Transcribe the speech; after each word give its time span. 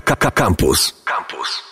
Campus. 0.00 0.94
Campus. 1.04 1.62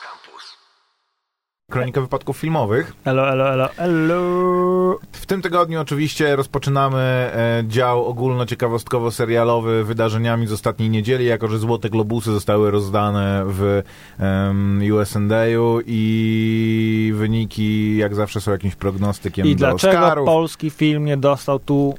Kronika 1.71 2.01
wypadków 2.01 2.37
filmowych. 2.37 2.93
Elo, 3.05 3.29
elo, 3.29 3.53
elo, 3.53 3.69
elo. 3.77 4.99
W 5.13 5.27
tym 5.27 5.43
tygodniu 5.43 5.81
oczywiście 5.81 6.37
rozpoczynamy 6.37 6.99
e, 6.99 7.65
dział 7.69 8.07
ogólnociekawostkowo-serialowy 8.07 9.85
wydarzeniami 9.85 10.47
z 10.47 10.53
ostatniej 10.53 10.91
niedzieli, 10.91 11.27
jako 11.27 11.49
że 11.49 11.59
Złote 11.59 11.91
Globusy 11.91 12.33
zostały 12.33 12.71
rozdane 12.71 13.45
w 13.47 13.83
um, 14.21 14.83
USND-u 14.93 15.81
i 15.87 17.13
wyniki 17.17 17.97
jak 17.97 18.15
zawsze 18.15 18.41
są 18.41 18.53
jakimś 18.53 18.75
prognostykiem 18.75 19.47
I 19.47 19.57
do 19.57 19.59
dlaczego 19.59 19.99
Oscarów. 19.99 20.27
polski 20.27 20.71
film 20.71 21.05
nie 21.05 21.17
dostał 21.17 21.59
tu 21.59 21.95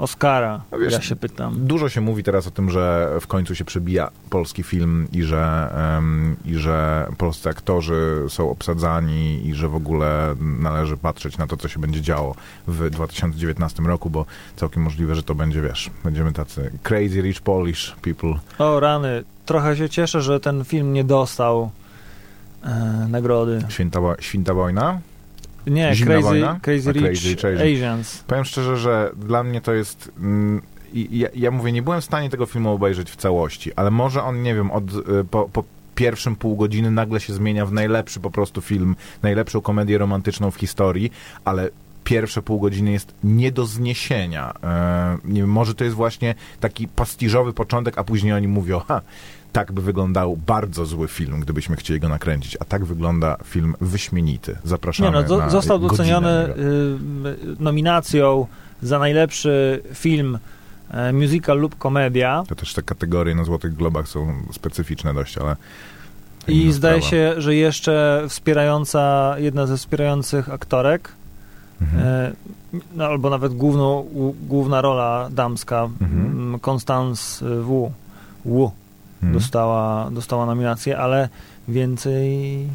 Oscara? 0.00 0.60
Wiesz, 0.80 0.92
ja 0.92 1.00
się 1.00 1.16
pytam. 1.16 1.66
Dużo 1.66 1.88
się 1.88 2.00
mówi 2.00 2.22
teraz 2.22 2.46
o 2.46 2.50
tym, 2.50 2.70
że 2.70 3.10
w 3.20 3.26
końcu 3.26 3.54
się 3.54 3.64
przebija 3.64 4.10
polski 4.30 4.62
film 4.62 5.08
i 5.12 5.22
że, 5.22 5.72
em, 5.98 6.36
i 6.44 6.54
że 6.54 7.06
polscy 7.18 7.48
aktorzy 7.48 8.24
są 8.28 8.50
obsadzani 8.50 9.46
i 9.46 9.54
że 9.54 9.68
w 9.68 9.74
ogóle 9.74 10.34
należy 10.40 10.96
patrzeć 10.96 11.38
na 11.38 11.46
to, 11.46 11.56
co 11.56 11.68
się 11.68 11.80
będzie 11.80 12.00
działo 12.00 12.34
w 12.66 12.90
2019 12.90 13.86
roku, 13.86 14.10
bo 14.10 14.26
całkiem 14.56 14.82
możliwe, 14.82 15.14
że 15.14 15.22
to 15.22 15.34
będzie, 15.34 15.62
wiesz, 15.62 15.90
będziemy 16.04 16.32
tacy 16.32 16.70
crazy 16.82 17.22
rich 17.22 17.40
Polish 17.40 17.96
people. 18.02 18.34
O 18.58 18.80
rany, 18.80 19.24
trochę 19.46 19.76
się 19.76 19.88
cieszę, 19.88 20.22
że 20.22 20.40
ten 20.40 20.64
film 20.64 20.92
nie 20.92 21.04
dostał 21.04 21.70
e, 22.64 23.06
nagrody. 23.08 23.64
Święta, 23.68 24.00
święta 24.20 24.54
wojna. 24.54 25.00
Nie, 25.66 25.94
Zimna 25.94 26.12
Crazy, 26.12 26.28
wojna? 26.28 26.60
crazy 26.62 26.92
Rich 26.92 27.60
Asians. 27.60 28.24
Powiem 28.26 28.44
szczerze, 28.44 28.76
że 28.76 29.12
dla 29.16 29.42
mnie 29.42 29.60
to 29.60 29.74
jest... 29.74 30.12
Mm, 30.18 30.62
i, 30.92 31.18
ja, 31.18 31.28
ja 31.34 31.50
mówię, 31.50 31.72
nie 31.72 31.82
byłem 31.82 32.00
w 32.00 32.04
stanie 32.04 32.30
tego 32.30 32.46
filmu 32.46 32.70
obejrzeć 32.70 33.10
w 33.10 33.16
całości, 33.16 33.74
ale 33.74 33.90
może 33.90 34.22
on, 34.22 34.42
nie 34.42 34.54
wiem, 34.54 34.70
od, 34.70 34.84
y, 34.92 35.24
po, 35.30 35.48
po 35.52 35.64
pierwszym 35.94 36.36
pół 36.36 36.56
godziny 36.56 36.90
nagle 36.90 37.20
się 37.20 37.32
zmienia 37.32 37.66
w 37.66 37.72
najlepszy 37.72 38.20
po 38.20 38.30
prostu 38.30 38.60
film, 38.60 38.96
najlepszą 39.22 39.60
komedię 39.60 39.98
romantyczną 39.98 40.50
w 40.50 40.56
historii, 40.56 41.12
ale 41.44 41.70
pierwsze 42.04 42.42
pół 42.42 42.60
godziny 42.60 42.92
jest 42.92 43.14
nie 43.24 43.52
do 43.52 43.66
zniesienia. 43.66 44.54
E, 44.64 45.18
nie 45.24 45.40
wiem, 45.40 45.50
może 45.50 45.74
to 45.74 45.84
jest 45.84 45.96
właśnie 45.96 46.34
taki 46.60 46.88
pastiżowy 46.88 47.52
początek, 47.52 47.98
a 47.98 48.04
później 48.04 48.32
oni 48.32 48.48
mówią, 48.48 48.80
ha, 48.88 49.00
tak 49.52 49.72
by 49.72 49.82
wyglądał 49.82 50.36
bardzo 50.36 50.86
zły 50.86 51.08
film, 51.08 51.40
gdybyśmy 51.40 51.76
chcieli 51.76 52.00
go 52.00 52.08
nakręcić, 52.08 52.56
a 52.60 52.64
tak 52.64 52.84
wygląda 52.84 53.36
film 53.44 53.74
wyśmienity. 53.80 54.56
Zapraszamy 54.64 55.10
Nie 55.10 55.22
no, 55.28 55.38
na 55.38 55.50
został 55.50 55.78
doceniony 55.78 56.28
y, 56.28 56.54
nominacją 57.58 58.46
za 58.82 58.98
najlepszy 58.98 59.82
film 59.94 60.38
e, 60.90 61.12
musical 61.12 61.58
lub 61.58 61.78
komedia 61.78 62.44
To 62.48 62.54
też 62.54 62.74
te 62.74 62.82
kategorie 62.82 63.34
na 63.34 63.44
Złotych 63.44 63.74
Globach 63.74 64.08
są 64.08 64.34
specyficzne 64.52 65.14
dość, 65.14 65.38
ale... 65.38 65.56
i 66.48 66.72
zdaje 66.72 67.02
sprawa. 67.02 67.10
się, 67.10 67.40
że 67.40 67.54
jeszcze 67.54 68.24
wspierająca, 68.28 69.34
jedna 69.38 69.66
ze 69.66 69.76
wspierających 69.76 70.48
aktorek 70.50 71.12
Mhm. 71.82 72.06
E, 72.06 72.32
no, 72.94 73.04
albo 73.04 73.30
nawet 73.30 73.54
główną, 73.54 74.06
główna 74.48 74.80
rola 74.80 75.28
damska, 75.32 75.88
Mhm. 76.00 76.58
Constance 76.70 77.44
Wu, 77.62 77.92
Wu 78.44 78.72
Mhm. 79.22 79.32
dostała, 79.32 80.10
dostała 80.10 80.46
nominację, 80.46 80.98
ale 80.98 81.28
więcej 81.68 82.66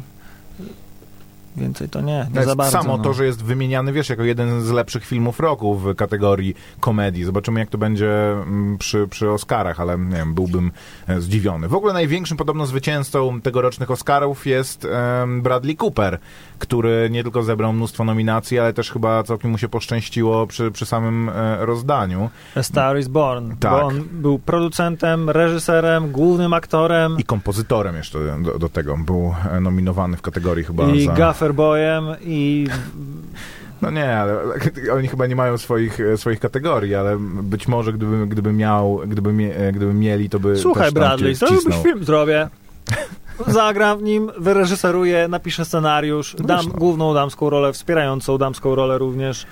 więcej 1.56 1.88
to 1.88 2.00
nie, 2.00 2.28
nie 2.34 2.44
za 2.44 2.56
bardzo. 2.56 2.72
samo 2.72 2.96
no. 2.96 3.02
to, 3.02 3.12
że 3.12 3.26
jest 3.26 3.44
wymieniany, 3.44 3.92
wiesz, 3.92 4.08
jako 4.08 4.24
jeden 4.24 4.62
z 4.62 4.70
lepszych 4.70 5.06
filmów 5.06 5.40
roku 5.40 5.74
w 5.74 5.94
kategorii 5.94 6.54
komedii. 6.80 7.24
Zobaczymy, 7.24 7.60
jak 7.60 7.68
to 7.68 7.78
będzie 7.78 8.32
mm, 8.32 8.78
przy, 8.78 9.08
przy 9.08 9.30
Oscarach, 9.30 9.80
ale 9.80 9.98
nie 9.98 10.16
wiem, 10.16 10.34
byłbym 10.34 10.72
e, 11.06 11.20
zdziwiony. 11.20 11.68
W 11.68 11.74
ogóle 11.74 11.92
największym 11.92 12.36
podobno 12.36 12.66
zwycięzcą 12.66 13.40
tegorocznych 13.40 13.90
Oscarów 13.90 14.46
jest 14.46 14.84
em, 14.84 15.42
Bradley 15.42 15.76
Cooper, 15.76 16.18
który 16.58 17.08
nie 17.10 17.22
tylko 17.22 17.42
zebrał 17.42 17.72
mnóstwo 17.72 18.04
nominacji, 18.04 18.58
ale 18.58 18.72
też 18.72 18.90
chyba 18.90 19.22
całkiem 19.22 19.50
mu 19.50 19.58
się 19.58 19.68
poszczęściło 19.68 20.46
przy, 20.46 20.70
przy 20.70 20.86
samym 20.86 21.28
e, 21.28 21.66
rozdaniu. 21.66 22.30
A 22.56 22.62
Star 22.62 22.98
is 22.98 23.08
Born, 23.08 23.56
Tak. 23.60 23.72
bo 23.72 23.86
on 23.86 24.02
był 24.12 24.38
producentem, 24.38 25.30
reżyserem, 25.30 26.12
głównym 26.12 26.52
aktorem 26.52 27.16
I 27.18 27.24
kompozytorem 27.24 27.96
jeszcze 27.96 28.18
do, 28.42 28.58
do 28.58 28.68
tego. 28.68 28.96
Był 28.96 29.34
e, 29.52 29.60
nominowany 29.60 30.16
w 30.16 30.22
kategorii 30.22 30.64
chyba 30.64 30.84
i 30.84 31.06
za... 31.06 31.12
gaffer 31.12 31.45
boyem 31.54 32.04
i 32.20 32.66
No 33.82 33.90
nie, 33.90 34.16
ale 34.18 34.38
oni 34.92 35.08
chyba 35.08 35.26
nie 35.26 35.36
mają 35.36 35.58
swoich, 35.58 36.00
e, 36.00 36.16
swoich 36.16 36.40
kategorii, 36.40 36.94
ale 36.94 37.16
być 37.42 37.68
może 37.68 37.92
gdyby, 37.92 38.26
gdyby 38.26 38.52
miał, 38.52 39.00
gdyby, 39.06 39.32
mie, 39.32 39.56
e, 39.56 39.72
gdyby 39.72 39.94
mieli, 39.94 40.30
to 40.30 40.40
by 40.40 40.56
słuchaj 40.56 40.92
Bradley, 40.92 41.34
zrobiłbyś 41.34 41.74
film, 41.82 42.04
zrobię. 42.04 42.48
Zagram 43.46 43.98
w 43.98 44.02
nim, 44.02 44.30
wyreżyseruję, 44.38 45.28
napiszę 45.28 45.64
scenariusz, 45.64 46.36
No 46.38 46.44
dam 46.46 46.66
no. 46.66 46.72
główną 46.74 47.14
damską 47.14 47.50
rolę, 47.50 47.72
wspierającą 47.72 48.38
damską 48.38 48.74
rolę 48.74 48.98
również. 48.98 49.46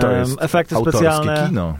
To 0.00 0.12
Em, 0.12 0.20
jest 0.20 0.36
efekty 0.42 0.74
autorskie 0.76 0.98
specjalne. 0.98 1.46
kino. 1.48 1.74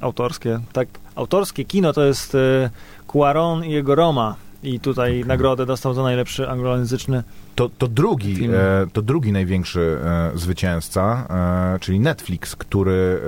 Autorskie, 0.00 0.60
tak. 0.72 0.88
Autorskie 1.14 1.64
kino 1.64 1.92
to 1.92 2.04
jest 2.04 2.34
e, 2.34 2.70
Cuaron 3.12 3.64
i 3.64 3.70
jego 3.72 3.94
Roma. 3.94 4.34
I 4.62 4.80
tutaj 4.80 5.24
nagrodę 5.26 5.66
dostał 5.66 5.94
za 5.94 6.02
najlepszy 6.02 6.48
anglojęzyczny. 6.48 7.22
To, 7.54 7.70
to, 7.78 7.88
drugi, 7.88 8.44
e, 8.44 8.86
to 8.92 9.02
drugi 9.02 9.32
największy 9.32 9.98
e, 10.04 10.30
zwycięzca, 10.34 11.26
e, 11.74 11.78
czyli 11.78 12.00
Netflix, 12.00 12.56
który 12.56 13.20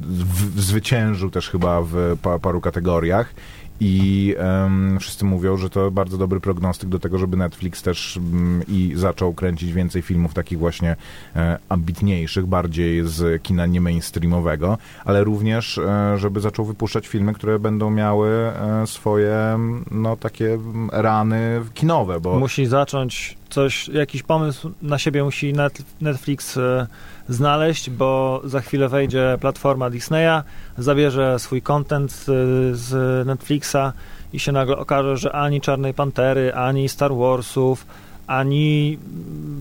w, 0.00 0.60
zwyciężył 0.60 1.30
też 1.30 1.50
chyba 1.50 1.82
w 1.82 2.16
pa, 2.22 2.38
paru 2.38 2.60
kategoriach. 2.60 3.34
I 3.80 4.34
em, 4.38 4.98
wszyscy 5.00 5.24
mówią, 5.24 5.56
że 5.56 5.70
to 5.70 5.90
bardzo 5.90 6.18
dobry 6.18 6.40
prognostyk 6.40 6.88
do 6.88 6.98
tego, 6.98 7.18
żeby 7.18 7.36
Netflix 7.36 7.82
też 7.82 8.16
mm, 8.16 8.62
i 8.68 8.92
zaczął 8.96 9.34
kręcić 9.34 9.72
więcej 9.72 10.02
filmów 10.02 10.34
takich 10.34 10.58
właśnie 10.58 10.96
e, 11.36 11.58
ambitniejszych, 11.68 12.46
bardziej 12.46 13.08
z 13.08 13.42
kina 13.42 13.66
nie 13.66 13.80
mainstreamowego, 13.80 14.78
ale 15.04 15.24
również, 15.24 15.78
e, 15.78 16.18
żeby 16.18 16.40
zaczął 16.40 16.64
wypuszczać 16.64 17.08
filmy, 17.08 17.34
które 17.34 17.58
będą 17.58 17.90
miały 17.90 18.28
e, 18.28 18.86
swoje, 18.86 19.58
no 19.90 20.16
takie 20.16 20.54
mm, 20.54 20.90
rany 20.92 21.60
kinowe, 21.74 22.20
bo 22.20 22.38
Musi 22.38 22.66
zacząć 22.66 23.36
coś, 23.50 23.88
jakiś 23.88 24.22
pomysł 24.22 24.70
na 24.82 24.98
siebie 24.98 25.24
musi 25.24 25.52
net, 25.52 25.78
Netflix 26.00 26.56
e, 26.56 26.86
znaleźć, 27.28 27.90
bo 27.90 28.40
za 28.44 28.60
chwilę 28.60 28.88
wejdzie 28.88 29.38
platforma 29.40 29.90
Disneya, 29.90 30.42
zabierze 30.78 31.38
swój 31.38 31.62
content 31.62 32.12
z, 32.12 32.24
z 32.78 33.26
Netflixa 33.26 33.92
i 34.32 34.38
się 34.40 34.52
nagle 34.52 34.76
okaże, 34.76 35.16
że 35.16 35.32
ani 35.32 35.60
Czarnej 35.60 35.94
Pantery, 35.94 36.54
ani 36.54 36.88
Star 36.88 37.14
Warsów, 37.14 37.86
ani 38.26 38.98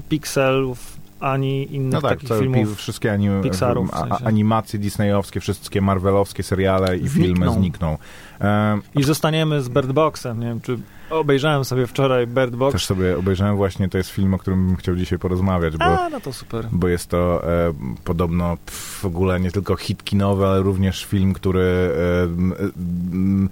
Pixelów, 0.09 0.97
ani 1.19 1.75
innych 1.75 1.93
No 1.93 2.01
tak, 2.01 2.19
takich 2.19 2.37
filmów. 2.39 2.77
wszystkie 2.77 3.11
anim, 3.11 3.41
Pixarów 3.41 3.91
w 3.91 3.97
sensie. 3.97 4.25
animacje 4.25 4.79
disneyowskie, 4.79 5.39
wszystkie 5.39 5.81
marvelowskie 5.81 6.43
seriale 6.43 6.97
i 6.97 7.09
filmy 7.09 7.35
Znikną. 7.35 7.53
znikną. 7.53 7.97
E, 8.41 8.79
I 8.95 9.03
zostaniemy 9.03 9.61
z 9.61 9.69
Bird 9.69 9.91
Boxem. 9.91 10.39
Nie 10.39 10.47
wiem, 10.47 10.61
czy 10.61 10.77
obejrzałem 11.19 11.65
sobie 11.65 11.87
wczoraj 11.87 12.27
Bird 12.27 12.55
Box. 12.55 12.71
też 12.73 12.85
sobie 12.85 13.17
obejrzałem 13.17 13.55
właśnie, 13.55 13.89
to 13.89 13.97
jest 13.97 14.09
film, 14.09 14.33
o 14.33 14.37
którym 14.37 14.67
bym 14.67 14.75
chciał 14.75 14.95
dzisiaj 14.95 15.19
porozmawiać, 15.19 15.77
bo, 15.77 15.85
A, 15.85 16.09
no 16.09 16.19
to 16.21 16.33
super. 16.33 16.67
bo 16.71 16.87
jest 16.87 17.09
to 17.09 17.43
e, 17.47 17.73
podobno 18.03 18.57
w 19.01 19.05
ogóle 19.05 19.39
nie 19.39 19.51
tylko 19.51 19.75
hit 19.75 20.03
kinowy, 20.03 20.45
ale 20.47 20.61
również 20.61 21.05
film, 21.05 21.33
który 21.33 21.61
e, 21.61 22.23
m, 22.23 22.53
m, 23.13 23.49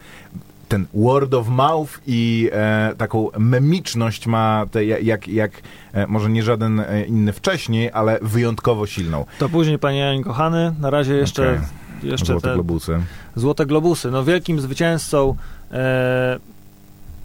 ten 0.67 0.85
word 0.94 1.33
of 1.33 1.47
mouth 1.47 1.89
i 2.07 2.50
e, 2.53 2.94
taką 2.97 3.29
memiczność 3.39 4.27
ma, 4.27 4.66
te, 4.71 4.85
jak, 4.85 5.27
jak, 5.27 5.51
e, 5.94 6.07
może 6.07 6.29
nie 6.29 6.44
żaden 6.44 6.79
e, 6.79 7.05
inny 7.05 7.33
wcześniej, 7.33 7.89
ale 7.94 8.19
wyjątkowo 8.21 8.88
silną. 8.88 9.25
To 9.39 9.50
później, 9.50 9.79
panie 9.79 10.00
Janie 10.00 10.23
kochany, 10.23 10.73
na 10.79 10.89
razie 10.89 11.13
jeszcze, 11.13 11.51
Okej. 11.51 12.09
jeszcze 12.11 12.25
Złote 12.25 12.47
te 12.47 12.53
Globusy. 12.53 13.00
Złote 13.35 13.66
Globusy. 13.66 14.11
No 14.11 14.23
wielkim 14.23 14.59
zwycięzcą 14.61 15.35
e, 15.71 16.39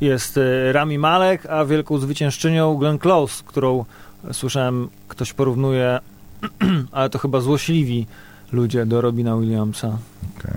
jest 0.00 0.38
e, 0.38 0.72
Rami 0.72 0.98
Malek, 0.98 1.46
a 1.46 1.64
wielką 1.64 1.98
zwyciężczynią 1.98 2.75
Glenn 2.75 2.98
Close, 2.98 3.44
którą 3.46 3.84
słyszałem, 4.32 4.88
ktoś 5.08 5.32
porównuje, 5.32 5.98
ale 6.93 7.10
to 7.10 7.19
chyba 7.19 7.40
złośliwi 7.40 8.06
ludzie 8.52 8.87
do 8.87 9.00
Robina 9.00 9.37
Williamsa. 9.37 9.98
To, 10.43 10.48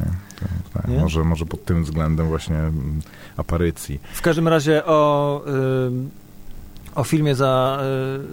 tak, 0.74 0.88
Nie? 0.88 1.00
może, 1.00 1.24
może 1.24 1.46
pod 1.46 1.66
tym 1.66 1.84
względem 1.84 2.28
właśnie 2.28 2.56
mm, 2.56 3.02
aparycji. 3.38 4.00
W 4.14 4.22
każdym 4.22 4.48
razie 4.48 4.86
o, 4.86 5.42
y, 5.48 6.96
o 6.96 7.04
filmie 7.04 7.36
za, 7.36 7.82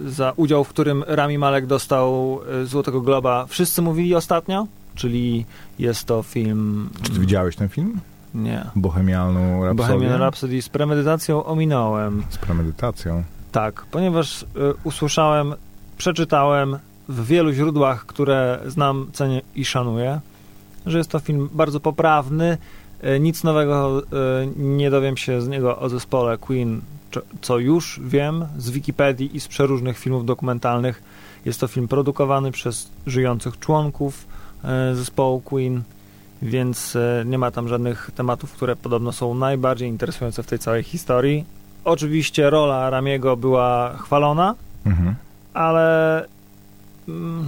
y, 0.05 0.11
za 0.11 0.33
udział, 0.35 0.63
w 0.63 0.69
którym 0.69 1.03
Rami 1.07 1.37
Malek 1.37 1.65
dostał 1.65 2.39
y, 2.63 2.65
Złotego 2.65 3.01
Globa, 3.01 3.45
wszyscy 3.45 3.81
mówili 3.81 4.15
ostatnio, 4.15 4.67
czyli 4.95 5.45
jest 5.79 6.05
to 6.05 6.23
film... 6.23 6.89
Czy 7.01 7.11
ty 7.11 7.19
widziałeś 7.19 7.55
ten 7.55 7.69
film? 7.69 7.99
Nie. 8.37 8.65
Bohemialną 8.75 9.65
Rhapsodię? 9.65 9.93
Bohemian 9.93 10.19
Rhapsody 10.19 10.61
z 10.61 10.69
premedytacją 10.69 11.43
ominąłem. 11.43 12.23
Z 12.29 12.37
premedytacją. 12.37 13.23
Tak, 13.51 13.85
ponieważ 13.91 14.41
y, 14.41 14.45
usłyszałem, 14.83 15.55
przeczytałem 15.97 16.79
w 17.09 17.25
wielu 17.25 17.53
źródłach, 17.53 18.05
które 18.05 18.59
znam, 18.65 19.09
cenię 19.13 19.41
i 19.55 19.65
szanuję, 19.65 20.19
że 20.85 20.97
jest 20.97 21.09
to 21.09 21.19
film 21.19 21.49
bardzo 21.53 21.79
poprawny, 21.79 22.57
E, 23.01 23.19
Nic 23.19 23.43
nowego 23.43 24.01
e, 24.01 24.03
nie 24.57 24.89
dowiem 24.89 25.17
się 25.17 25.41
z 25.41 25.47
niego 25.47 25.79
o 25.79 25.89
zespole 25.89 26.37
Queen, 26.37 26.81
co 27.41 27.57
już 27.59 27.99
wiem 28.03 28.45
z 28.57 28.69
Wikipedii 28.69 29.35
i 29.35 29.39
z 29.39 29.47
przeróżnych 29.47 29.97
filmów 29.97 30.25
dokumentalnych. 30.25 31.03
Jest 31.45 31.59
to 31.59 31.67
film 31.67 31.87
produkowany 31.87 32.51
przez 32.51 32.89
żyjących 33.07 33.59
członków 33.59 34.25
e, 34.63 34.95
zespołu 34.95 35.41
Queen, 35.41 35.81
więc 36.41 36.95
e, 36.95 37.23
nie 37.25 37.37
ma 37.37 37.51
tam 37.51 37.67
żadnych 37.67 38.11
tematów, 38.15 38.51
które 38.53 38.75
podobno 38.75 39.11
są 39.11 39.33
najbardziej 39.33 39.89
interesujące 39.89 40.43
w 40.43 40.47
tej 40.47 40.59
całej 40.59 40.83
historii. 40.83 41.45
Oczywiście 41.85 42.49
rola 42.49 42.89
Ramiego 42.89 43.37
była 43.37 43.93
chwalona, 43.97 44.55
Mhm. 44.85 45.15
ale 45.53 46.25
mm, 47.07 47.45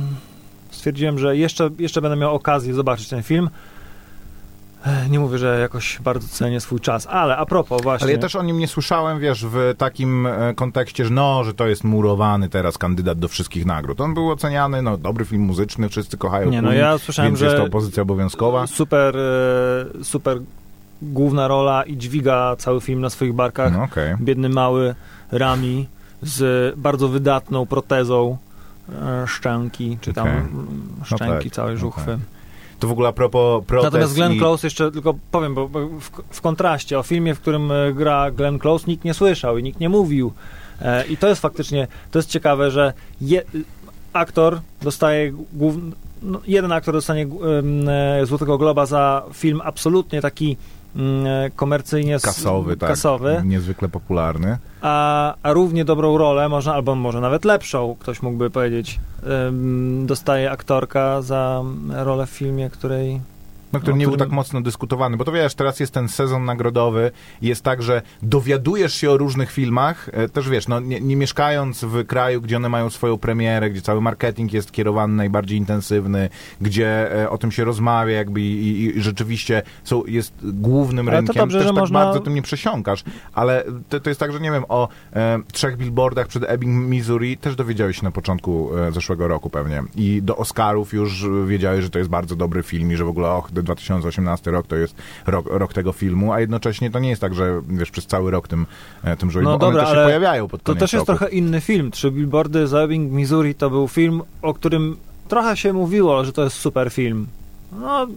stwierdziłem, 0.72 1.20
że 1.20 1.38
jeszcze, 1.38 1.70
jeszcze 1.80 2.02
będę 2.02 2.18
miał 2.18 2.36
okazję 2.36 2.74
zobaczyć 2.74 3.10
ten 3.10 3.24
film. 3.24 3.50
Nie 5.10 5.20
mówię, 5.20 5.38
że 5.38 5.60
jakoś 5.60 6.00
bardzo 6.02 6.28
cenię 6.28 6.62
swój 6.62 6.80
czas, 6.80 7.08
ale 7.08 7.38
a 7.38 7.46
propos 7.46 7.82
właśnie. 7.82 8.06
Ale 8.06 8.14
ja 8.14 8.20
też 8.20 8.36
o 8.36 8.44
nim 8.44 8.58
nie 8.58 8.68
słyszałem, 8.68 9.20
wiesz, 9.20 9.46
w 9.46 9.74
takim 9.78 10.26
e, 10.26 10.54
kontekście, 10.56 11.06
że 11.06 11.12
no, 11.14 11.44
że 11.44 11.54
to 11.54 11.68
jest 11.68 11.84
murowany 11.84 12.50
teraz 12.50 12.78
kandydat 12.78 13.20
do 13.20 13.28
wszystkich 13.28 13.66
nagród. 13.66 14.02
On 14.02 14.14
był 14.14 14.32
oceniany, 14.32 14.82
no, 14.82 14.98
dobry 14.98 15.26
film 15.26 15.42
muzyczny, 15.42 15.90
wszyscy 15.90 16.18
kochają 16.18 16.50
Nie, 16.50 16.62
no 16.62 16.74
ja 16.74 16.98
słyszałem, 16.98 17.32
więc 17.32 17.40
że 17.40 17.46
jest 17.46 17.58
to 17.58 17.70
pozycja 17.70 18.04
obowiązkowa. 18.04 18.68
super, 18.68 19.18
e, 19.18 20.04
super 20.04 20.38
główna 21.02 21.48
rola 21.48 21.84
i 21.84 21.98
dźwiga 21.98 22.56
cały 22.56 22.82
film 22.82 23.02
na 23.02 23.10
swoich 23.10 23.34
barkach. 23.34 23.74
No, 23.74 23.84
okej. 23.84 24.16
Biedny 24.22 24.50
mały 24.50 24.96
Rami 25.32 25.88
z 26.22 26.76
bardzo 26.78 27.08
wydatną 27.08 27.66
protezą 27.66 28.38
e, 29.02 29.28
szczęki, 29.28 29.98
czy 30.02 30.14
tam 30.14 30.28
szczęki 31.04 31.50
tak, 31.50 31.54
całej 31.54 31.74
no 31.74 31.80
żuchwy. 31.80 32.06
tak. 32.06 32.39
To 32.80 32.88
w 32.88 32.92
ogóle 32.92 33.10
a 33.10 33.12
propos 33.12 33.64
Natomiast 33.84 34.16
Glenn 34.16 34.34
i... 34.34 34.38
Close 34.38 34.68
jeszcze 34.68 34.92
tylko 34.92 35.16
powiem, 35.32 35.56
bo, 35.56 35.68
w, 35.68 36.10
w 36.30 36.42
kontraście 36.42 37.00
o 37.00 37.04
filmie, 37.04 37.36
w 37.36 37.40
którym 37.40 37.72
e, 37.72 37.94
gra 37.94 38.32
Glenn 38.32 38.60
Close 38.60 38.86
nikt 38.88 39.04
nie 39.04 39.14
słyszał 39.14 39.58
i 39.58 39.64
nikt 39.64 39.80
nie 39.80 39.90
mówił. 39.90 40.34
E, 40.82 41.08
I 41.08 41.18
to 41.18 41.28
jest 41.28 41.42
faktycznie, 41.42 41.88
to 42.12 42.20
jest 42.20 42.30
ciekawe, 42.30 42.72
że 42.72 42.94
je, 43.22 43.44
aktor 44.14 44.60
dostaje 44.82 45.32
głów, 45.54 45.76
no, 46.22 46.42
jeden 46.48 46.72
aktor 46.72 46.94
dostanie 46.94 47.28
e, 48.22 48.26
Złotego 48.26 48.58
Globa 48.58 48.86
za 48.86 49.24
film 49.34 49.62
absolutnie 49.64 50.22
taki 50.22 50.58
komercyjnie 51.56 52.16
s- 52.16 52.22
Kasowy, 52.22 52.78
tak. 52.78 52.90
kasowy 52.90 53.42
Niezwykle 53.46 53.90
popularny. 53.90 54.58
a, 54.82 55.34
a 55.44 55.54
równie 55.54 55.86
dobrą 55.86 56.18
rolę, 56.18 56.50
można, 56.50 56.74
albo 56.74 56.96
może 56.96 57.22
nawet 57.22 57.46
lepszą, 57.46 57.96
ktoś 58.00 58.22
mógłby 58.22 58.50
powiedzieć, 58.50 59.00
dostaje 60.06 60.52
aktorka 60.52 61.22
za 61.22 61.64
rolę 61.90 62.26
w 62.26 62.30
filmie, 62.30 62.70
której 62.70 63.22
No, 63.74 63.80
który 63.80 63.94
O 63.94 63.98
nie 63.98 64.08
był 64.08 64.18
tak 64.18 64.30
mocno 64.30 64.62
dyskutowany, 64.62 65.18
bo 65.18 65.26
to 65.26 65.32
wiesz, 65.32 65.56
teraz 65.56 65.80
jest 65.80 65.94
ten 65.94 66.08
sezon 66.08 66.46
nagrodowy 66.46 67.12
jest 67.42 67.64
tak, 67.64 67.84
że 67.84 68.02
dowiadujesz 68.24 68.94
się 68.94 69.12
o 69.12 69.18
różnych 69.18 69.52
filmach, 69.52 70.10
e, 70.14 70.30
też 70.30 70.50
wiesz, 70.50 70.68
no 70.68 70.80
nie, 70.80 71.00
nie 71.02 71.16
mieszkając 71.16 71.84
w 71.84 72.06
kraju, 72.06 72.42
gdzie 72.42 72.58
one 72.58 72.70
mają 72.70 72.90
swoją 72.90 73.18
premierę, 73.18 73.70
gdzie 73.70 73.82
cały 73.82 74.02
marketing 74.02 74.54
jest 74.54 74.72
kierowany 74.72 75.14
najbardziej 75.14 75.58
intensywny, 75.58 76.30
gdzie 76.62 77.22
e, 77.24 77.30
o 77.30 77.38
tym 77.38 77.52
się 77.52 77.64
rozmawia 77.64 78.16
jakby 78.16 78.42
i, 78.42 78.86
i, 78.86 79.02
rzeczywiście 79.02 79.62
są, 79.84 80.06
jest 80.06 80.34
głównym 80.44 81.08
Ale 81.08 81.18
to 81.18 81.22
rynkiem, 81.22 81.36
dobrze, 81.36 81.58
też 81.58 81.68
że 81.68 81.74
tak 81.74 81.80
można- 81.80 82.00
bardzo 82.06 82.20
tym 82.20 82.36
nie 82.36 82.42
przesiąkasz, 82.42 83.04
ale 83.34 83.64
to, 83.90 84.00
to 84.00 84.10
jest 84.10 84.20
tak, 84.20 84.32
że 84.32 84.40
nie 84.40 84.52
wiem, 84.52 84.64
o 84.70 84.88
e, 85.14 85.40
trzech 85.52 85.78
billboardach 85.78 86.28
przed 86.28 86.44
Ebbing, 86.48 86.90
Missouri 86.90 87.38
też 87.38 87.56
dowiedziałeś 87.56 87.98
się 87.98 88.04
na 88.04 88.12
początku 88.12 88.78
e, 88.78 88.92
zeszłego 88.92 89.28
roku 89.28 89.50
pewnie. 89.50 89.84
I 89.96 90.22
do 90.22 90.38
Oscarów 90.38 90.94
już 90.94 91.26
wiedziałeś, 91.48 91.84
że 91.84 91.90
to 91.90 92.00
jest 92.00 92.10
bardzo 92.10 92.36
dobry 92.36 92.64
film 92.64 92.92
i 92.92 92.96
że 92.96 93.06
w 93.06 93.10
ogóle 93.10 93.32
och, 93.32 93.52
2018 93.64 94.52
rok 94.52 94.68
to 94.68 94.76
jest 94.76 94.96
rok, 95.28 95.46
rok 95.50 95.74
tego 95.74 95.92
filmu, 95.92 96.34
a 96.34 96.40
jednocześnie 96.40 96.92
to 96.92 97.00
nie 97.00 97.10
jest 97.10 97.22
tak, 97.22 97.34
że 97.36 97.62
wiesz, 97.68 97.92
przez 97.92 98.06
cały 98.08 98.32
rok 98.32 98.48
tym, 98.48 98.66
e, 99.04 99.18
tym 99.18 99.32
żyją, 99.32 99.44
No 99.46 99.52
bo 99.52 99.58
dobra, 99.58 99.68
one 99.70 99.80
też 99.82 99.90
się 99.90 99.96
ale 99.98 100.06
pojawiają 100.06 100.48
pod 100.48 100.64
To 100.64 100.66
koniec 100.66 100.80
też 100.80 100.94
jest 100.94 101.08
roku. 101.08 101.18
trochę 101.20 101.36
inny 101.36 101.62
film. 101.62 101.92
Trzy 101.92 102.12
billboardy 102.12 102.68
za 102.68 102.80
Ebbing, 102.80 103.12
Missouri 103.12 103.56
to 103.56 103.70
był 103.70 103.88
film, 103.88 104.22
o 104.42 104.54
którym 104.54 104.98
trochę 105.28 105.58
się 105.58 105.74
mówiło, 105.74 106.26
że 106.26 106.34
to 106.34 106.44
jest 106.44 106.56
super 106.56 106.92
film. 106.92 107.28
No, 107.72 108.08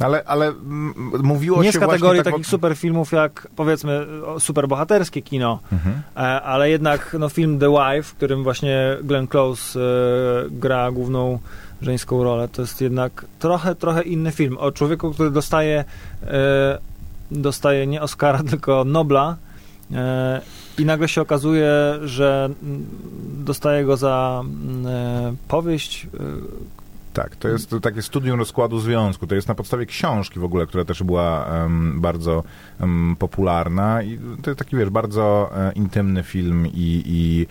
Ale, 0.00 0.22
ale 0.26 0.46
mm, 0.48 0.94
mówiło 1.22 1.62
nie 1.62 1.72
się 1.72 1.78
z 1.78 1.80
kategorii 1.80 2.22
tak, 2.22 2.32
takich 2.32 2.46
super 2.46 2.76
filmów 2.76 3.12
jak 3.12 3.48
powiedzmy 3.56 4.06
o, 4.26 4.40
super 4.40 4.68
bohaterskie 4.68 5.22
kino, 5.22 5.58
Mhm. 5.72 6.00
e, 6.16 6.18
ale 6.42 6.70
jednak 6.70 7.16
no, 7.18 7.28
film 7.28 7.58
The 7.58 7.70
Wife, 7.70 8.02
w 8.02 8.14
którym 8.14 8.42
właśnie 8.42 8.96
Glenn 9.02 9.26
Close 9.26 9.80
e, 9.80 9.82
gra 10.50 10.90
główną 10.92 11.38
żeńską 11.82 12.24
rolę, 12.24 12.48
to 12.48 12.62
jest 12.62 12.80
jednak 12.80 13.24
trochę, 13.38 13.74
trochę 13.74 14.02
inny 14.02 14.32
film. 14.32 14.58
O 14.58 14.72
człowieku, 14.72 15.10
który 15.10 15.30
dostaje 15.30 15.84
e, 16.22 16.78
dostaje 17.30 17.86
nie 17.86 18.02
Oscara, 18.02 18.42
tylko 18.50 18.84
Nobla 18.84 19.36
e, 19.92 20.40
i 20.78 20.84
nagle 20.84 21.08
się 21.08 21.20
okazuje, 21.20 21.70
że 22.04 22.50
mm, 22.62 22.86
dostaje 23.44 23.84
go 23.84 23.96
za 23.96 24.44
mm, 24.44 24.86
e, 24.86 25.34
powieść 25.48 26.06
Tak, 27.18 27.36
to 27.36 27.48
jest 27.48 27.74
takie 27.82 28.02
studium 28.02 28.38
rozkładu 28.38 28.80
związku. 28.80 29.26
To 29.26 29.34
jest 29.34 29.48
na 29.48 29.54
podstawie 29.54 29.86
książki 29.86 30.40
w 30.40 30.44
ogóle, 30.44 30.66
która 30.66 30.84
też 30.84 31.02
była 31.02 31.46
em, 31.46 32.00
bardzo 32.00 32.44
em, 32.80 33.16
popularna 33.18 34.02
i 34.02 34.18
to 34.42 34.50
jest 34.50 34.58
taki, 34.58 34.76
wiesz, 34.76 34.90
bardzo 34.90 35.50
e, 35.56 35.72
intymny 35.72 36.22
film 36.22 36.66
i, 36.66 37.02
i 37.06 37.46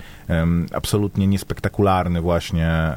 absolutnie 0.74 1.28
niespektakularny 1.28 2.22
właśnie 2.22 2.94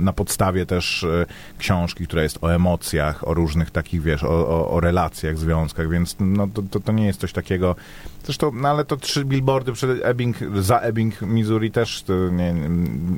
na 0.00 0.12
podstawie 0.12 0.66
też 0.66 1.04
e, 1.04 1.26
książki, 1.58 2.06
która 2.06 2.22
jest 2.22 2.38
o 2.44 2.54
emocjach, 2.54 3.28
o 3.28 3.34
różnych 3.34 3.70
takich, 3.70 4.02
wiesz, 4.02 4.24
o, 4.24 4.48
o, 4.48 4.70
o 4.70 4.80
relacjach, 4.80 5.38
związkach, 5.38 5.88
więc 5.88 6.16
no, 6.20 6.48
to, 6.54 6.62
to, 6.70 6.80
to 6.80 6.92
nie 6.92 7.06
jest 7.06 7.20
coś 7.20 7.32
takiego 7.32 7.76
Zresztą, 8.24 8.50
no 8.54 8.68
ale 8.68 8.84
to 8.84 8.96
trzy 8.96 9.24
billboardy 9.24 9.72
przed 9.72 9.90
Ebbing, 10.04 10.36
za 10.60 10.78
Ebbing, 10.78 11.22
Missouri 11.22 11.70
też 11.70 12.04
nie, 12.32 12.52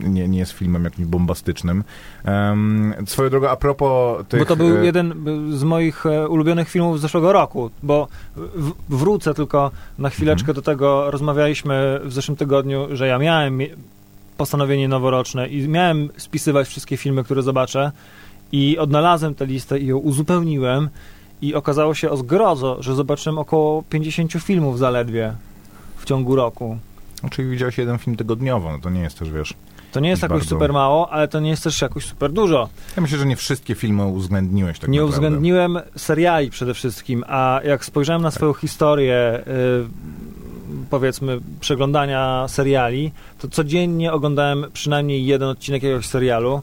nie, 0.08 0.28
nie 0.28 0.38
jest 0.38 0.52
filmem 0.52 0.84
jakimś 0.84 1.08
bombastycznym. 1.08 1.84
Um, 2.26 2.94
swoją 3.06 3.30
drogą, 3.30 3.48
a 3.48 3.56
propos 3.56 4.26
tych... 4.28 4.40
Bo 4.40 4.46
to 4.46 4.56
był 4.56 4.76
e, 4.76 4.84
jeden 4.84 5.14
z 5.50 5.62
moich 5.64 6.06
e, 6.06 6.28
ulubionych 6.28 6.68
filmów 6.68 6.98
z 6.98 7.02
zeszłego 7.02 7.32
roku, 7.32 7.70
bo 7.82 8.08
w, 8.36 8.72
wrócę 8.88 9.34
tylko 9.34 9.70
na 9.98 10.10
chwileczkę 10.10 10.44
Mhm. 10.48 10.54
do 10.56 10.62
tego, 10.62 11.10
rozmawialiśmy 11.10 12.00
w 12.04 12.12
zeszłym 12.12 12.36
tygodniu, 12.36 12.86
że 12.92 13.06
ja 13.06 13.18
miałem 13.18 13.56
mi- 13.56 13.70
postanowienie 14.36 14.88
noworoczne 14.88 15.48
i 15.48 15.68
miałem 15.68 16.08
spisywać 16.16 16.68
wszystkie 16.68 16.96
filmy, 16.96 17.24
które 17.24 17.42
zobaczę 17.42 17.92
i 18.52 18.78
odnalazłem 18.78 19.34
tę 19.34 19.46
listę 19.46 19.78
i 19.78 19.86
ją 19.86 19.96
uzupełniłem 19.96 20.88
i 21.44 21.54
okazało 21.54 21.94
się 21.94 22.10
o 22.10 22.16
zgrozo, 22.16 22.82
że 22.82 22.94
zobaczyłem 22.94 23.38
około 23.38 23.82
50 23.82 24.32
filmów 24.32 24.78
zaledwie 24.78 25.32
w 25.96 26.04
ciągu 26.04 26.36
roku. 26.36 26.78
Czyli 27.30 27.50
widziałeś 27.50 27.78
jeden 27.78 27.98
film 27.98 28.16
tygodniowo, 28.16 28.72
no 28.72 28.78
to 28.78 28.90
nie 28.90 29.00
jest 29.00 29.18
też, 29.18 29.30
wiesz... 29.30 29.54
To 29.92 30.00
nie 30.00 30.08
jest 30.08 30.22
jakoś 30.22 30.38
Bardzo. 30.38 30.54
super 30.54 30.72
mało, 30.72 31.10
ale 31.10 31.28
to 31.28 31.40
nie 31.40 31.50
jest 31.50 31.64
też 31.64 31.82
jakoś 31.82 32.06
super 32.06 32.32
dużo. 32.32 32.68
Ja 32.96 33.02
myślę, 33.02 33.18
że 33.18 33.26
nie 33.26 33.36
wszystkie 33.36 33.74
filmy 33.74 34.06
uwzględniłeś 34.06 34.78
tak 34.78 34.90
nie 34.90 35.00
naprawdę. 35.00 35.18
uwzględniłem 35.18 35.78
seriali 35.96 36.50
przede 36.50 36.74
wszystkim, 36.74 37.24
a 37.28 37.60
jak 37.64 37.84
spojrzałem 37.84 38.22
na 38.22 38.30
swoją 38.30 38.52
historię, 38.52 39.40
y, 39.46 40.90
powiedzmy, 40.90 41.40
przeglądania 41.60 42.44
seriali, 42.48 43.12
to 43.38 43.48
codziennie 43.48 44.12
oglądałem 44.12 44.66
przynajmniej 44.72 45.26
jeden 45.26 45.48
odcinek 45.48 45.82
jakiegoś 45.82 46.06
serialu, 46.06 46.62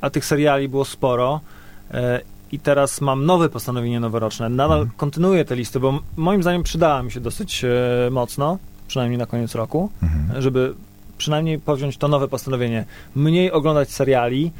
a 0.00 0.10
tych 0.10 0.24
seriali 0.24 0.68
było 0.68 0.84
sporo. 0.84 1.40
I 2.52 2.58
teraz 2.58 3.00
mam 3.00 3.26
nowe 3.26 3.48
postanowienie 3.48 4.00
noworoczne. 4.00 4.48
Nadal 4.48 4.78
Mhm. 4.80 4.96
kontynuuję 4.98 5.44
tę 5.44 5.56
listę, 5.56 5.80
bo 5.80 6.00
moim 6.16 6.42
zdaniem 6.42 6.62
przydała 6.62 7.02
mi 7.02 7.12
się 7.12 7.20
dosyć 7.20 7.64
e, 7.64 7.68
mocno, 8.10 8.58
przynajmniej 8.88 9.18
na 9.18 9.26
koniec 9.26 9.54
roku 9.54 9.90
Mhm. 10.02 10.42
żeby 10.42 10.74
przynajmniej 11.18 11.58
powziąć 11.58 11.96
to 11.96 12.08
nowe 12.08 12.28
postanowienie. 12.28 12.84
Mniej 13.16 13.52
oglądać 13.52 13.90
seriali, 13.90 14.52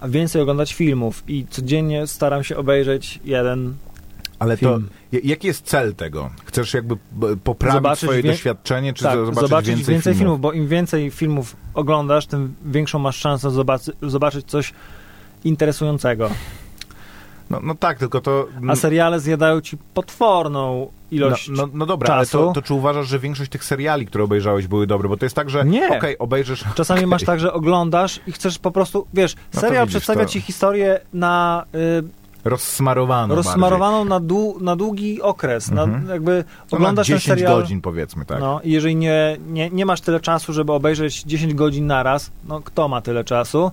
a 0.00 0.08
więcej 0.08 0.42
oglądać 0.42 0.74
filmów. 0.74 1.22
I 1.28 1.46
codziennie 1.50 2.06
staram 2.06 2.44
się 2.44 2.56
obejrzeć 2.56 3.20
jeden 3.24 3.74
Ale 4.38 4.56
to, 4.56 4.60
film. 4.60 4.88
j- 5.12 5.24
jaki 5.24 5.46
jest 5.46 5.64
cel 5.66 5.94
tego? 5.94 6.30
Chcesz 6.44 6.74
jakby 6.74 6.96
poprawić 7.44 7.74
Zobaczyć 7.76 8.02
swoje 8.02 8.22
wie- 8.22 8.30
doświadczenie, 8.30 8.92
czy 8.92 9.04
tak, 9.04 9.16
zobaczyć, 9.18 9.40
zobaczyć, 9.40 9.68
więcej, 9.68 9.94
więcej, 9.94 10.14
filmów? 10.14 10.18
filmów? 10.20 10.40
bo 10.40 10.52
im 10.52 10.68
więcej 10.68 11.10
filmów 11.10 11.56
oglądasz, 11.74 12.26
tym 12.26 12.54
większą 12.64 12.98
masz 12.98 13.16
szansę 13.16 13.50
zobaczy, 13.50 13.92
zobaczyć 14.02 14.46
coś 14.46 14.72
interesującego. 15.44 16.30
No, 17.50 17.60
no 17.62 17.74
tak, 17.74 17.98
tylko 17.98 18.20
to... 18.20 18.46
A 18.68 18.76
seriale 18.76 19.20
zjadają 19.20 19.60
ci 19.60 19.76
potworną 19.94 20.88
ilość. 21.10 21.48
No, 21.48 21.66
no, 21.66 21.68
no 21.74 21.86
dobra, 21.86 22.14
ale 22.14 22.24
czasu. 22.24 22.38
to, 22.38 22.52
to 22.52 22.62
czy 22.62 22.74
uważasz, 22.74 23.08
że 23.08 23.18
większość 23.18 23.50
tych 23.50 23.64
seriali, 23.64 24.06
które 24.06 24.24
obejrzałeś, 24.24 24.66
były 24.66 24.86
dobre? 24.86 25.08
Bo 25.08 25.16
to 25.16 25.26
jest 25.26 25.36
tak, 25.36 25.50
że 25.50 25.64
Nie. 25.64 25.88
okej, 25.98 26.18
obejrzysz... 26.18 26.64
Czasami 26.74 26.98
okej. 26.98 27.06
masz 27.06 27.24
tak, 27.24 27.40
że 27.40 27.52
oglądasz 27.52 28.20
i 28.26 28.32
chcesz 28.32 28.58
po 28.58 28.70
prostu, 28.70 29.06
wiesz, 29.14 29.34
No 29.34 29.40
to 29.52 29.60
serial 29.60 29.86
widzisz, 29.86 29.92
przedstawia 29.92 30.24
to- 30.24 30.30
ci 30.30 30.40
historię 30.40 31.00
na 31.12 31.64
y, 31.74 32.02
Rozsmarowano 32.44 33.34
rozsmarowaną 33.34 34.04
na, 34.04 34.20
dłu, 34.20 34.56
na 34.60 34.76
długi 34.76 35.22
okres. 35.22 35.68
Mhm. 35.70 36.04
Na, 36.06 36.12
jakby 36.12 36.32
bardziej. 36.32 36.54
No, 36.72 36.76
oglądasz 36.76 37.08
na 37.08 37.14
ten 37.14 37.18
10 37.20 37.38
serial. 37.38 37.56
godzin 37.60 37.80
powiedzmy, 37.80 38.24
tak. 38.24 38.40
No, 38.40 38.60
i 38.64 38.72
jeżeli 38.72 38.96
nie, 38.96 39.36
nie, 39.46 39.70
nie 39.70 39.86
masz 39.86 40.00
tyle 40.00 40.20
czasu, 40.20 40.52
żeby 40.52 40.72
obejrzeć 40.72 41.22
10 41.22 41.54
godzin 41.54 41.86
naraz, 41.86 42.30
no 42.48 42.60
kto 42.60 42.88
ma 42.88 43.00
tyle 43.00 43.24
czasu, 43.24 43.70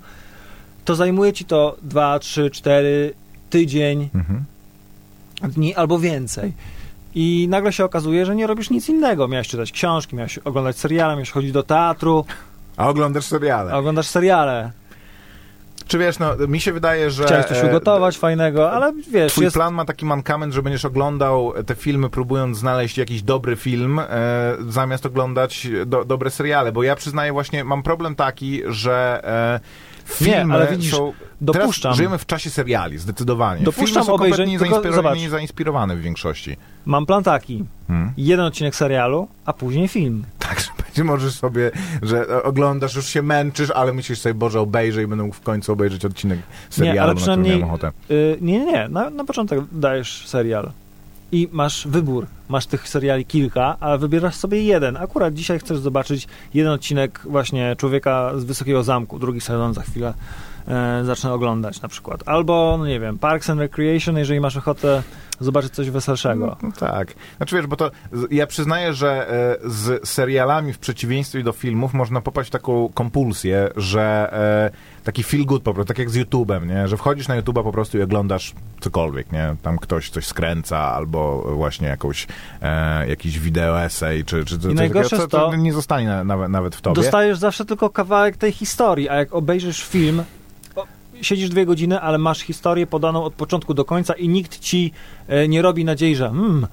to 0.86 0.96
zajmuje 0.96 1.34
ci 1.34 1.46
to 1.46 1.76
2, 1.82 2.20
3, 2.20 2.52
4 2.52 3.14
tydzień, 3.58 4.10
Mhm. 4.16 4.44
dni 5.44 5.76
albo 5.76 6.00
więcej. 6.00 6.54
I 7.16 7.48
nagle 7.50 7.74
się 7.74 7.86
okazuje, 7.86 8.26
że 8.26 8.36
nie 8.36 8.48
robisz 8.48 8.70
nic 8.70 8.90
innego. 8.90 9.28
Miałeś 9.28 9.48
czytać 9.48 9.72
książki, 9.72 10.16
miałeś 10.16 10.38
oglądać 10.38 10.78
seriale, 10.78 11.14
miałeś 11.14 11.32
chodzić 11.32 11.52
do 11.52 11.64
teatru, 11.64 12.26
A 12.78 12.90
oglądasz 12.90 13.26
seriale. 13.26 13.72
a 13.74 13.78
oglądasz 13.78 14.08
seriale. 14.08 14.72
Czy 15.88 15.98
wiesz, 15.98 16.20
no, 16.20 16.36
mi 16.48 16.60
się 16.62 16.74
wydaje, 16.74 17.12
że... 17.12 17.26
Chciałeś 17.26 17.46
coś 17.46 17.58
e, 17.58 17.68
ugotować 17.68 18.18
fajnego, 18.18 18.72
ale 18.72 18.94
wiesz, 19.12 19.32
Twój 19.32 19.44
jest... 19.44 19.54
plan 19.56 19.74
ma 19.74 19.86
taki 19.86 20.06
mankament, 20.06 20.54
że 20.54 20.62
będziesz 20.64 20.86
oglądał 20.86 21.54
te 21.66 21.76
filmy, 21.76 22.10
próbując 22.10 22.58
znaleźć 22.58 22.98
jakiś 22.98 23.22
dobry 23.22 23.56
film, 23.56 24.00
e, 24.00 24.06
zamiast 24.70 25.06
oglądać 25.06 25.68
do, 25.86 26.06
dobre 26.06 26.30
seriale. 26.32 26.72
Bo 26.72 26.84
ja 26.84 26.96
przyznaję 26.96 27.32
właśnie, 27.34 27.64
mam 27.64 27.84
problem 27.84 28.16
taki, 28.16 28.62
że 28.68 29.22
e, 29.24 29.60
filmy 30.06 30.54
ale 30.54 30.68
widzisz, 30.68 30.92
są... 30.92 31.14
dopuszczam. 31.42 31.82
Teraz 31.90 31.98
żyjemy 31.98 32.18
w 32.18 32.26
czasie 32.26 32.50
seriali, 32.50 32.98
zdecydowanie. 32.98 33.64
Dopuszczam 33.64 33.88
filmy 33.88 34.06
są 34.06 34.14
obejrzeć, 34.14 34.38
kompletnie 34.38 34.60
tylko 34.60 34.76
zainspiro- 34.90 34.96
zobacz. 34.96 35.18
nie 35.20 35.30
zainspirowane 35.30 35.96
w 35.96 36.02
większości. 36.02 36.58
Mam 36.86 37.06
plan 37.06 37.24
taki. 37.24 37.64
Hmm. 37.88 38.12
Jeden 38.18 38.46
odcinek 38.46 38.76
serialu, 38.76 39.28
a 39.46 39.54
później 39.54 39.88
film. 39.88 40.24
Tak, 40.40 40.60
że 40.60 40.68
będzie 40.86 41.04
możesz 41.04 41.34
sobie, 41.34 41.72
że 42.02 42.44
oglądasz, 42.44 42.96
już 42.96 43.06
się 43.06 43.22
męczysz, 43.22 43.72
ale 43.72 43.94
myślisz 43.94 44.20
sobie, 44.20 44.34
Boże, 44.36 44.60
obejrzę 44.60 45.04
i 45.04 45.08
będę 45.08 45.24
mógł 45.24 45.36
w 45.36 45.42
końcu 45.42 45.72
obejrzeć 45.74 46.06
odcinek 46.06 46.40
serialu, 46.70 47.00
ale 47.00 47.08
na 47.08 47.14
który 47.14 47.22
przynajmniej- 47.22 47.52
miałem 47.52 47.70
ochotę. 47.70 47.92
Yy, 48.10 48.38
nie, 48.42 48.60
nie, 48.60 48.66
nie. 48.66 48.88
Na, 48.90 49.10
na 49.10 49.26
początek 49.26 49.60
dajesz 49.72 50.28
serial. 50.28 50.72
I 51.34 51.50
masz 51.52 51.88
wybór. 51.88 52.28
Masz 52.50 52.66
tych 52.66 52.90
seriali 52.90 53.26
kilka, 53.26 53.78
ale 53.80 53.98
wybierasz 53.98 54.36
sobie 54.36 54.64
jeden. 54.64 54.98
Akurat 54.98 55.34
dzisiaj 55.34 55.60
chcesz 55.60 55.78
zobaczyć 55.78 56.28
jeden 56.54 56.72
odcinek 56.72 57.20
właśnie 57.26 57.76
Człowieka 57.76 58.32
z 58.38 58.44
Wysokiego 58.44 58.84
Zamku. 58.84 59.20
Drugi 59.20 59.42
sezon 59.42 59.74
za 59.74 59.82
chwilę 59.82 60.14
e, 60.68 61.02
zacznę 61.06 61.34
oglądać 61.34 61.82
na 61.82 61.88
przykład. 61.88 62.24
Albo, 62.26 62.76
no 62.80 62.88
nie 62.88 63.00
wiem, 63.00 63.20
Parks 63.20 63.50
and 63.50 63.60
Recreation, 63.60 64.18
jeżeli 64.18 64.40
masz 64.40 64.58
ochotę 64.58 65.04
zobaczyć 65.44 65.74
coś 65.74 65.90
weselszego. 65.90 66.58
No, 66.64 66.72
tak. 66.80 67.14
Znaczy 67.38 67.56
wiesz, 67.56 67.68
bo 67.68 67.76
to 67.76 67.92
ja 68.32 68.48
przyznaję, 68.48 68.94
że 68.94 69.30
e, 69.30 69.58
z 69.70 70.10
serialami 70.10 70.74
w 70.74 70.80
przeciwieństwie 70.80 71.44
do 71.44 71.52
filmów 71.52 71.94
można 71.94 72.22
popaść 72.22 72.50
w 72.50 72.52
taką 72.52 72.90
kompulsję, 72.94 73.70
że 73.76 74.30
e, 74.74 75.04
taki 75.04 75.24
feel 75.24 75.46
good 75.46 75.64
po 75.64 75.74
prostu, 75.74 75.88
tak 75.88 75.98
jak 76.00 76.10
z 76.10 76.18
YouTube'em, 76.18 76.68
nie? 76.68 76.88
Że 76.88 76.98
wchodzisz 76.98 77.28
na 77.28 77.42
YouTube'a 77.42 77.64
po 77.64 77.72
prostu 77.72 77.98
i 77.98 78.02
oglądasz 78.02 78.54
cokolwiek, 78.82 79.32
nie? 79.32 79.56
Tam 79.62 79.78
ktoś 79.78 80.10
coś 80.10 80.28
skręca 80.28 80.78
albo 80.80 81.42
właśnie 81.56 81.88
jakąś, 81.88 82.28
e, 82.62 83.08
jakiś 83.10 83.40
wideo 83.40 83.82
essay, 83.84 84.24
czy, 84.24 84.46
czy 84.46 84.60
coś 84.60 84.74
najgorsze 84.74 85.10
takiego, 85.10 85.28
co, 85.28 85.52
to- 85.52 85.56
nie 85.56 85.74
zostanie 85.74 86.08
na, 86.08 86.24
nawet, 86.24 86.50
nawet 86.50 86.76
w 86.76 86.82
tobie. 86.82 86.96
Dostajesz 86.96 87.38
zawsze 87.38 87.66
tylko 87.66 87.90
kawałek 87.90 88.38
tej 88.38 88.52
historii, 88.52 89.10
a 89.10 89.16
jak 89.16 89.34
obejrzysz 89.34 89.84
film, 89.84 90.24
siedzisz 91.22 91.50
dwie 91.50 91.66
godziny, 91.66 92.02
ale 92.02 92.18
masz 92.18 92.40
historię 92.40 92.88
podaną 92.88 93.24
od 93.24 93.34
początku 93.34 93.74
do 93.74 93.86
końca 93.86 94.14
i 94.14 94.30
nikt 94.30 94.60
ci 94.60 94.92
e, 95.28 95.48
nie 95.48 95.62
robi 95.62 95.86
nadziei, 95.86 96.16
że 96.16 96.30
hmm, 96.30 96.68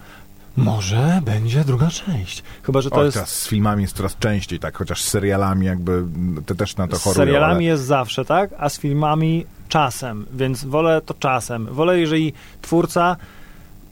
może 0.56 1.20
będzie 1.25 1.64
druga 1.64 1.88
część. 1.90 2.42
Chyba, 2.62 2.80
że 2.80 2.90
to 2.90 2.97
o, 2.97 3.04
jest... 3.04 3.14
teraz 3.14 3.30
z 3.40 3.49
filmami 3.49 3.82
jest 3.82 3.97
coraz 3.97 4.16
częściej 4.18 4.59
tak, 4.59 4.76
chociaż 4.76 5.02
z 5.02 5.09
serialami 5.09 5.66
jakby 5.66 5.92
mm, 5.92 6.44
te 6.47 6.54
też 6.54 6.76
na 6.76 6.88
to 6.88 6.97
Z 6.97 7.02
chorują. 7.02 7.25
serialami 7.25 7.54
ale... 7.54 7.64
jest 7.64 7.85
zawsze, 7.85 8.25
tak? 8.25 8.50
A 8.59 8.68
z 8.68 8.78
filmami 8.78 9.44
czasem, 9.68 10.26
więc 10.32 10.64
wolę 10.64 11.00
to 11.06 11.14
czasem. 11.14 11.66
Wolę, 11.66 11.99
jeżeli 11.99 12.32
twórca 12.62 13.16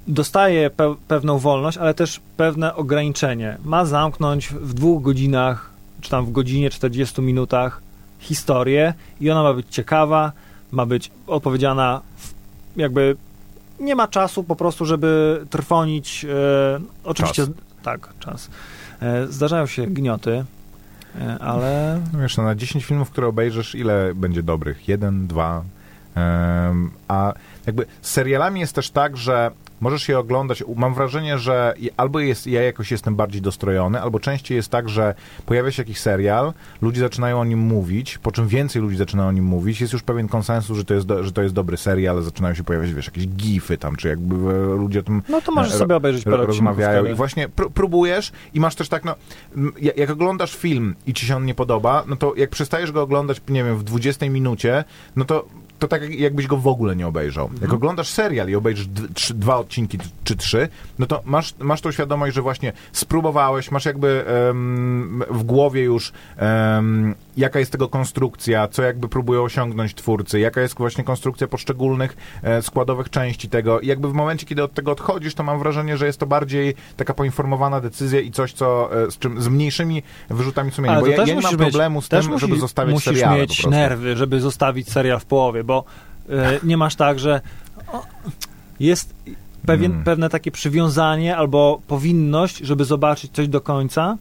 dostaje 0.07 0.71
pe- 0.71 0.97
pewną 1.09 1.39
wolność, 1.39 1.79
ale 1.79 1.95
też 1.95 2.21
pewne 2.37 2.75
ograniczenie. 2.75 3.59
Ma 3.65 3.85
zamknąć 3.85 4.49
w 4.49 4.75
dwóch 4.75 5.03
godzinach, 5.03 5.71
czy 6.01 6.11
tam 6.11 6.27
w 6.27 6.33
godzinie 6.33 6.71
40 6.71 7.23
minutach 7.23 7.81
historię 8.19 8.95
i 9.21 9.31
ona 9.31 9.43
ma 9.43 9.55
być 9.55 9.67
ciekawa, 9.71 10.33
ma 10.73 10.87
być 10.87 11.11
opowiedziana 11.27 12.01
w, 12.17 12.35
jakby 12.77 13.17
nie 13.81 13.95
ma 13.95 14.09
czasu 14.09 14.45
po 14.45 14.57
prostu, 14.57 14.85
żeby 14.85 15.41
trwonić 15.51 16.25
e, 16.25 16.81
oczywiście 17.05 17.47
Czas. 17.47 17.55
tak, 17.83 18.09
czas. 18.19 18.51
E, 19.03 19.27
zdarzają 19.27 19.67
się 19.67 19.87
gnioty, 19.87 20.45
e, 21.21 21.39
ale 21.39 22.01
No 22.13 22.19
Wiesz, 22.19 22.37
no, 22.37 22.43
na 22.43 22.55
10 22.55 22.85
filmów, 22.85 23.11
które 23.11 23.27
obejrzysz, 23.27 23.75
ile 23.75 24.15
będzie 24.15 24.43
dobrych? 24.43 24.89
Jeden, 24.89 25.27
dwa. 25.27 25.63
A 27.09 27.33
jakby 27.67 27.87
z 28.03 28.11
serialami 28.11 28.61
jest 28.61 28.75
też 28.75 28.91
tak, 28.91 29.17
że 29.17 29.51
możesz 29.81 30.09
je 30.09 30.19
oglądać. 30.19 30.65
Mam 30.77 30.95
wrażenie, 30.95 31.39
że 31.39 31.75
albo 31.97 32.21
jest, 32.21 32.47
ja 32.47 32.63
jakoś 32.63 32.91
jestem 32.91 33.17
bardziej 33.17 33.43
dostrojony, 33.43 34.01
albo 34.01 34.21
częściej 34.21 34.57
jest 34.57 34.69
tak, 34.69 34.89
że 34.89 35.15
pojawia 35.47 35.71
się 35.71 35.83
jakiś 35.83 36.01
serial, 36.01 36.53
ludzie 36.83 37.01
zaczynają 37.01 37.41
o 37.41 37.45
nim 37.45 37.59
mówić, 37.59 38.19
po 38.19 38.33
czym 38.33 38.49
więcej 38.49 38.83
ludzi 38.83 38.97
zaczyna 38.97 39.27
o 39.27 39.33
nim 39.33 39.45
mówić, 39.45 39.81
jest 39.81 39.93
już 39.93 40.03
pewien 40.03 40.29
konsensus, 40.29 40.77
że 40.77 40.85
to 40.85 40.95
jest, 40.95 41.07
do, 41.07 41.25
że 41.25 41.33
to 41.33 41.43
jest 41.43 41.55
dobry 41.55 41.77
serial, 41.77 42.23
zaczynają 42.23 42.55
się 42.55 42.65
pojawiać, 42.65 42.95
wiesz, 42.95 43.07
jakieś 43.07 43.29
gify 43.29 43.79
tam, 43.79 43.97
czy 43.97 44.09
jakby 44.09 44.35
e, 44.35 44.77
ludzie 44.77 45.01
o 45.01 45.03
tym 45.03 45.23
no 45.29 45.41
to 45.41 45.53
możesz 45.53 45.75
e, 45.75 45.79
sobie 45.79 45.97
obejrzeć 45.97 46.25
parę 46.25 46.37
ro- 46.37 46.47
rozmawiają. 46.47 47.05
i 47.05 47.15
właśnie 47.15 47.49
pró- 47.49 47.71
próbujesz 47.71 48.33
i 48.55 48.61
masz 48.61 48.75
też 48.75 48.89
tak, 48.89 49.05
no, 49.05 49.15
jak 49.97 50.11
oglądasz 50.11 50.57
film 50.57 50.95
i 51.07 51.15
ci 51.15 51.27
się 51.27 51.37
on 51.37 51.45
nie 51.45 51.55
podoba, 51.55 52.05
no 52.07 52.17
to 52.17 52.35
jak 52.37 52.51
przestajesz 52.51 52.93
go 52.93 53.03
oglądać, 53.03 53.41
nie 53.49 53.65
wiem, 53.65 53.77
w 53.77 53.85
20 53.85 54.31
minucie, 54.31 54.85
no 55.17 55.25
to 55.25 55.45
to 55.79 55.89
tak 55.89 56.03
jak- 56.03 56.15
jakbyś 56.21 56.47
go 56.47 56.57
w 56.57 56.67
ogóle 56.67 56.97
nie 56.97 57.07
obejrzał. 57.07 57.45
Mhm. 57.47 57.63
Jak 57.63 57.73
oglądasz 57.73 58.09
serial 58.09 58.49
i 58.49 58.55
obejrzysz 58.55 58.87
trzy, 59.15 59.35
dwa 59.35 59.57
odcinki 59.57 59.99
czy 60.25 60.37
trzy, 60.37 60.69
no 60.99 61.07
to 61.07 61.23
masz, 61.25 61.55
masz 61.59 61.81
tą 61.81 61.91
świadomość, 61.93 62.35
że 62.35 62.43
właśnie 62.43 62.73
spróbowałeś, 62.93 63.71
masz 63.71 63.85
jakby 63.85 64.25
em, 64.51 65.23
w 65.31 65.43
głowie 65.43 65.83
już 65.83 66.13
em, 66.37 67.15
jaka 67.39 67.59
jest 67.59 67.73
tego 67.73 67.89
konstrukcja, 67.89 68.69
co 68.69 68.83
jakby 68.83 69.09
próbują 69.09 69.43
osiągnąć 69.43 69.95
twórcy, 69.95 70.41
jaka 70.41 70.61
jest 70.61 70.75
właśnie 70.79 71.05
konstrukcja 71.05 71.49
poszczególnych 71.49 72.17
e, 72.43 72.63
składowych 72.63 73.11
części 73.11 73.49
tego. 73.49 73.81
I 73.81 73.87
jakby 73.87 74.09
w 74.09 74.13
momencie, 74.13 74.47
kiedy 74.47 74.63
od 74.63 74.75
tego 74.75 74.93
odchodzisz, 74.93 75.35
to 75.35 75.43
mam 75.43 75.59
wrażenie, 75.59 75.97
że 75.97 76.07
jest 76.07 76.19
to 76.21 76.27
bardziej 76.27 76.75
taka 76.97 77.15
poinformowana 77.15 77.81
decyzja 77.81 78.21
i 78.21 78.31
coś, 78.31 78.53
co 78.53 78.89
e, 79.07 79.11
z, 79.11 79.19
czym, 79.19 79.43
z 79.43 79.49
mniejszymi 79.49 80.03
wyrzutami 80.31 80.71
sumienia. 80.71 80.93
Ale 80.97 81.01
Bo 81.03 81.07
ja, 81.07 81.17
ja 81.17 81.25
nie 81.25 81.35
mam 81.35 81.43
musisz 81.43 81.59
problemu 81.59 82.03
z 82.03 82.09
tym, 82.09 82.21
musi- 82.23 82.39
żeby 82.41 82.57
zostawić 82.59 82.95
musisz 82.95 83.05
seriale 83.05 83.35
po 83.35 83.41
mieć 83.41 83.67
nerwy, 83.67 84.17
żeby 84.17 84.41
zostawić 84.41 84.91
serial 84.93 85.21
w 85.21 85.25
połowie, 85.25 85.65
bo 85.65 85.85
e, 86.31 86.59
nie 86.63 86.77
masz 86.77 86.97
tak, 86.97 87.19
że 87.19 87.41
o, 87.93 88.03
jest 88.81 89.15
pewien, 89.67 89.93
Mm. 89.93 90.05
pewne 90.05 90.31
takie 90.31 90.51
przywiązanie 90.51 91.37
albo 91.37 91.81
powinność, 91.87 92.59
żeby 92.59 92.85
zobaczyć 92.85 93.33
coś 93.33 93.49
do 93.49 93.61
końca, 93.61 94.17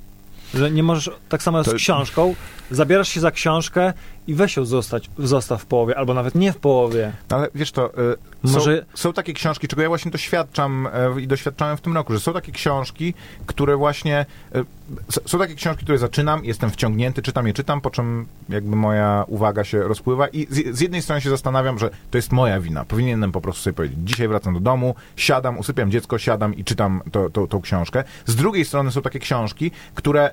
że 0.53 0.71
nie 0.71 0.83
możesz, 0.83 1.09
tak 1.29 1.43
samo 1.43 1.63
To- 1.63 1.71
z 1.71 1.73
książką, 1.73 2.35
zabierasz 2.71 3.09
się 3.09 3.19
za 3.19 3.31
książkę 3.31 3.93
i 4.27 4.33
weź 4.33 4.57
ją 4.57 4.65
zostać, 4.65 5.09
zostaw 5.17 5.61
w 5.61 5.65
połowie, 5.65 5.97
albo 5.97 6.13
nawet 6.13 6.35
nie 6.35 6.53
w 6.53 6.57
połowie. 6.57 7.11
Ale 7.29 7.47
wiesz 7.55 7.71
to, 7.71 7.89
y, 7.89 8.17
Może- 8.43 8.85
są, 8.93 8.97
są 9.01 9.13
takie 9.13 9.33
książki, 9.33 9.67
czego 9.67 9.81
ja 9.81 9.87
właśnie 9.87 10.11
doświadczam 10.11 10.87
y, 11.17 11.21
i 11.21 11.27
doświadczałem 11.27 11.77
w 11.77 11.81
tym 11.81 11.93
roku, 11.93 12.13
że 12.13 12.19
są 12.19 12.33
takie 12.33 12.51
książki, 12.51 13.13
które 13.45 13.75
właśnie, 13.77 14.25
y, 14.55 14.65
są 15.25 15.39
takie 15.39 15.55
książki, 15.55 15.83
które 15.83 15.97
zaczynam, 15.97 16.45
jestem 16.45 16.69
wciągnięty, 16.69 17.21
czytam 17.21 17.47
je, 17.47 17.53
czytam, 17.53 17.81
po 17.81 17.89
czym 17.89 18.25
jakby 18.49 18.75
moja 18.75 19.25
uwaga 19.27 19.63
się 19.63 19.83
rozpływa 19.83 20.27
i 20.27 20.47
z, 20.49 20.77
z 20.77 20.81
jednej 20.81 21.01
strony 21.01 21.21
się 21.21 21.29
zastanawiam, 21.29 21.79
że 21.79 21.89
to 22.11 22.17
jest 22.17 22.31
moja 22.31 22.59
wina, 22.59 22.85
powinienem 22.85 23.31
po 23.31 23.41
prostu 23.41 23.61
sobie 23.61 23.73
powiedzieć, 23.73 23.99
dzisiaj 24.03 24.27
wracam 24.27 24.53
do 24.53 24.59
domu, 24.59 24.95
siadam, 25.15 25.57
usypiam 25.57 25.91
dziecko, 25.91 26.17
siadam 26.17 26.55
i 26.55 26.63
czytam 26.63 27.01
to, 27.11 27.29
to, 27.29 27.47
tą 27.47 27.61
książkę. 27.61 28.03
Z 28.25 28.35
drugiej 28.35 28.65
strony 28.65 28.91
są 28.91 29.01
takie 29.01 29.19
książki, 29.19 29.71
które... 29.95 30.31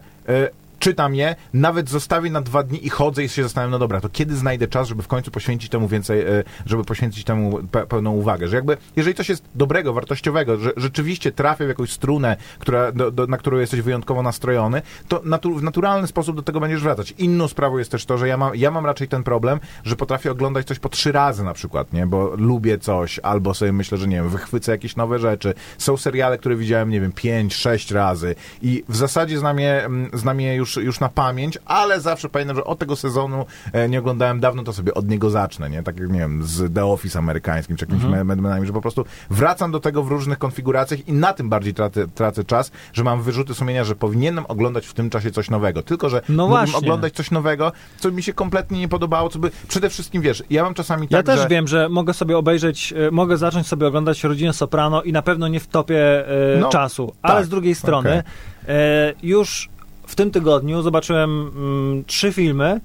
Czytam 0.84 1.14
je, 1.14 1.36
nawet 1.54 1.88
zostawię 1.88 2.30
na 2.30 2.40
dwa 2.40 2.62
dni 2.62 2.86
i 2.86 2.90
chodzę 2.90 3.24
i 3.24 3.28
się 3.28 3.42
zastanawiam, 3.42 3.70
no 3.70 3.78
dobra, 3.78 4.00
to 4.00 4.08
kiedy 4.08 4.36
znajdę 4.36 4.68
czas, 4.68 4.88
żeby 4.88 5.02
w 5.02 5.08
końcu 5.08 5.30
poświęcić 5.30 5.70
temu 5.70 5.88
więcej, 5.88 6.20
e, 6.20 6.44
żeby 6.66 6.84
poświęcić 6.84 7.24
temu 7.24 7.58
pe 7.70 7.86
pełną 7.86 8.12
uwagę, 8.12 8.48
że 8.48 8.56
jakby, 8.56 8.76
jeżeli 8.96 9.14
coś 9.14 9.28
jest 9.28 9.44
dobrego, 9.54 9.92
wartościowego, 9.92 10.56
że 10.56 10.72
rzeczywiście 10.76 11.32
trafia 11.32 11.64
w 11.64 11.68
jakąś 11.68 11.92
strunę, 11.92 12.36
która, 12.58 12.92
do, 12.92 13.10
do, 13.10 13.26
na 13.26 13.36
którą 13.36 13.58
jesteś 13.58 13.80
wyjątkowo 13.80 14.22
nastrojony, 14.22 14.82
to 15.08 15.20
natu 15.24 15.54
w 15.54 15.62
naturalny 15.62 16.06
sposób 16.06 16.36
do 16.36 16.42
tego 16.42 16.60
będziesz 16.60 16.82
wracać. 16.82 17.14
Inną 17.18 17.48
sprawą 17.48 17.78
jest 17.78 17.90
też 17.90 18.04
to, 18.04 18.18
że 18.18 18.28
ja 18.28 18.36
mam, 18.36 18.56
ja 18.56 18.70
mam 18.70 18.86
raczej 18.86 19.08
ten 19.08 19.22
problem, 19.22 19.60
że 19.84 19.96
potrafię 19.96 20.30
oglądać 20.30 20.66
coś 20.66 20.78
po 20.78 20.88
trzy 20.88 21.12
razy 21.12 21.44
na 21.44 21.54
przykład, 21.54 21.92
nie, 21.92 22.06
bo 22.06 22.32
lubię 22.36 22.78
coś, 22.78 23.18
albo 23.18 23.54
sobie 23.54 23.72
myślę, 23.72 23.98
że 23.98 24.08
nie 24.08 24.16
wiem, 24.16 24.28
wychwycę 24.28 24.72
jakieś 24.72 24.96
nowe 24.96 25.18
rzeczy. 25.18 25.54
Są 25.78 25.96
seriale, 25.96 26.38
które 26.38 26.56
widziałem, 26.56 26.90
nie 26.90 27.00
wiem, 27.00 27.12
pięć, 27.12 27.54
sześć 27.54 27.90
razy 27.90 28.34
i 28.62 28.84
w 28.88 28.96
zasadzie 28.96 29.38
znam 29.38 29.58
je, 29.58 29.84
mm, 29.84 30.10
znam 30.12 30.40
je 30.40 30.54
już, 30.54 30.73
już 30.82 31.00
na 31.00 31.08
pamięć, 31.08 31.58
ale 31.66 32.00
zawsze 32.00 32.28
pamiętam, 32.28 32.56
że 32.56 32.64
od 32.64 32.78
tego 32.78 32.96
sezonu 32.96 33.46
e, 33.72 33.88
nie 33.88 33.98
oglądałem 33.98 34.40
dawno, 34.40 34.62
to 34.62 34.72
sobie 34.72 34.94
od 34.94 35.08
niego 35.08 35.30
zacznę, 35.30 35.70
nie? 35.70 35.82
Tak 35.82 36.00
jak, 36.00 36.10
nie 36.10 36.18
wiem, 36.18 36.44
z 36.44 36.74
The 36.74 36.84
Office 36.86 37.18
amerykańskim, 37.18 37.76
czy 37.76 37.84
jakimś 37.84 38.04
Mhm. 38.04 38.26
Mad 38.26 38.38
Menami, 38.38 38.66
że 38.66 38.72
po 38.72 38.80
prostu 38.80 39.04
wracam 39.30 39.72
do 39.72 39.80
tego 39.80 40.02
w 40.02 40.08
różnych 40.08 40.38
konfiguracjach 40.38 41.08
i 41.08 41.12
na 41.12 41.32
tym 41.32 41.48
bardziej 41.48 41.74
tracę, 41.74 42.06
tracę 42.14 42.44
czas, 42.44 42.70
że 42.92 43.04
mam 43.04 43.22
wyrzuty 43.22 43.54
sumienia, 43.54 43.84
że 43.84 43.96
powinienem 43.96 44.44
oglądać 44.48 44.86
w 44.86 44.94
tym 44.94 45.10
czasie 45.10 45.30
coś 45.30 45.50
nowego. 45.50 45.82
Tylko, 45.82 46.08
że 46.08 46.22
No 46.28 46.48
mógłbym 46.48 46.74
oglądać 46.74 47.14
coś 47.14 47.30
nowego, 47.30 47.72
co 47.98 48.10
mi 48.10 48.22
się 48.22 48.32
kompletnie 48.32 48.78
nie 48.80 48.88
podobało, 48.88 49.28
co 49.28 49.38
by... 49.38 49.50
Przede 49.68 49.90
wszystkim, 49.90 50.22
wiesz, 50.22 50.42
ja 50.50 50.62
mam 50.62 50.74
czasami 50.74 51.06
Ja 51.10 51.18
tak, 51.18 51.26
też 51.26 51.40
że... 51.40 51.48
wiem, 51.48 51.68
że 51.68 51.88
mogę 51.88 52.14
sobie 52.14 52.38
obejrzeć, 52.38 52.94
e, 53.08 53.10
mogę 53.10 53.36
zacząć 53.36 53.66
sobie 53.66 53.86
oglądać 53.86 54.24
Rodzinę 54.24 54.52
Soprano 54.52 55.02
i 55.02 55.12
na 55.12 55.22
pewno 55.22 55.48
nie 55.48 55.60
wtopię 55.60 56.28
e, 56.28 56.58
No, 56.60 56.68
czasu, 56.68 57.12
ale 57.22 57.34
tak, 57.34 57.44
z 57.44 57.48
drugiej 57.48 57.74
strony 57.74 58.10
okej. 58.10 58.22
e, 58.68 59.12
już 59.22 59.68
w 60.06 60.14
tym 60.14 60.30
tygodniu 60.30 60.82
zobaczyłem 60.82 61.30
mm, 61.56 62.04
trzy 62.04 62.32
filmy 62.32 62.80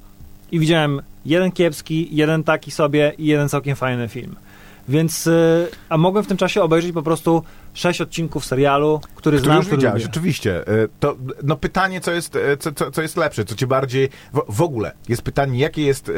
i 0.52 0.60
widziałem 0.60 1.02
jeden 1.26 1.52
kiepski, 1.52 2.08
jeden 2.12 2.44
taki 2.44 2.72
sobie 2.72 3.14
i 3.18 3.26
jeden 3.26 3.50
całkiem 3.50 3.76
fajny 3.76 4.08
film. 4.08 4.36
Więc, 4.90 5.28
y, 5.28 5.68
a 5.90 5.98
mogłem 5.98 6.24
w 6.24 6.28
tym 6.28 6.38
czasie 6.38 6.62
obejrzeć 6.62 6.92
po 6.92 7.04
prostu 7.04 7.44
sześć 7.74 8.02
odcinków 8.02 8.46
serialu, 8.46 9.00
który, 9.16 9.16
Który 9.16 9.40
znam, 9.40 9.58
już 9.58 9.66
który 9.66 9.78
widziałeś, 9.78 10.04
lubię. 10.04 10.12
oczywiście. 10.12 10.68
E, 10.68 10.88
To, 11.00 11.16
no 11.44 11.56
pytanie, 11.58 12.02
co 12.02 12.12
jest, 12.12 12.36
e, 12.36 12.58
co, 12.58 12.72
co, 12.72 12.92
co 12.92 13.02
jest 13.02 13.18
lepsze, 13.18 13.46
co 13.46 13.56
cię 13.56 13.68
bardziej... 13.68 14.10
W, 14.34 14.42
w 14.50 14.62
ogóle 14.62 14.92
jest 15.10 15.22
pytanie, 15.22 15.60
jaki 15.60 15.86
jest, 15.86 16.10
e, 16.10 16.14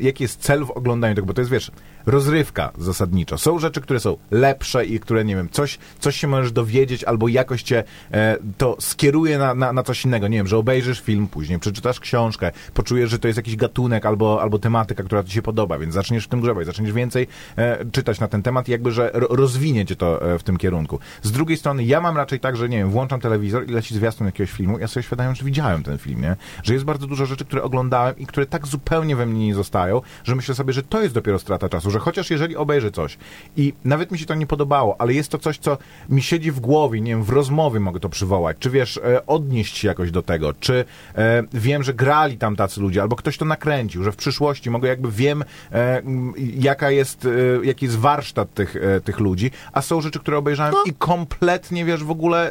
jaki 0.00 0.24
jest 0.24 0.40
cel 0.40 0.64
w 0.64 0.70
oglądaniu 0.70 1.14
tego, 1.14 1.26
bo 1.26 1.34
to 1.34 1.40
jest, 1.40 1.50
wiesz, 1.50 1.70
rozrywka 2.06 2.72
zasadniczo. 2.78 3.38
Są 3.38 3.58
rzeczy, 3.58 3.80
które 3.80 4.00
są 4.00 4.16
lepsze 4.30 4.84
i 4.84 5.00
które, 5.00 5.24
nie 5.24 5.36
wiem, 5.36 5.48
coś, 5.50 5.78
coś 6.00 6.16
się 6.16 6.28
możesz 6.28 6.52
dowiedzieć 6.52 7.04
albo 7.04 7.28
jakoś 7.28 7.62
cię 7.62 7.84
to 8.58 8.76
skieruje 8.80 9.38
na, 9.38 9.54
na, 9.54 9.72
na 9.72 9.82
coś 9.82 10.04
innego. 10.04 10.28
Nie 10.28 10.36
wiem, 10.36 10.46
że 10.46 10.56
obejrzysz 10.58 11.00
film 11.00 11.28
później, 11.28 11.58
przeczytasz 11.58 12.00
książkę, 12.00 12.50
poczujesz, 12.74 13.10
że 13.10 13.18
to 13.18 13.28
jest 13.28 13.36
jakiś 13.36 13.56
gatunek 13.56 14.06
albo, 14.06 14.42
albo 14.42 14.58
tematyka, 14.58 15.02
która 15.02 15.24
ci 15.24 15.32
się 15.32 15.42
podoba, 15.42 15.78
więc 15.78 15.94
zaczniesz 15.94 16.24
w 16.24 16.28
tym 16.28 16.40
grzebać, 16.40 16.66
zaczniesz 16.66 16.92
więcej 16.92 17.26
czytać 17.92 18.20
na 18.20 18.28
ten 18.28 18.42
temat 18.42 18.68
i 18.68 18.72
jakby, 18.72 18.92
że 18.92 19.10
ro, 19.14 19.26
rozwinie 19.30 19.86
cię 19.86 19.96
to 19.96 20.20
w 20.38 20.42
tym 20.42 20.56
kierunku. 20.56 20.93
Z 21.22 21.32
drugiej 21.32 21.56
strony, 21.56 21.84
ja 21.84 22.00
mam 22.00 22.16
raczej 22.16 22.40
tak, 22.40 22.56
że 22.56 22.68
nie 22.68 22.78
wiem, 22.78 22.90
włączam 22.90 23.20
telewizor 23.20 23.68
i 23.68 23.72
leci 23.72 23.94
zwiastun 23.94 24.26
jakiegoś 24.26 24.52
filmu, 24.52 24.78
ja 24.78 24.88
sobie 24.88 25.04
świadamiam, 25.04 25.34
że 25.34 25.44
widziałem 25.44 25.82
ten 25.82 25.98
film, 25.98 26.20
nie? 26.20 26.36
Że 26.62 26.72
jest 26.72 26.84
bardzo 26.84 27.06
dużo 27.06 27.26
rzeczy, 27.26 27.44
które 27.44 27.62
oglądałem 27.62 28.18
i 28.18 28.26
które 28.26 28.46
tak 28.46 28.66
zupełnie 28.66 29.16
we 29.16 29.26
mnie 29.26 29.46
nie 29.46 29.54
zostają, 29.54 30.00
że 30.24 30.36
myślę 30.36 30.54
sobie, 30.54 30.72
że 30.72 30.82
to 30.82 31.02
jest 31.02 31.14
dopiero 31.14 31.38
strata 31.38 31.68
czasu, 31.68 31.90
że 31.90 31.98
chociaż 31.98 32.30
jeżeli 32.30 32.56
obejrzę 32.56 32.90
coś 32.90 33.18
i 33.56 33.72
nawet 33.84 34.10
mi 34.10 34.18
się 34.18 34.26
to 34.26 34.34
nie 34.34 34.46
podobało, 34.46 34.96
ale 35.00 35.12
jest 35.12 35.30
to 35.30 35.38
coś, 35.38 35.58
co 35.58 35.78
mi 36.08 36.22
siedzi 36.22 36.52
w 36.52 36.60
głowie, 36.60 37.00
nie 37.00 37.10
wiem, 37.10 37.24
w 37.24 37.30
rozmowie 37.30 37.80
mogę 37.80 38.00
to 38.00 38.08
przywołać, 38.08 38.56
czy 38.60 38.70
wiesz, 38.70 38.96
e, 38.96 39.26
odnieść 39.26 39.76
się 39.78 39.88
jakoś 39.88 40.10
do 40.10 40.22
tego, 40.22 40.54
czy 40.60 40.84
e, 41.14 41.42
wiem, 41.52 41.82
że 41.82 41.94
grali 41.94 42.38
tam 42.38 42.56
tacy 42.56 42.80
ludzie, 42.80 43.02
albo 43.02 43.16
ktoś 43.16 43.38
to 43.38 43.44
nakręcił, 43.44 44.04
że 44.04 44.12
w 44.12 44.16
przyszłości 44.16 44.70
mogę 44.70 44.88
jakby 44.88 45.10
wiem, 45.10 45.44
e, 45.72 46.02
jaka 46.58 46.90
jest, 46.90 47.24
e, 47.24 47.66
jaki 47.66 47.84
jest 47.84 47.98
warsztat 47.98 48.54
tych, 48.54 48.76
e, 48.76 49.00
tych 49.00 49.20
ludzi, 49.20 49.50
a 49.72 49.82
są 49.82 50.00
rzeczy, 50.00 50.18
które 50.18 50.38
obejrzałem 50.38 50.74
i 50.86 50.92
kompletnie, 50.92 51.84
wiesz, 51.84 52.04
w 52.04 52.10
ogóle 52.10 52.50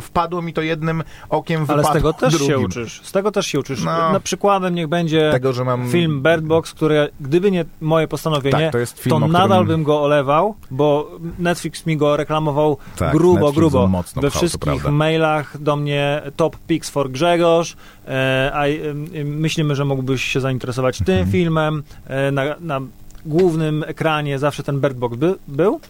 wpadło 0.00 0.42
mi 0.42 0.52
to 0.52 0.62
jednym 0.62 1.02
okiem, 1.28 1.64
Ale 1.68 1.84
z 1.84 1.90
tego 1.90 2.12
też 2.12 2.32
drugim. 2.34 2.48
się 2.48 2.58
uczysz. 2.58 3.00
Z 3.04 3.12
tego 3.12 3.32
też 3.32 3.46
się 3.46 3.60
uczysz. 3.60 3.84
No. 3.84 4.12
Na 4.12 4.20
przykładem 4.20 4.74
niech 4.74 4.86
będzie 4.88 5.30
Tego, 5.32 5.52
że 5.52 5.64
mam... 5.64 5.88
film 5.90 6.22
Bird 6.22 6.44
Box, 6.44 6.72
który 6.74 7.08
gdyby 7.20 7.50
nie 7.50 7.64
moje 7.80 8.08
postanowienie, 8.08 8.58
Tak, 8.60 8.72
to 8.72 8.78
jest 8.78 8.98
film, 8.98 9.10
to 9.10 9.16
którym- 9.16 9.32
nadal 9.32 9.64
bym 9.66 9.82
go 9.82 10.02
olewał, 10.02 10.54
bo 10.70 11.10
Netflix 11.38 11.86
mi 11.86 11.96
go 11.96 12.16
reklamował 12.16 12.76
Tak, 12.98 13.12
grubo, 13.12 13.34
Netflix 13.40 13.56
grubo. 13.56 13.86
mocno 13.86 14.22
We 14.22 14.28
pchał, 14.30 14.38
wszystkich 14.40 14.84
mailach 14.84 15.62
do 15.62 15.76
mnie 15.76 16.22
top 16.36 16.56
picks 16.66 16.90
for 16.90 17.10
Grzegorz, 17.10 17.76
e, 18.08 18.50
a 18.54 18.62
myślimy, 19.24 19.74
że 19.74 19.84
mógłbyś 19.84 20.24
się 20.24 20.40
zainteresować 20.40 20.98
tym 20.98 21.14
Mhm. 21.14 21.30
filmem. 21.32 21.82
E, 22.06 22.30
na, 22.32 22.42
na 22.60 22.80
głównym 23.26 23.84
ekranie 23.86 24.38
zawsze 24.38 24.62
ten 24.62 24.80
Bird 24.80 24.96
Box 24.96 25.16
by, 25.16 25.34
był. 25.48 25.80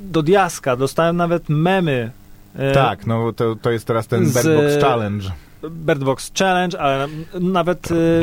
Do 0.00 0.22
diaska 0.22 0.76
dostałem 0.76 1.16
nawet 1.16 1.48
memy. 1.48 2.10
e, 2.56 2.72
Tak, 2.72 3.06
no 3.06 3.32
to, 3.32 3.56
to 3.62 3.70
jest 3.70 3.86
teraz 3.86 4.06
ten 4.06 4.26
z- 4.26 4.34
Bird 4.34 4.56
Box 4.56 4.82
Challenge. 4.84 5.30
Bird 5.70 6.04
Box 6.04 6.32
Challenge, 6.38 6.80
ale 6.80 7.08
nawet 7.40 7.90
y, 7.90 8.22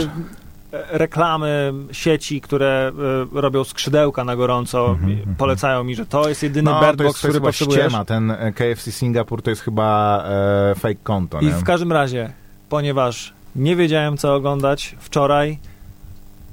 reklamy 0.91 1.73
sieci, 1.91 2.41
które 2.41 2.91
y, 3.37 3.41
robią 3.41 3.63
skrzydełka 3.63 4.23
na 4.23 4.35
gorąco, 4.35 4.89
Mhm, 4.89 5.09
i 5.11 5.13
mhm. 5.13 5.35
polecają 5.35 5.83
mi, 5.83 5.95
że 5.95 6.05
to 6.05 6.29
jest 6.29 6.43
jedyny 6.43 6.71
No, 6.71 6.81
Bird 6.81 7.01
Box, 7.03 7.17
który 7.17 7.33
chyba 7.33 7.45
potrzebujesz. 7.47 7.83
ściema. 7.85 8.05
Ten 8.05 8.31
e, 8.31 8.51
KFC 8.53 8.91
Singapur 8.91 9.41
to 9.41 9.49
jest 9.49 9.61
chyba 9.61 10.23
e, 10.71 10.75
fake 10.75 10.95
konto, 11.03 11.39
I 11.41 11.45
nie? 11.45 11.51
w 11.51 11.63
każdym 11.63 11.91
razie, 11.91 12.31
ponieważ 12.69 13.33
nie 13.55 13.75
wiedziałem, 13.75 14.17
co 14.17 14.35
oglądać 14.35 14.95
wczoraj, 14.99 15.57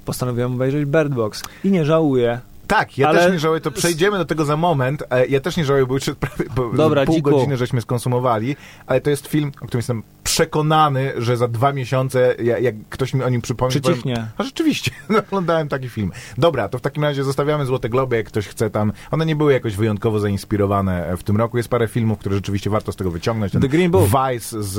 postanowiłem 0.05 0.55
obejrzeć 0.55 0.85
Bird 0.85 1.15
Box 1.15 1.43
i 1.65 1.71
nie 1.71 1.85
żałuję. 1.85 2.41
Tak, 2.69 2.99
ja 2.99 3.09
Ale- 3.09 3.19
też 3.23 3.33
nie 3.33 3.39
żałuję, 3.39 3.61
to 3.61 3.71
przejdziemy 3.71 4.19
do 4.19 4.25
tego 4.25 4.45
za 4.45 4.57
moment. 4.57 5.03
E, 5.11 5.27
Ja 5.27 5.41
też 5.41 5.57
nie 5.57 5.65
żałuję, 5.65 5.87
bo 5.87 5.95
już 5.95 6.05
prawie 6.21 6.45
bo 6.57 6.73
Dobra, 6.73 7.05
pół 7.05 7.15
dziku. 7.15 7.31
godziny 7.31 7.57
żeśmy 7.57 7.81
skonsumowali, 7.81 8.57
ale 8.87 9.01
to 9.01 9.11
jest 9.11 9.27
film, 9.27 9.49
o 9.61 9.67
którym 9.67 9.79
jestem 9.79 10.03
przekonany, 10.25 11.13
że 11.17 11.37
za 11.37 11.49
dwa 11.49 11.73
miesiące, 11.73 12.35
ja- 12.43 12.59
jak 12.59 12.75
ktoś 12.91 13.15
mi 13.15 13.23
o 13.23 13.29
nim 13.29 13.41
przypomni, 13.43 13.81
powiem, 13.81 13.95
Przycichnie. 13.99 14.27
a 14.39 14.43
rzeczywiście, 14.43 14.91
no, 15.11 15.19
oglądałem 15.19 15.69
taki 15.69 15.89
film. 15.89 16.13
Dobra, 16.39 16.69
to 16.69 16.79
w 16.79 16.81
takim 16.81 17.03
razie 17.05 17.25
zostawiamy 17.25 17.67
Złote 17.67 17.89
Globy, 17.89 18.17
jak 18.17 18.27
ktoś 18.27 18.47
chce 18.49 18.71
tam. 18.71 18.93
One 19.11 19.27
nie 19.27 19.37
były 19.37 19.53
jakoś 19.53 19.77
wyjątkowo 19.77 20.19
zainspirowane 20.21 21.07
e, 21.07 21.17
w 21.17 21.23
tym 21.23 21.37
roku. 21.37 21.57
Jest 21.57 21.69
parę 21.69 21.89
filmów, 21.89 22.19
które 22.19 22.35
rzeczywiście 22.35 22.71
warto 22.71 22.93
z 22.93 22.97
tego 22.97 23.11
wyciągnąć. 23.11 23.53
Ten 23.53 23.63
The 23.63 23.69
Green 23.69 23.91
Book. 23.91 24.05
Vice 24.33 24.63
z, 24.63 24.79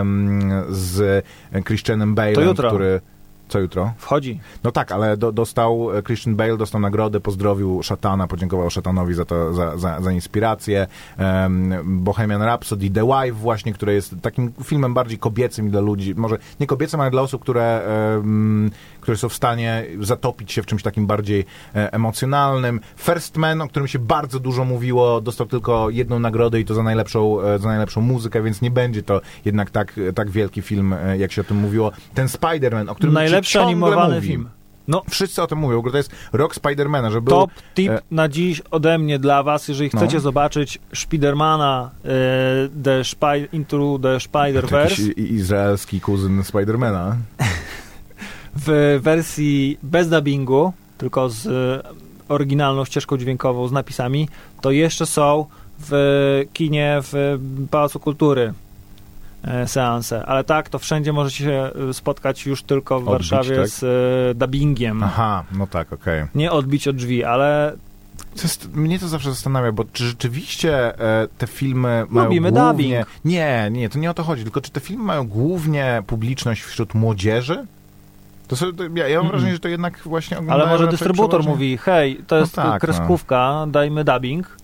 em, 0.00 0.50
z 0.70 1.24
Christianem 1.66 2.14
Bale'em, 2.14 2.68
który... 2.68 3.00
Co 3.50 3.58
jutro? 3.58 3.92
Wchodzi. 3.98 4.40
No 4.64 4.72
tak, 4.72 4.92
ale 4.92 5.16
do, 5.16 5.32
dostał 5.32 5.98
e, 5.98 6.02
Christian 6.02 6.36
Bale 6.36 6.56
dostał 6.56 6.80
nagrodę, 6.80 7.20
pozdrowił 7.20 7.82
Szatana, 7.82 8.26
podziękował 8.26 8.70
Szatanowi 8.70 9.14
za 9.14 9.24
to, 9.24 9.54
za, 9.54 9.78
za, 9.78 10.00
za 10.00 10.12
inspirację. 10.12 10.86
Em, 11.18 11.74
Bohemian 11.84 12.42
Rhapsody, 12.42 12.90
The 12.90 13.04
Wife 13.06 13.32
właśnie, 13.32 13.72
które 13.72 13.94
jest 13.94 14.14
takim 14.22 14.52
filmem 14.64 14.94
bardziej 14.94 15.18
kobiecym 15.18 15.70
dla 15.70 15.80
ludzi, 15.80 16.14
może 16.14 16.38
nie 16.60 16.66
kobiecym, 16.66 17.00
ale 17.00 17.10
dla 17.10 17.22
osób, 17.22 17.42
które, 17.42 17.82
em, 18.18 18.70
które 19.00 19.16
są 19.16 19.28
w 19.28 19.34
stanie 19.34 19.84
zatopić 20.00 20.52
się 20.52 20.62
w 20.62 20.66
czymś 20.66 20.82
takim 20.82 21.06
bardziej 21.06 21.44
e, 21.74 21.92
emocjonalnym. 21.92 22.80
First 22.96 23.36
Man, 23.36 23.60
o 23.62 23.68
którym 23.68 23.88
się 23.88 23.98
bardzo 23.98 24.40
dużo 24.40 24.64
mówiło, 24.64 25.20
dostał 25.20 25.46
tylko 25.46 25.90
jedną 25.90 26.18
nagrodę 26.18 26.60
i 26.60 26.64
to 26.64 26.74
za 26.74 26.82
najlepszą, 26.82 27.40
e, 27.42 27.58
za 27.58 27.68
najlepszą 27.68 28.00
muzykę, 28.00 28.42
więc 28.42 28.62
nie 28.62 28.70
będzie 28.70 29.02
to 29.02 29.20
jednak 29.44 29.70
tak, 29.70 30.00
tak 30.14 30.30
wielki 30.30 30.62
film, 30.62 30.92
e, 30.92 31.18
jak 31.18 31.32
się 31.32 31.40
o 31.40 31.44
tym 31.44 31.56
mówiło. 31.56 31.92
Ten 32.14 32.26
Spider-Man, 32.26 32.90
o 32.90 32.94
którym 32.94 33.12
się 33.12 33.14
Najlepszy 33.14 33.52
ciągle 33.52 33.68
animowany 33.70 34.14
mówi. 34.14 34.28
film. 34.28 34.48
No, 34.88 35.02
Wszyscy 35.10 35.42
o 35.42 35.46
tym 35.46 35.58
mówią, 35.58 35.82
to 35.82 35.96
jest 35.96 36.10
rok 36.32 36.54
Spidermana, 36.54 37.10
że 37.10 37.20
był... 37.20 37.30
Top 37.36 37.50
tip 37.74 37.90
e, 37.90 38.00
na 38.10 38.28
dziś 38.28 38.62
ode 38.70 38.98
mnie 38.98 39.18
dla 39.18 39.42
was, 39.42 39.68
jeżeli 39.68 39.90
No. 39.94 40.00
chcecie 40.00 40.20
zobaczyć 40.20 40.78
Spidermana 40.94 41.90
e, 42.04 42.08
the 42.84 43.04
Spy, 43.04 43.48
Into 43.52 43.98
the 44.02 44.16
Spider-Verse 44.16 45.02
izraelski 45.16 46.00
kuzyn 46.00 46.44
Spidermana. 46.44 47.16
w 48.56 48.98
wersji 49.02 49.78
bez 49.82 50.08
dubbingu, 50.08 50.72
tylko 50.98 51.28
z 51.30 51.46
e, 51.46 51.82
oryginalną 52.28 52.84
ścieżką 52.84 53.16
dźwiękową, 53.16 53.68
z 53.68 53.72
napisami, 53.72 54.28
to 54.60 54.70
jeszcze 54.70 55.06
są 55.06 55.46
w 55.78 56.44
kinie 56.52 56.98
w 57.02 57.38
Pałacu 57.70 58.00
Kultury 58.00 58.52
e, 59.44 59.68
seanse. 59.68 60.26
Ale 60.26 60.44
tak, 60.44 60.68
to 60.68 60.78
wszędzie 60.78 61.12
możecie 61.12 61.44
się 61.44 61.70
e, 61.90 61.94
spotkać 61.94 62.46
już 62.46 62.62
tylko 62.62 63.00
w 63.00 63.08
Odbić, 63.08 63.30
Warszawie 63.30 63.56
tak? 63.56 63.68
z 63.68 64.38
dubbingiem. 64.38 65.02
Aha, 65.02 65.44
no 65.52 65.66
tak, 65.66 65.92
okej. 65.92 66.24
Nie 66.34 66.52
odbić 66.52 66.88
od 66.88 66.96
drzwi, 66.96 67.24
ale 67.24 67.76
To 68.36 68.42
jest- 68.42 68.74
Mnie 68.74 68.98
to 68.98 69.08
zawsze 69.08 69.30
zastanawia, 69.30 69.72
bo 69.72 69.84
czy 69.92 70.04
rzeczywiście 70.04 70.98
e, 71.00 71.28
te 71.38 71.46
filmy 71.46 72.06
mają 72.08 72.26
Lubimy 72.26 72.52
głównie... 72.52 72.70
dubbing. 72.72 73.06
Nie, 73.24 73.68
nie, 73.72 73.88
to 73.88 73.98
nie 73.98 74.10
o 74.10 74.14
to 74.14 74.22
chodzi, 74.22 74.42
tylko 74.42 74.60
czy 74.60 74.70
te 74.70 74.80
filmy 74.80 75.04
mają 75.04 75.28
głównie 75.28 76.02
publiczność 76.06 76.62
wśród 76.62 76.94
młodzieży? 76.94 77.66
To 78.50 78.56
sobie, 78.56 78.72
to, 78.72 78.84
ja, 78.98 79.08
ja 79.08 79.18
mam 79.22 79.30
wrażenie, 79.30 79.52
że 79.52 79.58
to 79.58 79.68
jednak 79.68 79.98
właśnie 80.04 80.36
Ale 80.48 80.66
może 80.66 80.88
dystrybutor 80.88 81.28
przeważnie- 81.40 81.50
mówi, 81.50 81.76
hej, 81.76 82.20
to 82.26 82.36
jest 82.36 82.54
tak, 82.54 82.80
kreskówka, 82.80 83.66
dajmy 83.68 84.04
dubbing. 84.04 84.56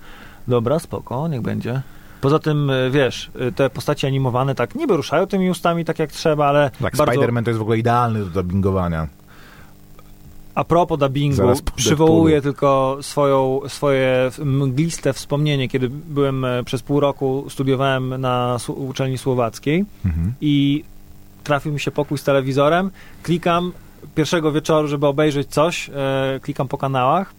Dobra, 0.49 0.79
spoko, 0.79 1.29
niech 1.29 1.41
będzie. 1.43 1.83
Poza 2.21 2.39
tym, 2.39 2.71
y, 2.71 2.91
wiesz, 2.91 3.31
y, 3.49 3.53
te 3.53 3.71
postacie 3.71 4.07
animowane 4.09 4.55
tak 4.55 4.75
niby 4.75 4.97
ruszają 4.97 5.27
tymi 5.27 5.51
ustami 5.51 5.85
tak 5.85 5.99
jak 5.99 6.13
trzeba, 6.13 6.47
ale 6.47 6.71
Tak, 6.83 6.97
bardzo... 6.97 7.21
Spider-Man 7.21 7.45
to 7.45 7.51
jest 7.51 7.59
w 7.59 7.63
ogóle 7.63 7.79
idealny 7.79 8.19
do 8.25 8.27
dubbingowania. 8.27 9.09
A 10.55 10.65
propos 10.65 10.99
dubbingu, 10.99 11.43
przywołuję 11.77 12.43
tylko 12.43 12.99
swoją, 13.01 13.61
swoje 13.69 14.31
mgliste 14.45 15.13
wspomnienie, 15.13 15.69
kiedy 15.69 15.89
byłem 15.89 16.45
e, 16.45 16.65
przez 16.65 16.83
pół 16.83 17.01
roku, 17.01 17.45
studiowałem 17.49 18.21
na 18.21 18.57
uczelni 18.69 19.19
słowackiej 19.19 19.85
Mhm. 20.05 20.33
i 20.41 20.85
trafił 21.47 21.73
mi 21.73 21.81
się 21.81 21.91
pokój 21.91 22.19
z 22.19 22.25
telewizorem, 22.25 22.91
klikam 23.23 23.73
pierwszego 24.15 24.53
wieczoru, 24.53 24.89
żeby 24.89 25.07
obejrzeć 25.07 25.49
coś, 25.49 25.91
e, 25.91 26.41
klikam 26.43 26.69
po 26.69 26.79
kanałach 26.79 27.35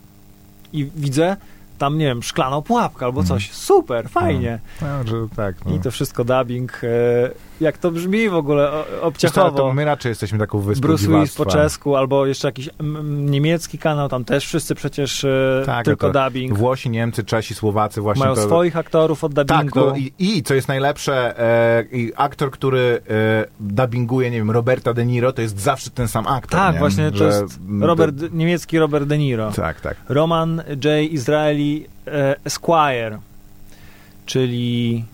i 0.74 0.90
widzę 0.96 1.38
tam, 1.78 1.98
nie 1.98 2.06
wiem, 2.06 2.24
szklaną 2.24 2.62
pułapkę 2.62 3.06
albo 3.06 3.24
coś. 3.24 3.52
Super, 3.52 4.10
fajnie. 4.10 4.60
No, 4.82 4.88
tak, 5.36 5.56
no. 5.66 5.76
I 5.76 5.80
to 5.80 5.92
wszystko 5.92 6.24
dubbing. 6.24 6.82
E, 6.84 6.88
jak 7.62 7.78
to 7.78 7.92
brzmi 7.92 8.30
w 8.30 8.36
ogóle 8.36 8.72
obciachowo. 9.02 9.58
to 9.58 9.74
my 9.74 9.86
raczej 9.86 10.10
jesteśmy 10.10 10.40
taką 10.40 10.60
wyspą 10.60 10.82
Bruce 10.88 11.08
Willis 11.08 11.36
po 11.36 11.46
czesku, 11.46 11.96
albo 11.96 12.26
jeszcze 12.26 12.48
jakiś 12.48 12.70
mm, 12.80 13.32
niemiecki 13.32 13.78
kanał, 13.78 14.10
tam 14.10 14.26
też 14.26 14.46
wszyscy 14.46 14.76
przecież 14.76 15.24
e, 15.24 15.64
Tak, 15.66 15.86
tylko 15.86 16.12
to 16.12 16.24
dubbing. 16.24 16.58
Włosi, 16.58 16.90
Niemcy, 16.90 17.24
Czesi, 17.24 17.56
Słowacy 17.56 18.02
właśnie 18.02 18.24
Mają 18.24 18.36
to... 18.36 18.42
swoich 18.42 18.78
aktorów 18.78 19.24
od 19.24 19.34
Tak, 19.34 19.48
dubbingu. 19.48 19.80
to 19.80 19.96
i, 19.96 20.14
i 20.20 20.44
co 20.44 20.54
jest 20.54 20.68
najlepsze, 20.68 21.40
e, 21.40 21.84
aktor, 22.16 22.52
który 22.52 23.02
e, 23.10 23.46
dubbinguje, 23.60 24.32
nie 24.32 24.38
wiem, 24.38 24.52
Roberta 24.52 24.94
De 24.94 25.06
Niro, 25.06 25.32
to 25.34 25.42
jest 25.42 25.60
zawsze 25.60 25.90
ten 25.90 26.08
sam 26.08 26.28
aktor. 26.28 26.60
tak, 26.60 26.74
nie? 26.74 26.80
właśnie 26.80 27.12
to 27.12 27.18
Że- 27.18 27.26
jest 27.26 27.60
Robert, 27.82 28.16
niemiecki 28.32 28.80
Robert 28.80 29.06
De 29.06 29.18
Niro. 29.18 29.52
Tak, 29.52 29.82
tak. 29.82 29.98
Roman 30.10 30.62
J. 30.84 31.12
Israeli 31.12 31.67
e, 31.67 31.67
Esquire, 32.44 33.20
czyli 34.26 35.06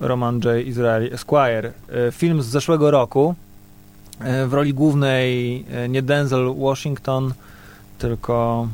Roman 0.00 0.40
J. 0.44 0.66
Israeli 0.66 1.12
Esquire. 1.12 1.72
E, 2.08 2.12
film 2.12 2.42
z 2.42 2.46
zeszłego 2.46 2.90
roku. 2.90 3.34
E, 4.20 4.46
w 4.46 4.52
roli 4.52 4.74
głównej 4.74 5.64
e, 5.70 5.88
nie 5.88 6.02
Denzel 6.02 6.54
Washington, 6.58 7.34
tylko 7.98 8.68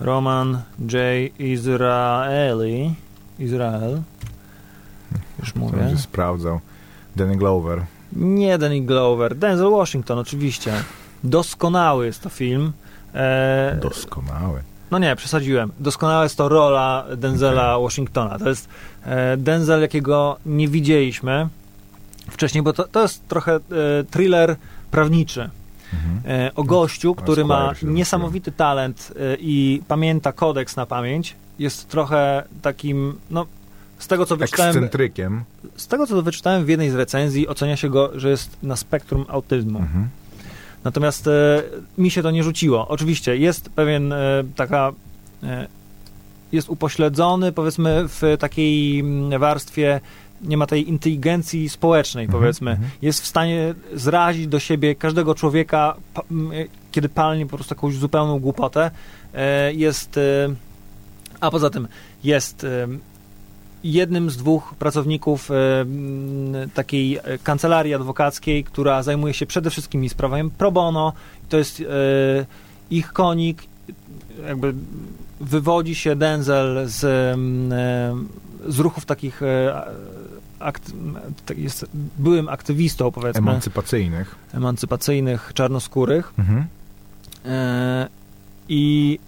Roman 0.00 0.62
J. 0.78 0.92
Israeli. 1.38 2.94
Izrael. 3.38 4.02
Już 5.40 5.54
mówię. 5.54 5.78
będzie 5.78 5.98
sprawdzał. 5.98 6.60
Danny 7.16 7.36
Glover. 7.36 7.82
Nie 8.12 8.58
Danny 8.58 8.80
Glover. 8.80 9.36
Denzel 9.36 9.70
Washington, 9.70 10.18
oczywiście. 10.18 10.72
Doskonały 11.24 12.06
jest 12.06 12.22
to 12.22 12.28
film. 12.28 12.72
E, 13.14 13.78
Doskonały. 13.82 14.62
No 14.92 14.98
nie, 14.98 15.16
przesadziłem. 15.16 15.72
Doskonała 15.80 16.22
jest 16.22 16.36
to 16.36 16.48
rola 16.48 17.04
Denzela 17.16 17.78
Washingtona. 17.78 18.38
To 18.38 18.48
jest 18.48 18.68
e, 19.04 19.36
Denzel, 19.36 19.80
jakiego 19.80 20.36
nie 20.46 20.68
widzieliśmy 20.68 21.48
wcześniej, 22.30 22.62
bo 22.62 22.72
to, 22.72 22.88
to 22.88 23.02
jest 23.02 23.28
trochę 23.28 23.54
e, 23.54 23.60
thriller 24.10 24.56
prawniczy. 24.90 25.50
Mhm. 25.92 26.40
E, 26.40 26.54
o 26.54 26.64
gościu, 26.64 27.14
który 27.14 27.44
ma 27.44 27.72
niesamowity 27.82 28.52
talent 28.52 29.12
i 29.38 29.82
pamięta 29.88 30.32
kodeks 30.32 30.76
na 30.76 30.86
pamięć. 30.86 31.36
Jest 31.58 31.88
trochę 31.88 32.44
takim, 32.62 33.18
no, 33.30 33.46
z 33.98 34.06
tego 34.08 34.26
co 34.26 34.36
wyczytałem, 34.36 34.70
Ekscentrykiem. 34.70 35.44
z 35.76 35.86
tego 35.86 36.06
co 36.06 36.22
wyczytałem 36.22 36.64
w 36.64 36.68
jednej 36.68 36.90
z 36.90 36.94
recenzji, 36.94 37.48
ocenia 37.48 37.76
się 37.76 37.90
go, 37.90 38.10
że 38.14 38.30
jest 38.30 38.56
na 38.62 38.76
spektrum 38.76 39.24
autyzmu. 39.28 39.78
Mhm. 39.78 40.08
Natomiast 40.84 41.26
e, 41.26 41.62
mi 41.98 42.10
się 42.10 42.22
to 42.22 42.30
nie 42.30 42.42
rzuciło. 42.42 42.88
Oczywiście 42.88 43.36
jest 43.36 43.68
pewien 43.70 44.12
e, 44.12 44.44
taka. 44.56 44.92
E, 45.42 45.66
jest 46.52 46.68
upośledzony, 46.68 47.52
powiedzmy, 47.52 48.04
w 48.08 48.22
takiej 48.38 49.00
mm, 49.00 49.40
warstwie. 49.40 50.00
Nie 50.42 50.56
ma 50.56 50.66
tej 50.66 50.88
inteligencji 50.88 51.68
społecznej, 51.68 52.24
Mhm, 52.24 52.40
powiedzmy. 52.42 52.70
mhm. 52.70 52.90
Jest 53.02 53.22
w 53.22 53.26
stanie 53.26 53.74
zrazić 53.94 54.46
do 54.46 54.58
siebie 54.60 54.94
każdego 54.94 55.34
człowieka, 55.34 55.96
kiedy 56.92 57.08
palnie 57.08 57.46
po 57.46 57.56
prostu 57.56 57.74
jakąś 57.74 57.94
zupełną 57.94 58.38
głupotę. 58.38 58.90
Jest. 59.72 60.20
A 61.40 61.50
poza 61.50 61.70
tym 61.70 61.88
jest. 62.24 62.66
Jednym 63.84 64.30
z 64.30 64.36
dwóch 64.36 64.74
pracowników 64.78 65.50
e, 65.50 65.54
takiej 66.74 67.18
kancelarii 67.42 67.94
adwokackiej, 67.94 68.64
która 68.64 69.02
zajmuje 69.02 69.34
się 69.34 69.46
przede 69.46 69.70
wszystkim 69.70 70.08
sprawami 70.08 70.50
pro 70.50 70.72
bono. 70.72 71.12
To 71.48 71.56
jest 71.58 71.80
e, 71.80 71.84
ich 72.90 73.12
konik, 73.12 73.62
jakby 74.46 74.74
wywodzi 75.40 75.94
się 75.94 76.16
Denzel 76.16 76.82
z, 76.86 77.04
e, 77.04 78.72
z 78.72 78.78
ruchów 78.78 79.04
takich 79.04 79.40
akt, 80.60 80.92
tak 81.46 81.58
jest 81.58 81.86
byłym 82.18 82.48
aktywistą, 82.48 83.10
powiedzmy, 83.10 83.38
Emancypacyjnych. 83.38 84.34
emancypacyjnych, 84.54 85.50
czarnoskórych. 85.54 86.32
Mhm. 86.38 86.66
I 88.68 89.18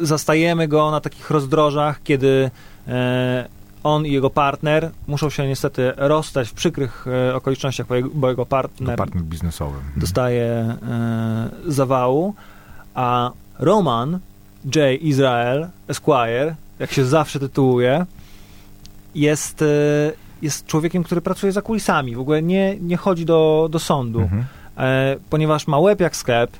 zastajemy 0.00 0.68
go 0.68 0.90
na 0.90 1.00
takich 1.00 1.30
rozdrożach, 1.30 2.02
kiedy 2.02 2.50
on 3.84 4.06
i 4.06 4.12
jego 4.12 4.30
partner 4.30 4.90
muszą 5.06 5.30
się 5.30 5.46
niestety 5.48 5.92
rozstać 5.96 6.48
w 6.48 6.52
przykrych 6.52 7.06
e, 7.30 7.34
okolicznościach, 7.34 7.86
bo 7.86 7.94
jego, 7.94 8.08
bo 8.14 8.28
jego 8.30 8.46
partner 8.46 8.96
partner 8.96 9.22
biznesowy. 9.22 9.76
Mhm. 9.76 10.00
dostaje 10.00 10.44
e, 10.44 10.76
zawału, 11.66 12.34
a 12.94 13.30
Roman 13.58 14.18
J. 14.64 15.00
Israel 15.02 15.68
Esquire, 15.88 16.54
jak 16.78 16.92
się 16.92 17.04
zawsze 17.04 17.40
tytułuje, 17.40 18.06
jest, 19.14 19.62
e, 19.62 19.66
jest 20.42 20.66
człowiekiem, 20.66 21.02
który 21.04 21.20
pracuje 21.20 21.52
za 21.52 21.62
kulisami. 21.62 22.16
W 22.16 22.20
ogóle 22.20 22.42
nie, 22.42 22.76
nie 22.80 22.96
chodzi 22.96 23.24
do, 23.24 23.68
do 23.70 23.78
sądu, 23.78 24.20
Mhm. 24.20 24.44
e, 24.78 25.16
ponieważ 25.30 25.66
ma 25.66 25.78
łeb 25.78 26.00
jak 26.00 26.16
sklep 26.16 26.50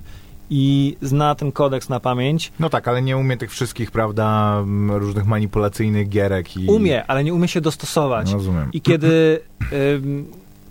i 0.51 0.97
zna 1.03 1.35
ten 1.35 1.53
kodeks 1.53 1.89
na 1.89 2.01
pamięć. 2.01 2.53
No 2.61 2.71
tak, 2.71 2.89
ale 2.89 3.03
nie 3.03 3.17
umie 3.17 3.37
tych 3.37 3.51
wszystkich, 3.51 3.91
prawda, 3.91 4.59
różnych 4.89 5.27
manipulacyjnych 5.27 6.09
gierek 6.09 6.57
i... 6.57 6.67
Umie, 6.67 7.07
ale 7.07 7.25
nie 7.25 7.35
umie 7.35 7.49
się 7.49 7.61
dostosować. 7.61 8.27
No, 8.31 8.37
rozumiem. 8.37 8.71
I 8.73 8.81
kiedy 8.81 9.41
ym, 9.73 10.27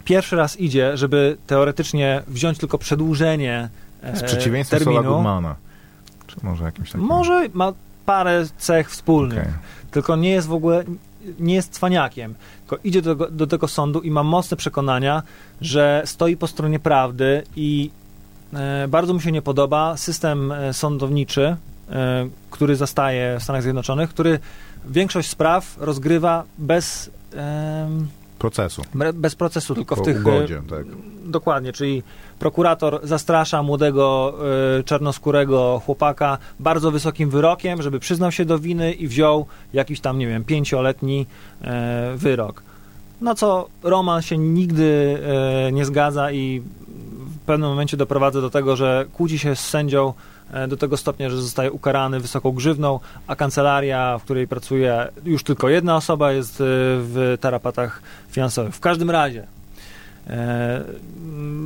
pierwszy 0.06 0.36
raz 0.36 0.60
idzie, 0.60 0.98
żeby 0.98 1.38
teoretycznie 1.48 2.22
wziąć 2.28 2.58
tylko 2.58 2.78
przedłużenie 2.78 3.70
e, 4.02 4.16
Z 4.16 4.24
przeciwieństwem 4.24 4.80
Sola 4.80 4.96
terminu, 4.96 5.13
Goodmana. 5.13 5.56
Czy 6.28 6.36
może 6.44 6.63
jakimś 6.63 6.92
takim... 6.92 7.08
może 7.08 7.50
ma 7.54 7.74
parę 8.06 8.46
cech 8.58 8.92
wspólnych, 8.92 9.40
Okej. 9.40 9.54
tylko 9.92 10.16
nie 10.16 10.30
jest 10.30 10.48
w 10.48 10.54
ogóle, 10.54 10.84
nie 11.40 11.56
jest 11.56 11.74
cwaniakiem, 11.74 12.36
tylko 12.60 12.84
idzie 12.84 13.02
do, 13.02 13.16
tego- 13.16 13.32
do 13.32 13.48
tego 13.48 13.68
sądu 13.68 14.02
i 14.02 14.12
ma 14.12 14.24
mocne 14.24 14.58
przekonania, 14.58 15.24
że 15.62 16.02
stoi 16.06 16.38
po 16.38 16.48
stronie 16.48 16.80
prawdy 16.80 17.44
i 17.56 17.92
bardzo 18.88 19.14
mu 19.14 19.20
się 19.20 19.32
nie 19.32 19.42
podoba 19.42 19.98
system 19.98 20.52
e, 20.52 20.74
sądowniczy, 20.74 21.56
e, 21.90 22.28
który 22.52 22.76
zastaje 22.76 23.38
w 23.40 23.44
Stanach 23.44 23.64
Zjednoczonych, 23.64 24.10
który 24.10 24.40
większość 24.90 25.30
spraw 25.30 25.78
rozgrywa 25.80 26.44
bez, 26.58 27.12
Procesu. 28.40 28.82
Be- 28.96 29.14
Bez 29.14 29.36
procesu, 29.36 29.76
tylko 29.76 29.96
w 29.96 30.00
Po 30.00 30.06
tych. 30.06 30.20
ugodzie, 30.20 30.58
e, 30.58 30.70
tak. 30.70 30.86
Dokładnie, 31.26 31.74
czyli 31.74 32.04
prokurator 32.40 33.00
zastrasza 33.04 33.64
młodego 33.64 34.34
e, 34.80 34.84
czarnoskórego 34.84 35.82
chłopaka 35.86 36.38
bardzo 36.60 36.92
wysokim 36.92 37.30
wyrokiem, 37.30 37.82
żeby 37.82 38.00
przyznał 38.00 38.32
się 38.32 38.46
do 38.46 38.60
winy 38.60 38.94
i 38.94 39.08
wziął 39.08 39.46
jakiś 39.74 40.00
tam, 40.00 40.18
nie 40.20 40.28
wiem, 40.28 40.44
pięcioletni 40.44 41.26
e, 41.62 42.14
wyrok. 42.16 42.64
No 43.22 43.36
co 43.36 43.68
Roman 43.84 44.22
się 44.22 44.38
nigdy 44.38 45.18
e, 45.68 45.72
nie 45.72 45.86
zgadza 45.86 46.32
i 46.32 46.62
w 46.87 46.87
pewnym 47.48 47.70
momencie 47.70 47.98
doprowadza 47.98 48.42
do 48.42 48.50
tego, 48.50 48.76
że 48.76 49.06
kłóci 49.14 49.40
się 49.40 49.56
z 49.56 49.60
sędzią 49.60 50.14
e, 50.52 50.68
do 50.68 50.78
tego 50.78 50.98
stopnia, 50.98 51.30
że 51.30 51.42
zostaje 51.42 51.72
ukarany 51.72 52.20
wysoką 52.20 52.52
grzywną, 52.52 53.00
a 53.28 53.36
kancelaria, 53.36 54.18
w 54.18 54.24
której 54.24 54.48
pracuje 54.48 55.08
już 55.26 55.44
tylko 55.44 55.70
jedna 55.70 55.96
osoba, 55.96 56.32
jest 56.32 56.62
e, 56.62 56.64
w 57.00 57.38
tarapatach 57.42 58.02
finansowych. 58.30 58.76
W 58.76 58.80
każdym 58.80 59.12
razie 59.12 59.48
e, 60.28 60.84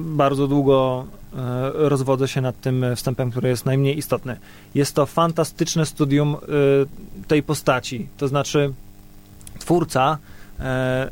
bardzo 0.05 0.47
długo 0.47 1.05
rozwodzę 1.73 2.27
się 2.27 2.41
nad 2.41 2.61
tym 2.61 2.85
wstępem, 2.95 3.31
który 3.31 3.49
jest 3.49 3.65
najmniej 3.65 3.97
istotny. 3.97 4.37
Jest 4.75 4.95
to 4.95 5.05
fantastyczne 5.05 5.85
studium 5.85 6.37
tej 7.27 7.43
postaci, 7.43 8.07
to 8.17 8.27
znaczy 8.27 8.73
twórca, 9.59 10.17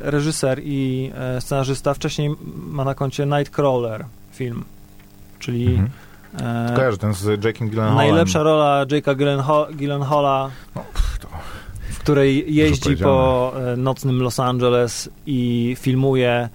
reżyser 0.00 0.60
i 0.64 1.12
scenarzysta 1.40 1.94
wcześniej 1.94 2.34
ma 2.54 2.84
na 2.84 2.94
koncie 2.94 3.26
Nightcrawler 3.26 4.04
film, 4.40 4.64
czyli 5.38 5.66
Mhm. 5.66 5.90
e, 6.72 6.76
Kojarzę 6.76 6.98
ten 6.98 7.14
z 7.14 7.24
Jake'em 7.40 7.68
Gyllenhaalem. 7.68 7.96
najlepsza 7.96 8.42
rola 8.42 8.84
Jake'a 8.86 9.14
Gyllenhaal- 9.16 9.74
Gyllenhaala, 9.76 10.50
No, 10.76 10.84
pff, 10.94 11.18
to... 11.18 11.28
w 11.90 11.98
której 11.98 12.54
jeździ 12.54 12.96
po 12.96 13.52
e, 13.72 13.76
nocnym 13.76 14.22
Los 14.22 14.40
Angeles 14.40 15.08
i 15.26 15.76
filmuje 15.80 16.48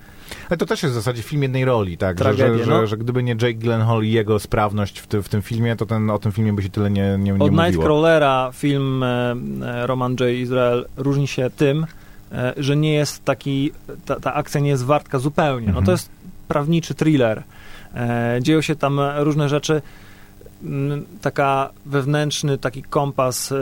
Ale 0.50 0.58
to 0.58 0.66
też 0.66 0.84
jest 0.84 0.94
w 0.94 0.96
zasadzie 0.96 1.22
film 1.24 1.42
jednej 1.44 1.66
roli, 1.66 1.98
tak? 1.98 2.18
Że, 2.18 2.24
Tragedię, 2.24 2.64
że, 2.64 2.72
no. 2.72 2.80
że, 2.82 2.88
że 2.88 2.98
gdyby 2.98 3.24
nie 3.24 3.32
Jake 3.32 3.54
Gyllenhaal 3.54 4.04
i 4.04 4.12
jego 4.12 4.40
sprawność 4.40 5.00
w, 5.00 5.08
ty, 5.08 5.22
w 5.24 5.30
tym 5.30 5.42
filmie, 5.42 5.76
to 5.76 5.86
ten, 5.86 6.10
o 6.10 6.20
tym 6.20 6.32
filmie 6.32 6.54
by 6.54 6.64
się 6.64 6.70
tyle 6.70 6.92
nie, 6.92 7.18
nie, 7.20 7.32
nie 7.32 7.44
Od. 7.46 7.52
Nightcrawlera 7.52 8.50
film 8.54 9.04
e, 9.04 9.36
e, 9.66 9.88
Roman 9.88 10.12
J. 10.20 10.30
Israel 10.30 10.86
różni 10.98 11.28
się 11.28 11.50
tym, 11.58 11.86
e, 12.32 12.54
że 12.58 12.76
nie 12.76 12.94
jest 12.94 13.26
taki, 13.26 13.72
ta, 14.06 14.20
ta 14.20 14.34
akcja 14.34 14.62
nie 14.62 14.70
jest 14.70 14.86
wartka 14.86 15.20
zupełnie. 15.20 15.66
No 15.68 15.70
Mhm. 15.70 15.86
to 15.86 15.92
jest 15.92 16.10
prawniczy 16.48 16.96
thriller. 16.96 17.44
E, 17.96 18.38
dzieją 18.42 18.62
się 18.62 18.76
tam 18.76 19.00
różne 19.18 19.50
rzeczy. 19.50 19.82
Mm, 20.64 21.06
Taka 21.22 21.70
wewnętrzny 21.86 22.58
taki 22.58 22.84
kompas 22.84 23.52
e, 23.52 23.56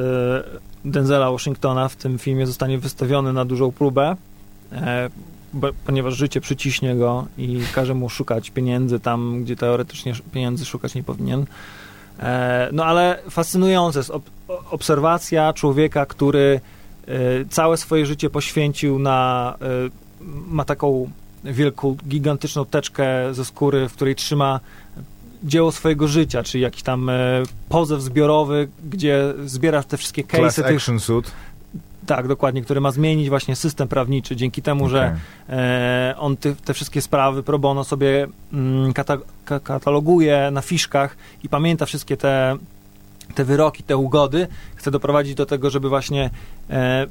Denzela 0.86 1.32
Washingtona 1.32 1.90
w 1.90 1.96
tym 1.96 2.20
filmie 2.20 2.48
zostanie 2.48 2.78
wystawiony 2.78 3.34
na 3.34 3.46
dużą 3.46 3.72
próbę, 3.72 4.16
e, 4.72 5.10
ponieważ 5.86 6.16
życie 6.16 6.42
przyciśnie 6.42 6.96
go 6.96 7.26
i 7.38 7.62
każe 7.74 7.94
mu 7.94 8.10
szukać 8.10 8.52
pieniędzy 8.52 9.00
tam, 9.00 9.44
gdzie 9.44 9.56
teoretycznie 9.56 10.14
pieniędzy 10.32 10.66
szukać 10.66 10.96
nie 10.96 11.04
powinien. 11.04 11.46
No 12.72 12.86
ale 12.86 13.20
fascynujące 13.30 14.00
jest 14.00 14.12
obserwacja 14.72 15.54
człowieka, 15.54 16.06
który 16.06 16.62
całe 17.50 17.78
swoje 17.78 18.06
życie 18.06 18.30
poświęcił 18.30 19.00
na. 19.00 19.58
Ma 20.48 20.66
taką 20.66 21.10
wielką, 21.44 21.96
gigantyczną 22.08 22.66
teczkę 22.66 23.34
ze 23.34 23.46
skóry, 23.46 23.90
w 23.90 23.94
której 23.94 24.16
trzyma 24.16 24.60
dzieło 25.44 25.72
swojego 25.72 26.08
życia, 26.08 26.44
czyli 26.44 26.62
jakiś 26.62 26.84
tam 26.84 27.10
e, 27.10 27.44
pozew 27.70 28.02
zbiorowy, 28.02 28.68
gdzie 28.90 29.34
zbiera 29.46 29.84
te 29.84 29.98
wszystkie 29.98 30.24
Class 30.24 30.56
case'y 30.56 30.64
tych, 30.64 30.76
Action 30.76 31.00
Suit. 31.00 31.32
tak, 32.06 32.28
dokładnie, 32.28 32.62
który 32.62 32.82
ma 32.82 32.92
zmienić 32.92 33.30
właśnie 33.30 33.56
system 33.56 33.88
prawniczy 33.88 34.36
dzięki 34.36 34.62
temu, 34.62 34.90
że 34.90 35.06
Okej. 35.06 35.60
E, 35.60 36.16
on 36.18 36.38
ty, 36.38 36.56
te 36.56 36.74
wszystkie 36.74 37.02
sprawy 37.02 37.44
pro 37.44 37.60
bono 37.60 37.84
sobie 37.84 38.28
mm, 38.54 38.94
kata, 38.94 39.18
ka, 39.46 39.60
kataloguje 39.60 40.50
na 40.52 40.62
fiszkach 40.62 41.18
i 41.44 41.50
pamięta 41.50 41.86
wszystkie 41.86 42.18
te, 42.18 42.58
te 43.36 43.44
wyroki, 43.44 43.84
te 43.84 43.98
ugody. 43.98 44.48
Chce 44.76 44.92
doprowadzić 44.92 45.36
do 45.36 45.46
tego, 45.46 45.70
żeby 45.70 45.90
właśnie 45.90 46.30
e, 46.70 47.08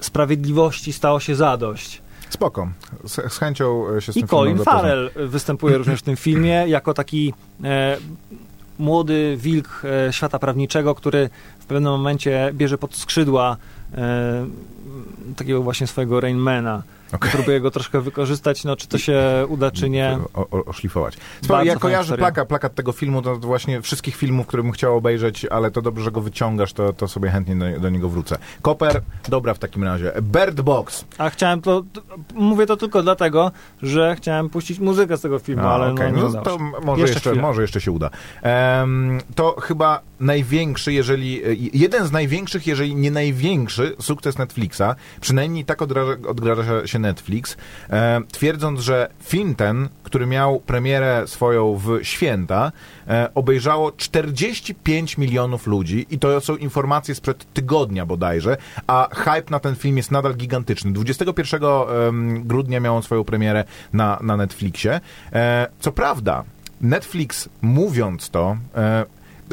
sprawiedliwości 0.00 0.92
stało 0.92 1.20
się 1.20 1.34
zadość. 1.34 2.05
Spoko. 2.30 2.68
Z, 3.04 3.32
z 3.32 3.38
chęcią 3.38 3.88
e, 3.96 4.00
się 4.00 4.12
z 4.12 4.16
I 4.16 4.20
tym 4.20 4.28
Colin. 4.28 4.58
Farrell 4.58 5.10
występuje 5.16 5.78
również 5.78 6.00
w 6.00 6.02
tym 6.02 6.16
filmie 6.16 6.64
jako 6.68 6.94
taki 6.94 7.34
e, 7.64 7.96
młody 8.78 9.36
wilk 9.40 9.82
e, 10.08 10.12
świata 10.12 10.38
prawniczego, 10.38 10.94
który 10.94 11.30
w 11.58 11.66
pewnym 11.66 11.92
momencie 11.92 12.50
bierze 12.54 12.78
pod 12.78 12.94
skrzydła 12.94 13.56
e, 13.94 14.46
takiego 15.36 15.62
właśnie 15.62 15.86
swojego 15.86 16.20
Rainmana. 16.20 16.82
Okay. 17.12 17.30
Próbuję 17.30 17.60
go 17.60 17.70
troszkę 17.70 18.00
wykorzystać, 18.00 18.64
no 18.64 18.76
czy 18.76 18.88
to 18.88 18.98
się 18.98 19.22
uda, 19.48 19.70
czy 19.70 19.90
nie. 19.90 20.18
O, 20.34 20.48
o, 20.50 20.64
oszlifować. 20.64 21.16
Spoko, 21.42 21.64
ja 21.64 21.76
kojarzę 21.76 22.16
plakat, 22.16 22.48
plakat 22.48 22.74
tego 22.74 22.92
filmu, 22.92 23.22
to 23.22 23.36
właśnie 23.36 23.82
wszystkich 23.82 24.16
filmów, 24.16 24.46
które 24.46 24.62
bym 24.62 24.72
chciał 24.72 24.96
obejrzeć, 24.96 25.44
ale 25.44 25.70
to 25.70 25.82
dobrze, 25.82 26.04
że 26.04 26.10
go 26.10 26.20
wyciągasz, 26.20 26.72
to, 26.72 26.92
to 26.92 27.08
sobie 27.08 27.30
chętnie 27.30 27.56
do, 27.56 27.80
do 27.80 27.90
niego 27.90 28.08
wrócę. 28.08 28.38
Koper, 28.62 29.02
dobra 29.28 29.54
w 29.54 29.58
takim 29.58 29.84
razie. 29.84 30.12
Bird 30.22 30.60
Box. 30.60 31.04
A 31.18 31.30
chciałem 31.30 31.62
to, 31.62 31.82
mówię 32.34 32.66
to 32.66 32.76
tylko 32.76 33.02
dlatego, 33.02 33.52
że 33.82 34.16
chciałem 34.16 34.50
puścić 34.50 34.78
muzykę 34.78 35.16
z 35.16 35.20
tego 35.20 35.38
filmu, 35.38 35.62
A, 35.62 35.74
ale 35.74 35.92
okay. 35.92 36.12
no, 36.12 36.28
no 36.28 36.42
to 36.42 36.58
może 36.58 37.02
jeszcze, 37.02 37.30
jeszcze 37.30 37.34
może 37.34 37.62
jeszcze 37.62 37.80
się 37.80 37.92
uda. 37.92 38.10
Um, 38.42 39.20
to 39.34 39.56
chyba 39.60 40.00
największy, 40.20 40.92
jeżeli, 40.92 41.40
jeden 41.72 42.06
z 42.06 42.12
największych, 42.12 42.66
jeżeli 42.66 42.94
nie 42.94 43.10
największy 43.10 43.96
sukces 44.00 44.38
Netflixa, 44.38 44.82
przynajmniej 45.20 45.64
tak 45.64 45.82
odgraża 46.28 46.86
się 46.86 46.95
Netflix, 46.98 47.56
e, 47.90 48.20
twierdząc, 48.32 48.80
że 48.80 49.08
film 49.22 49.54
ten, 49.54 49.88
który 50.02 50.26
miał 50.26 50.60
premierę 50.60 51.22
swoją 51.26 51.74
w 51.74 51.98
święta, 52.02 52.72
e, 53.08 53.28
obejrzało 53.34 53.92
45 53.92 55.18
milionów 55.18 55.66
ludzi 55.66 56.06
i 56.10 56.18
to 56.18 56.40
są 56.40 56.56
informacje 56.56 57.14
sprzed 57.14 57.52
tygodnia 57.54 58.06
bodajże, 58.06 58.56
a 58.86 59.08
hype 59.12 59.50
na 59.50 59.60
ten 59.60 59.76
film 59.76 59.96
jest 59.96 60.10
nadal 60.10 60.34
gigantyczny. 60.34 60.92
21 60.92 61.64
e, 61.64 61.66
grudnia 62.40 62.80
miał 62.80 62.96
on 62.96 63.02
swoją 63.02 63.24
premierę 63.24 63.64
na, 63.92 64.18
na 64.22 64.36
Netflixie. 64.36 65.00
E, 65.32 65.66
co 65.80 65.92
prawda, 65.92 66.44
Netflix 66.80 67.48
mówiąc 67.62 68.30
to, 68.30 68.56
e, 68.74 69.04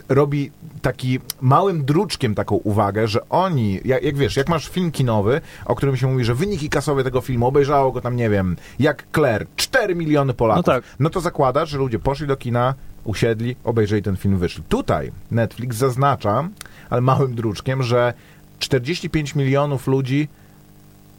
robi 0.10 0.52
taki 0.82 1.20
małym 1.42 1.86
druczkiem 1.86 2.36
taką 2.36 2.56
uwagę, 2.56 3.08
że 3.08 3.30
oni, 3.30 3.80
jak, 3.86 4.04
jak, 4.04 4.18
wiesz, 4.18 4.38
jak 4.38 4.50
masz 4.50 4.70
film 4.70 4.92
kinowy, 4.92 5.42
o 5.66 5.76
którym 5.76 5.98
się 5.98 6.08
mówi, 6.08 6.24
że 6.26 6.36
wyniki 6.36 6.70
kasowe 6.70 7.04
tego 7.04 7.22
filmu 7.22 7.48
obejrzało 7.48 7.92
go 7.92 8.02
tam, 8.02 8.16
nie 8.16 8.30
wiem, 8.30 8.56
jak 8.80 9.04
Claire, 9.16 9.48
4 9.56 9.96
miliony 9.96 10.34
Polaków. 10.34 10.66
No, 10.68 10.74
tak. 10.74 10.84
no 11.00 11.10
to 11.10 11.22
zakładasz, 11.22 11.70
że 11.70 11.78
ludzie 11.78 12.00
poszli 12.00 12.28
do 12.28 12.38
kina, 12.38 12.74
usiedli, 13.04 13.56
obejrzeli 13.64 14.02
ten 14.02 14.18
film, 14.18 14.38
wyszli. 14.38 14.64
Tutaj 14.70 15.12
Netflix 15.32 15.78
zaznacza, 15.78 16.50
ale 16.90 17.02
małym 17.02 17.36
druczkiem, 17.36 17.84
że 17.84 18.14
45 18.60 19.36
milionów 19.36 19.88
ludzi 19.88 20.28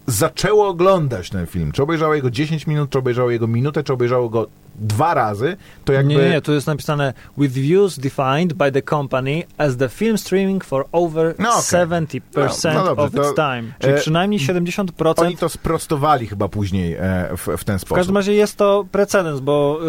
zaczęło 0.07 0.69
oglądać 0.69 1.31
ten 1.31 1.47
film. 1.47 1.73
Czy 1.73 1.83
obejrzało 1.83 2.15
jego 2.15 2.31
10 2.31 2.67
minut, 2.67 2.91
czy 2.91 2.99
obejrzało 2.99 3.31
jego 3.31 3.47
minutę, 3.47 3.83
czy 3.83 3.93
obejrzało 3.93 4.29
go 4.29 4.47
dwa 4.75 5.15
razy, 5.15 5.57
to 5.85 5.93
jakby... 5.93 6.15
Nie, 6.15 6.31
nie, 6.31 6.41
tu 6.41 6.53
jest 6.53 6.67
napisane 6.67 7.13
with 7.39 7.55
views 7.55 7.99
defined 7.99 8.53
by 8.53 8.73
the 8.73 8.83
company 8.83 9.43
as 9.59 9.77
the 9.77 9.89
film 9.89 10.19
streaming 10.19 10.65
for 10.65 10.85
over 10.93 11.35
no, 11.39 11.49
okay. 11.49 11.87
70% 11.87 12.21
no, 12.65 12.73
no 12.75 12.85
dobrze, 12.85 13.05
of 13.05 13.15
its 13.15 13.35
time. 13.35 13.63
Czyli 13.79 13.93
e, 13.93 13.97
przynajmniej 13.97 14.41
70%. 14.41 15.15
Oni 15.17 15.37
to 15.37 15.49
sprostowali 15.49 16.27
chyba 16.27 16.49
później 16.49 16.95
e, 16.95 17.29
w, 17.37 17.49
w, 17.59 17.65
ten 17.65 17.79
sposób. 17.79 17.97
W 17.97 17.99
każdym 17.99 18.17
razie 18.17 18.33
jest 18.33 18.57
to 18.57 18.87
precedens, 18.93 19.41
bo 19.41 19.81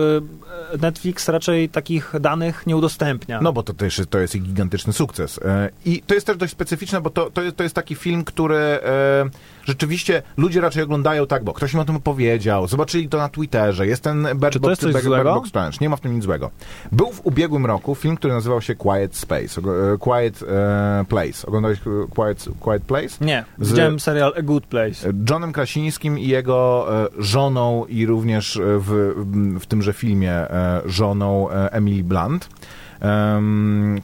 e, 0.73 0.77
Netflix 0.77 1.29
raczej 1.29 1.69
takich 1.69 2.13
danych 2.19 2.67
nie 2.67 2.75
udostępnia. 2.75 3.41
No 3.41 3.53
bo 3.53 3.63
to 3.63 3.73
też 3.73 4.01
to 4.09 4.19
jest 4.19 4.37
gigantyczny 4.37 4.93
sukces. 4.93 5.39
E, 5.45 5.69
I 5.85 6.01
to 6.01 6.13
jest 6.13 6.27
też 6.27 6.37
dość 6.37 6.51
specyficzne, 6.51 7.01
bo 7.01 7.09
to, 7.09 7.31
to, 7.31 7.41
jest, 7.41 7.57
to 7.57 7.63
jest 7.63 7.75
taki 7.75 7.95
film, 7.95 8.23
który 8.23 8.55
e, 8.55 9.29
rzeczywiście 9.65 10.23
ludzie 10.37 10.61
raczej 10.61 10.83
oglądają 10.83 11.27
tak, 11.27 11.43
bo 11.43 11.53
ktoś 11.53 11.73
im 11.73 11.79
o 11.79 11.85
tym 11.85 12.01
powiedział, 12.01 12.67
zobaczyli 12.67 13.09
to 13.09 13.17
na 13.17 13.29
Twitterze, 13.29 13.87
jest 13.87 14.03
ten 14.03 14.27
Bird 14.35 14.57
Box, 14.57 14.85
Bird, 14.85 15.03
Bird 15.03 15.23
Box 15.23 15.51
Challenge, 15.51 15.77
nie 15.81 15.89
ma 15.89 15.95
w 15.95 16.01
tym 16.01 16.15
nic 16.15 16.23
złego. 16.23 16.51
Był 16.91 17.11
w 17.11 17.25
ubiegłym 17.25 17.65
roku 17.65 17.95
film, 17.95 18.17
który 18.17 18.33
nazywał 18.33 18.61
się 18.61 18.75
Quiet 18.75 19.15
Space, 19.15 19.61
e, 19.61 19.97
Quiet 19.97 20.43
e, 20.43 21.05
Place. 21.09 21.47
Oglądałeś 21.47 21.79
Quiet, 22.09 22.45
Quiet 22.59 22.83
Place? 22.83 23.25
Nie, 23.25 23.45
z 23.59 23.69
widziałem 23.69 23.99
serial 23.99 24.33
A 24.37 24.41
Good 24.41 24.65
Place. 24.65 25.13
Johnem 25.29 25.53
Krasińskim 25.53 26.19
i 26.19 26.27
jego 26.27 26.87
e, 27.05 27.07
żoną 27.17 27.85
i 27.85 28.05
również 28.05 28.59
w, 28.63 29.13
w 29.59 29.65
tymże 29.65 29.93
filmie 29.93 30.47
żoną 30.85 31.49
Emily 31.49 32.03
Blunt 32.03 32.49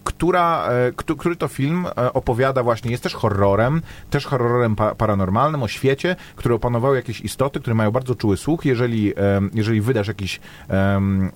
która, 0.03 0.69
e, 0.69 0.91
który 1.17 1.35
to 1.35 1.47
film 1.47 1.85
e, 1.85 2.13
opowiada 2.13 2.63
właśnie, 2.63 2.91
jest 2.91 3.03
też 3.03 3.13
horrorem, 3.13 3.81
też 4.09 4.25
horrorem 4.25 4.75
pa 4.75 4.95
paranormalnym 4.95 5.63
o 5.63 5.67
świecie, 5.67 6.15
który 6.35 6.55
opanowały 6.55 6.95
jakieś 6.95 7.21
istoty, 7.21 7.59
które 7.59 7.75
mają 7.75 7.91
bardzo 7.91 8.15
czuły 8.15 8.37
słuch. 8.37 8.65
Jeżeli, 8.65 9.13
jeżeli 9.53 9.81
wydasz 9.81 10.07
jakiś 10.07 10.39
um, 10.69 11.31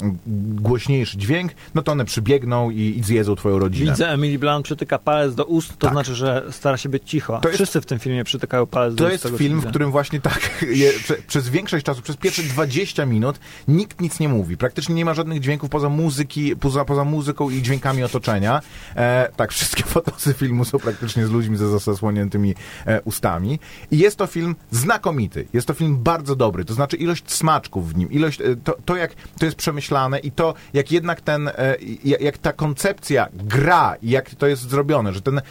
głośniejszy 0.56 1.18
dźwięk, 1.18 1.52
no 1.76 1.82
to 1.82 1.92
one 1.92 2.06
przybiegną 2.06 2.70
i, 2.70 2.98
i 2.98 3.04
zjedzą 3.04 3.36
twoją 3.36 3.60
rodzinę. 3.60 3.92
Widzę, 3.92 4.10
Emily 4.10 4.40
Blunt 4.40 4.66
przytyka 4.66 5.00
palec 5.00 5.36
do 5.36 5.46
ust, 5.46 5.70
to 5.70 5.88
tak. 5.88 5.92
znaczy, 5.92 6.16
że 6.16 6.44
stara 6.52 6.78
się 6.78 6.90
być 6.90 7.04
cicho. 7.10 7.40
To 7.40 7.50
Wszyscy 7.50 7.78
jest, 7.78 7.88
w 7.88 7.90
tym 7.90 8.00
filmie 8.00 8.24
przytykają 8.24 8.66
palec 8.66 8.96
do 8.96 9.06
ust. 9.08 9.24
To 9.24 9.30
jest 9.30 9.40
film, 9.40 9.62
w 9.62 9.66
którym 9.66 9.92
właśnie 9.92 10.22
tak, 10.22 10.40
je, 10.82 10.92
prze, 11.04 11.16
przez 11.28 11.50
większość 11.50 11.86
czasu, 11.86 12.02
przez 12.02 12.18
pierwsze 12.18 12.44
20 12.44 13.06
minut 13.06 13.40
nikt 13.68 14.02
nic 14.02 14.20
nie 14.20 14.30
mówi. 14.30 14.58
Praktycznie 14.58 14.96
nie 14.96 15.06
ma 15.06 15.14
żadnych 15.14 15.40
dźwięków 15.40 15.70
poza 15.70 15.90
muzyki, 15.90 16.56
poza, 16.56 16.86
poza 16.86 17.04
muzyką 17.04 17.50
i 17.50 17.55
dźwiękami 17.62 18.04
otoczenia. 18.04 18.62
E, 18.96 19.30
tak, 19.36 19.52
wszystkie 19.52 19.84
fotosy 19.94 20.34
filmu 20.34 20.66
są 20.66 20.80
praktycznie 20.80 21.28
z 21.28 21.32
ludźmi 21.32 21.58
ze 21.58 21.80
zasłoniętymi 21.80 22.56
e, 22.86 23.02
ustami. 23.02 23.60
I 23.92 23.98
jest 23.98 24.18
to 24.18 24.28
film 24.28 24.56
znakomity. 24.72 25.48
Jest 25.54 25.68
to 25.68 25.74
film 25.74 26.04
bardzo 26.04 26.36
dobry. 26.36 26.66
To 26.66 26.74
znaczy 26.74 26.98
ilość 26.98 27.32
smaczków 27.32 27.94
w 27.94 27.98
nim, 27.98 28.12
ilość, 28.12 28.42
e, 28.42 28.56
to, 28.64 28.78
to 28.86 28.96
jak 28.96 29.14
to 29.40 29.46
jest 29.46 29.58
przemyślane 29.58 30.20
i 30.20 30.32
to, 30.32 30.54
jak 30.74 30.92
jednak 30.92 31.22
ten, 31.22 31.48
e, 31.48 31.76
jak 32.04 32.38
ta 32.38 32.54
koncepcja 32.54 33.28
gra 33.34 33.96
i 34.02 34.10
jak 34.10 34.36
to 34.36 34.48
jest 34.48 34.70
zrobione, 34.70 35.14
że 35.14 35.22
ten, 35.22 35.42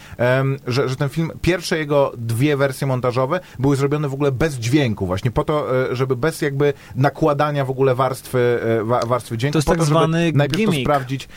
że, 0.66 0.88
że 0.88 0.96
ten 0.96 1.08
film, 1.08 1.30
pierwsze 1.42 1.78
jego 1.78 2.12
dwie 2.18 2.56
wersje 2.56 2.86
montażowe 2.86 3.40
były 3.58 3.76
zrobione 3.76 4.08
w 4.08 4.14
ogóle 4.14 4.32
bez 4.32 4.54
dźwięku, 4.54 5.06
właśnie 5.06 5.30
po 5.30 5.44
to, 5.44 5.86
e, 5.90 5.96
żeby 5.96 6.16
bez 6.16 6.42
jakby 6.42 6.72
nakładania 6.94 7.64
w 7.64 7.70
ogóle 7.70 7.94
warstwy, 7.94 8.60
e, 9.02 9.06
warstwy 9.06 9.38
dźwięku. 9.38 9.52
To 9.52 9.58
jest 9.58 9.68
tak 9.68 9.78
to, 9.78 9.84
zwany 9.84 10.32
najpierw 10.34 10.58
gimmick. 10.58 10.78
to 10.78 10.84
sprawdzić. 10.84 11.28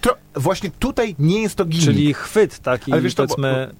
To, 0.00 0.16
właśnie 0.34 0.70
tutaj 0.78 1.14
nie 1.18 1.42
jest 1.42 1.56
to 1.56 1.64
gimmick. 1.64 1.84
Czyli 1.84 2.14
chwyt 2.14 2.58
taki, 2.58 2.92
Ale 2.92 3.02
wiesz, 3.02 3.14
to, 3.14 3.26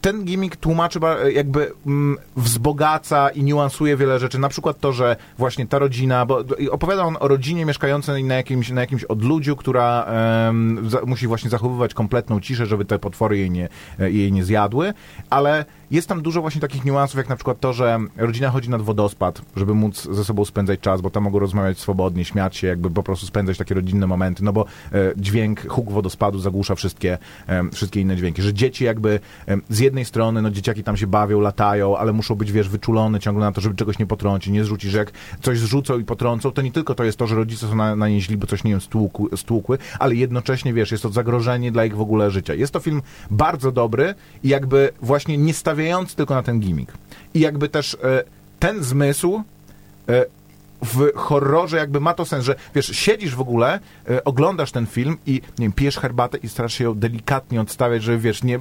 ten 0.01 0.25
gimmick 0.25 0.57
tłumaczy, 0.57 1.01
jakby 1.33 1.73
mm, 1.87 2.19
wzbogaca 2.37 3.29
i 3.29 3.43
niuansuje 3.43 3.97
wiele 3.97 4.19
rzeczy. 4.19 4.39
Na 4.39 4.49
przykład 4.49 4.81
to, 4.81 4.93
że 4.93 5.17
właśnie 5.39 5.67
ta 5.67 5.79
rodzina, 5.79 6.27
bo 6.27 6.45
opowiada 6.71 7.03
on 7.03 7.17
o 7.21 7.29
rodzinie 7.29 7.65
mieszkającej 7.65 8.25
na 8.25 8.35
jakimś, 8.35 8.71
na 8.71 8.81
jakimś 8.81 9.05
odludziu, 9.05 9.57
która 9.57 10.07
um, 10.47 10.91
za, 10.91 11.01
musi 11.07 11.27
właśnie 11.27 11.51
zachowywać 11.51 11.95
kompletną 11.95 12.41
ciszę, 12.41 12.67
żeby 12.67 12.85
te 12.85 12.99
potwory 12.99 13.39
jej 13.39 13.51
nie, 13.51 13.69
jej 13.99 14.33
nie 14.33 14.45
zjadły, 14.45 14.95
ale 15.31 15.65
jest 15.93 16.09
tam 16.09 16.23
dużo 16.23 16.41
właśnie 16.41 16.61
takich 16.61 16.85
niuansów, 16.85 17.17
jak 17.17 17.29
na 17.29 17.37
przykład 17.37 17.61
to, 17.61 17.73
że 17.73 17.99
rodzina 18.17 18.51
chodzi 18.51 18.71
nad 18.71 18.83
wodospad, 18.83 19.43
żeby 19.57 19.75
móc 19.75 20.03
ze 20.03 20.25
sobą 20.25 20.45
spędzać 20.45 20.81
czas, 20.81 21.01
bo 21.01 21.11
tam 21.11 21.23
mogą 21.23 21.39
rozmawiać 21.39 21.79
swobodnie, 21.79 22.25
śmiać 22.25 22.57
się, 22.57 22.67
jakby 22.67 22.91
po 22.91 23.03
prostu 23.03 23.27
spędzać 23.27 23.59
takie 23.59 23.75
rodzinne 23.75 24.07
momenty, 24.07 24.45
no 24.45 24.53
bo 24.53 24.65
e, 24.93 25.13
dźwięk, 25.17 25.69
huk 25.69 25.91
wodospadu 25.91 26.39
zagłusza 26.43 26.75
wszystkie, 26.75 27.19
wszystkie 27.73 28.01
inne 28.01 28.17
dźwięki. 28.17 28.43
Że 28.43 28.55
dzieci 28.55 28.85
jakby 28.85 29.21
z 29.69 29.79
jednej 29.79 30.05
strony, 30.05 30.43
no 30.43 30.51
dzieciaki 30.51 30.85
tam 30.85 30.97
się 30.97 31.07
bawią, 31.07 31.41
latają, 31.41 31.97
ale 31.97 32.13
muszą 32.13 32.35
być, 32.35 32.53
wiesz, 32.53 32.69
wyczulone 32.69 33.21
ciągle 33.21 33.45
na 33.45 33.53
to, 33.53 33.61
żeby 33.61 33.75
czegoś 33.75 33.99
nie 33.99 34.07
potrącić, 34.07 34.53
nie 34.53 34.65
zrzucić, 34.65 34.91
że 34.91 34.99
jak 34.99 35.13
coś 35.43 35.59
zrzucą 35.59 35.99
i 35.99 36.05
potrącą, 36.05 36.51
to 36.51 36.63
nie 36.63 36.73
tylko 36.73 36.95
to 36.95 37.05
jest 37.05 37.19
to, 37.19 37.27
że 37.27 37.37
rodzice 37.37 37.69
są 37.69 37.75
na, 37.75 37.97
na 37.97 38.09
nie 38.09 38.21
źli, 38.21 38.37
bo 38.37 38.47
coś, 38.47 38.65
nie 38.65 38.71
wiem, 38.71 38.81
stłukły, 38.81 39.37
stłukły, 39.37 39.79
ale 39.99 40.15
jednocześnie, 40.15 40.73
wiesz, 40.73 40.91
jest 40.91 41.03
to 41.03 41.09
zagrożenie 41.09 41.73
dla 41.73 41.85
ich 41.85 41.97
w 41.97 42.01
ogóle 42.01 42.31
życia. 42.31 42.55
Jest 42.55 42.73
to 42.73 42.81
film 42.81 43.03
bardzo 43.31 43.73
dobry 43.73 44.15
i 44.45 44.49
jakby 44.49 44.93
właśnie 45.03 45.39
nie 45.39 45.55
stawiający 45.55 46.17
tylko 46.17 46.35
na 46.35 46.43
ten 46.43 46.61
gimmick. 46.61 46.93
I 47.35 47.41
jakby 47.41 47.69
też 47.69 47.95
e, 47.95 48.25
ten 48.59 48.83
zmysł 48.83 49.43
e, 50.09 50.25
w 50.83 51.13
horrorze 51.15 51.77
jakby 51.77 52.01
ma 52.01 52.15
to 52.15 52.25
sens, 52.25 52.45
że 52.45 52.55
wiesz, 52.75 52.87
siedzisz 52.87 53.35
w 53.35 53.41
ogóle, 53.41 53.81
e, 54.11 54.25
oglądasz 54.25 54.73
ten 54.73 54.87
film 54.87 55.17
i 55.27 55.33
nie 55.33 55.41
wiem, 55.59 55.73
pijesz 55.73 55.99
herbatę 55.99 56.39
i 56.39 56.49
starasz 56.49 56.75
się 56.75 56.85
ją 56.85 56.95
delikatnie 56.95 57.61
odstawiać, 57.61 58.03
że 58.03 58.19
wiesz, 58.19 58.43
nie... 58.43 58.59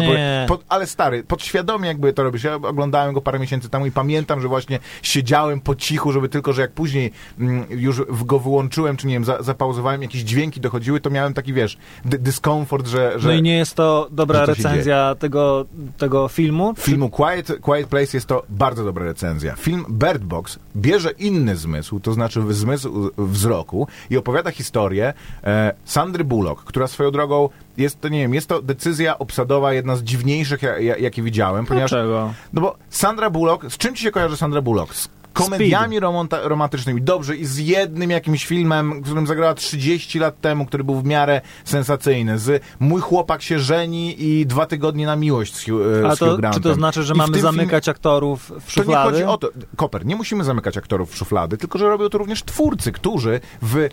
nie. 0.00 0.44
Pod, 0.48 0.64
ale 0.68 0.86
stary, 0.86 1.24
podświadomie 1.24 1.88
jakby 1.88 2.12
to 2.12 2.22
robisz. 2.22 2.44
Ja 2.44 2.54
oglądałem 2.54 3.14
go 3.14 3.20
parę 3.20 3.38
miesięcy 3.38 3.68
temu 3.68 3.86
i 3.86 3.90
pamiętam, 3.90 4.40
że 4.40 4.48
właśnie 4.48 4.78
siedziałem 5.02 5.60
po 5.60 5.74
cichu, 5.74 6.12
żeby 6.12 6.28
tylko, 6.28 6.52
że 6.52 6.62
jak 6.62 6.72
później 6.72 7.12
mm, 7.38 7.66
już 7.70 8.02
go 8.24 8.38
wyłączyłem, 8.38 8.96
czy 8.96 9.06
nie 9.06 9.14
wiem, 9.14 9.24
za, 9.24 9.42
zapauzowałem, 9.42 10.02
jakieś 10.02 10.22
dźwięki 10.22 10.60
dochodziły, 10.60 11.00
to 11.00 11.10
miałem 11.10 11.34
taki, 11.34 11.52
wiesz, 11.52 11.78
dyskomfort, 12.04 12.86
że, 12.86 13.12
że... 13.16 13.28
No 13.28 13.34
i 13.34 13.42
nie 13.42 13.56
jest 13.56 13.74
to 13.74 14.08
dobra 14.10 14.46
recenzja 14.46 15.14
tego, 15.18 15.66
tego 15.98 16.28
filmu? 16.28 16.74
Filmu 16.78 17.10
Quiet, 17.10 17.52
Quiet 17.60 17.86
Place 17.86 18.08
jest 18.14 18.26
to 18.26 18.42
bardzo 18.48 18.84
dobra 18.84 19.04
recenzja. 19.04 19.56
Film 19.56 19.84
Bird 19.88 20.24
Box 20.24 20.58
bierze 20.76 21.10
inny 21.10 21.56
zmysł, 21.64 22.00
to 22.00 22.12
znaczy 22.12 22.42
zmysł 22.50 23.10
wzroku 23.18 23.88
i 24.10 24.16
opowiada 24.16 24.50
historię 24.50 25.12
e, 25.44 25.74
Sandry 25.84 26.24
Bullock, 26.24 26.64
która 26.64 26.86
swoją 26.86 27.10
drogą 27.10 27.48
jest 27.76 28.00
to, 28.00 28.08
nie 28.08 28.18
wiem, 28.18 28.34
jest 28.34 28.48
to 28.48 28.62
decyzja 28.62 29.18
obsadowa, 29.18 29.72
jedna 29.72 29.96
z 29.96 30.02
dziwniejszych, 30.02 30.62
ja, 30.62 30.78
ja, 30.78 30.96
jakie 30.96 31.22
widziałem. 31.22 31.66
Ponieważ, 31.66 31.90
Dlaczego? 31.90 32.32
No 32.52 32.60
bo 32.60 32.76
Sandra 32.90 33.30
Bullock, 33.30 33.64
z 33.72 33.78
czym 33.78 33.94
ci 33.94 34.02
się 34.02 34.10
kojarzy 34.10 34.36
Sandra 34.36 34.62
Bullock? 34.62 34.94
Z 34.94 35.08
komediami 35.34 36.00
romonta- 36.00 36.40
romantycznymi. 36.48 37.02
Dobrze, 37.02 37.36
i 37.36 37.44
z 37.44 37.58
jednym 37.58 38.10
jakimś 38.10 38.46
filmem, 38.46 39.02
którym 39.02 39.26
zagrała 39.26 39.54
30 39.54 40.18
lat 40.18 40.40
temu, 40.40 40.66
który 40.66 40.84
był 40.84 40.94
w 40.94 41.04
miarę 41.04 41.40
sensacyjny. 41.64 42.38
Z 42.38 42.62
Mój 42.80 43.00
chłopak 43.00 43.42
się 43.42 43.58
żeni 43.58 44.22
i 44.22 44.46
dwa 44.46 44.66
tygodnie 44.66 45.06
na 45.06 45.16
miłość 45.16 45.54
z, 45.56 45.68
e, 45.68 46.08
A 46.10 46.16
to, 46.16 46.38
czy 46.54 46.60
to 46.60 46.74
znaczy, 46.74 47.02
że 47.02 47.14
I 47.14 47.16
mamy 47.16 47.40
zamykać 47.40 47.88
aktorów 47.88 48.42
w 48.44 48.48
To 48.48 48.54
nie 48.80 48.84
szuflady? 48.84 49.10
chodzi 49.10 49.24
o 49.24 49.38
to, 49.38 49.48
Koper, 49.76 50.06
nie 50.06 50.16
musimy 50.16 50.44
zamykać 50.44 50.76
aktorów 50.76 51.10
w 51.10 51.16
szuflady, 51.16 51.56
tylko 51.58 51.78
że 51.78 51.88
robią 51.88 52.08
to 52.08 52.18
również 52.18 52.42
twórcy, 52.42 52.92
którzy 52.92 53.40
w 53.62 53.76
e, 53.78 53.88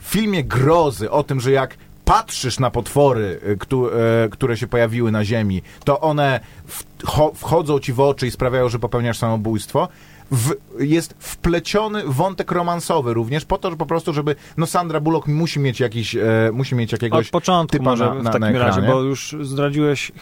filmie 0.00 0.44
grozy 0.44 1.10
o 1.10 1.22
tym, 1.22 1.40
że 1.40 1.50
jak 1.50 1.76
patrzysz 2.04 2.58
na 2.58 2.70
potwory, 2.70 3.40
któ, 3.58 3.88
e, 3.88 4.28
które 4.30 4.56
się 4.56 4.66
pojawiły 4.66 5.12
na 5.12 5.24
Ziemi, 5.24 5.62
to 5.84 6.00
one 6.00 6.40
w, 6.66 6.84
cho, 7.06 7.32
wchodzą 7.34 7.78
ci 7.80 7.92
w 7.92 8.00
oczy 8.00 8.26
i 8.26 8.30
sprawiają, 8.30 8.68
że 8.68 8.78
popełniasz 8.78 9.18
samobójstwo. 9.18 9.88
W, 10.30 10.52
jest 10.78 11.14
wpleciony 11.18 12.02
wątek 12.06 12.52
romansowy 12.52 13.14
również 13.14 13.44
po 13.44 13.58
to, 13.58 13.70
że 13.70 13.76
po 13.76 13.86
prostu, 13.86 14.12
żeby 14.12 14.36
no 14.56 14.66
Sandra 14.66 15.00
Bullock 15.00 15.26
musi 15.26 15.60
mieć 15.60 15.80
jakiś, 15.80 16.16
e, 16.16 16.22
musi 16.52 16.74
mieć 16.74 16.92
jakiegoś 16.92 17.26
Od 17.26 17.32
początku 17.32 17.72
typa 17.78 17.90
może 17.90 18.04
na- 18.04 18.14
w 18.14 18.22
na- 18.22 18.30
takim 18.30 18.52
na 18.52 18.58
razie, 18.58 18.82
bo 18.82 19.02
już 19.02 19.36
zdradziłeś 19.42 20.12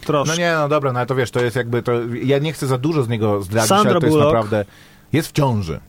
troszkę. 0.00 0.34
No 0.34 0.38
nie, 0.38 0.52
no 0.52 0.68
dobra, 0.68 0.92
no 0.92 0.98
ale 0.98 1.06
to 1.06 1.14
wiesz, 1.14 1.30
to 1.30 1.40
jest 1.40 1.56
jakby 1.56 1.82
to. 1.82 1.92
Ja 2.22 2.38
nie 2.38 2.52
chcę 2.52 2.66
za 2.66 2.78
dużo 2.78 3.02
z 3.02 3.08
niego 3.08 3.42
zdradzić, 3.42 3.68
Sandra 3.68 3.90
ale 3.90 4.00
to 4.00 4.06
jest 4.06 4.16
Bullock. 4.16 4.34
naprawdę. 4.34 4.64
Jest 5.12 5.28
w 5.28 5.32
ciąży. 5.32 5.80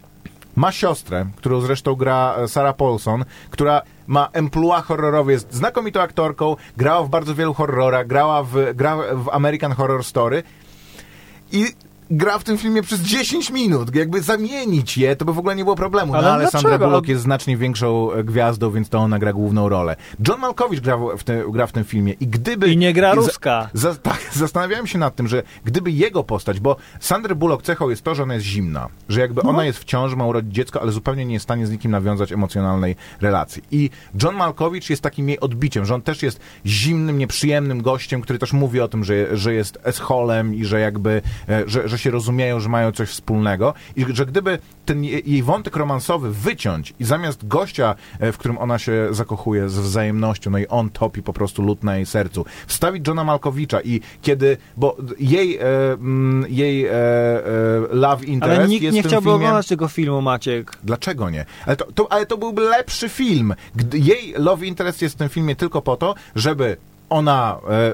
Ma 0.58 0.72
siostrę, 0.72 1.26
którą 1.36 1.62
zresztą 1.62 1.96
gra 1.96 2.36
e, 2.38 2.48
Sarah 2.48 2.76
Paulson, 2.76 3.26
która 3.50 3.82
ma 4.08 4.30
emploi 4.34 4.82
horrorowe, 4.82 5.32
jest 5.32 5.54
znakomitą 5.54 6.02
aktorką, 6.02 6.56
grała 6.78 7.04
w 7.04 7.10
bardzo 7.10 7.36
wielu 7.36 7.54
horrorach, 7.54 8.08
grała 8.08 8.43
w, 8.43 8.74
gra 8.76 8.98
w 9.13 9.30
American 9.30 9.72
Horror 9.72 10.04
Story. 10.04 10.43
I 11.52 11.65
gra 12.12 12.39
w 12.39 12.43
tym 12.43 12.58
filmie 12.58 12.82
przez 12.82 13.00
10 13.02 13.50
minut. 13.50 13.96
Jakby 13.96 14.22
zamienić 14.22 14.98
je, 14.98 15.15
to 15.15 15.26
by 15.26 15.34
w 15.34 15.39
ogóle 15.39 15.56
nie 15.56 15.63
było 15.63 15.76
problemu. 15.76 16.13
Ale 16.15 16.24
no 16.28 16.34
ale 16.34 16.48
Sandra? 16.52 16.78
Bullock 16.80 17.08
jest 17.08 17.22
znacznie 17.24 17.58
większą 17.58 18.12
e, 18.12 18.24
gwiazdą, 18.24 18.72
więc 18.72 18.89
to 18.89 18.98
ona 19.00 19.20
gra 19.20 19.34
główną 19.34 19.70
rolę. 19.70 19.96
John 20.28 20.39
Malkovich 20.39 20.82
gra 20.82 20.98
w, 21.17 21.24
te, 21.24 21.43
gra 21.52 21.67
w 21.67 21.72
tym 21.72 21.84
filmie 21.84 22.13
i 22.20 22.28
gdyby... 22.28 22.70
I 22.70 22.78
nie 22.78 22.93
gra 22.93 23.10
za- 23.10 23.15
ruska. 23.15 23.70
za, 23.74 23.96
tak, 23.96 24.20
zastanawiałem 24.34 24.88
się 24.88 25.00
nad 25.00 25.15
tym, 25.15 25.28
że 25.28 25.43
gdyby 25.65 25.91
jego 25.91 26.24
postać, 26.24 26.60
bo 26.60 26.76
Sandra 27.00 27.36
Bullock 27.36 27.63
cechą 27.63 27.89
jest 27.89 28.04
to, 28.04 28.15
że 28.15 28.24
ona 28.24 28.34
jest 28.34 28.46
zimna, 28.46 28.88
że 29.10 29.20
jakby 29.22 29.41
No. 29.43 29.50
ona 29.50 29.65
jest 29.65 29.80
w 29.80 29.84
ciąży, 29.84 30.15
ma 30.15 30.26
urodzić 30.26 30.54
dziecko, 30.56 30.82
ale 30.82 30.91
zupełnie 30.91 31.26
nie 31.26 31.34
jest 31.34 31.43
w 31.43 31.48
stanie 31.48 31.67
z 31.67 31.72
nikim 31.72 31.91
nawiązać 31.91 32.32
emocjonalnej 32.32 32.96
relacji. 33.22 33.63
I 33.72 33.89
John 34.24 34.36
Malkovich 34.36 34.89
jest 34.89 35.02
takim 35.02 35.30
jej 35.30 35.39
odbiciem, 35.39 35.86
że 35.86 35.96
on 35.96 36.02
też 36.02 36.24
jest 36.24 36.39
zimnym, 36.65 37.17
nieprzyjemnym 37.17 37.82
gościem, 37.82 38.22
który 38.22 38.39
też 38.39 38.54
mówi 38.54 38.82
o 38.82 38.88
tym, 38.88 39.04
że, 39.04 39.38
że 39.38 39.54
jest 39.54 39.78
escholem 39.84 40.56
i 40.56 40.65
że 40.65 40.80
jakby, 40.80 41.22
e, 41.50 41.63
że, 41.65 41.97
że 41.98 42.04
się 42.04 42.12
rozumieją, 42.12 42.60
że 42.60 42.70
mają 42.70 42.92
coś 42.92 43.10
wspólnego 43.10 43.74
i 43.96 44.06
że 44.14 44.26
gdyby 44.26 44.60
ten 44.86 45.04
je- 45.04 45.20
jej 45.20 45.44
wątek 45.44 45.76
romansowy 45.76 46.32
wyciąć 46.32 46.94
i 47.00 47.04
zamiast 47.06 47.48
gościa, 47.48 47.96
e, 48.20 48.32
w 48.32 48.38
którym 48.38 48.58
ona 48.58 48.80
się 48.80 49.08
zakochuje 49.12 49.70
z 49.70 49.78
wzajemnością, 49.80 50.52
no 50.52 50.58
i 50.58 50.68
on 50.68 50.90
topi 50.90 51.22
po 51.24 51.34
prostu 51.34 51.62
lód 51.64 51.84
na 51.84 51.96
jej 51.96 52.06
sercu, 52.06 52.46
wstawić 52.68 53.08
Johna 53.08 53.24
Malkowicza 53.24 53.82
i 53.82 54.02
kiedy, 54.22 54.58
bo 54.78 54.98
jej, 55.20 55.58
e, 55.58 55.62
mm, 55.94 56.46
jej 56.50 56.86
e, 56.86 56.92
e, 56.92 57.42
love 57.92 58.26
interest 58.26 58.60
Ale 58.60 58.68
nikt 58.68 58.84
jest 58.84 58.96
nie 58.96 59.04
chciałby 59.04 59.26
filmie... 59.26 59.36
oglądać 59.36 59.68
tego 59.68 59.88
filmu, 59.88 60.22
Maciek. 60.22 60.78
Dlaczego 60.84 61.30
nie? 61.30 61.46
Ale 61.66 61.76
to, 61.76 61.92
to, 61.92 62.12
ale 62.12 62.26
to 62.26 62.38
byłby 62.38 62.62
lepszy 62.62 63.10
film. 63.10 63.54
Gdy 63.76 64.00
jej 64.00 64.34
love 64.38 64.66
interest 64.66 65.02
jest 65.02 65.16
w 65.16 65.18
tym 65.18 65.30
filmie 65.30 65.56
tylko 65.56 65.82
po 65.82 65.98
to, 65.98 66.16
żeby 66.36 66.78
ona, 67.10 67.58
e, 67.70 67.94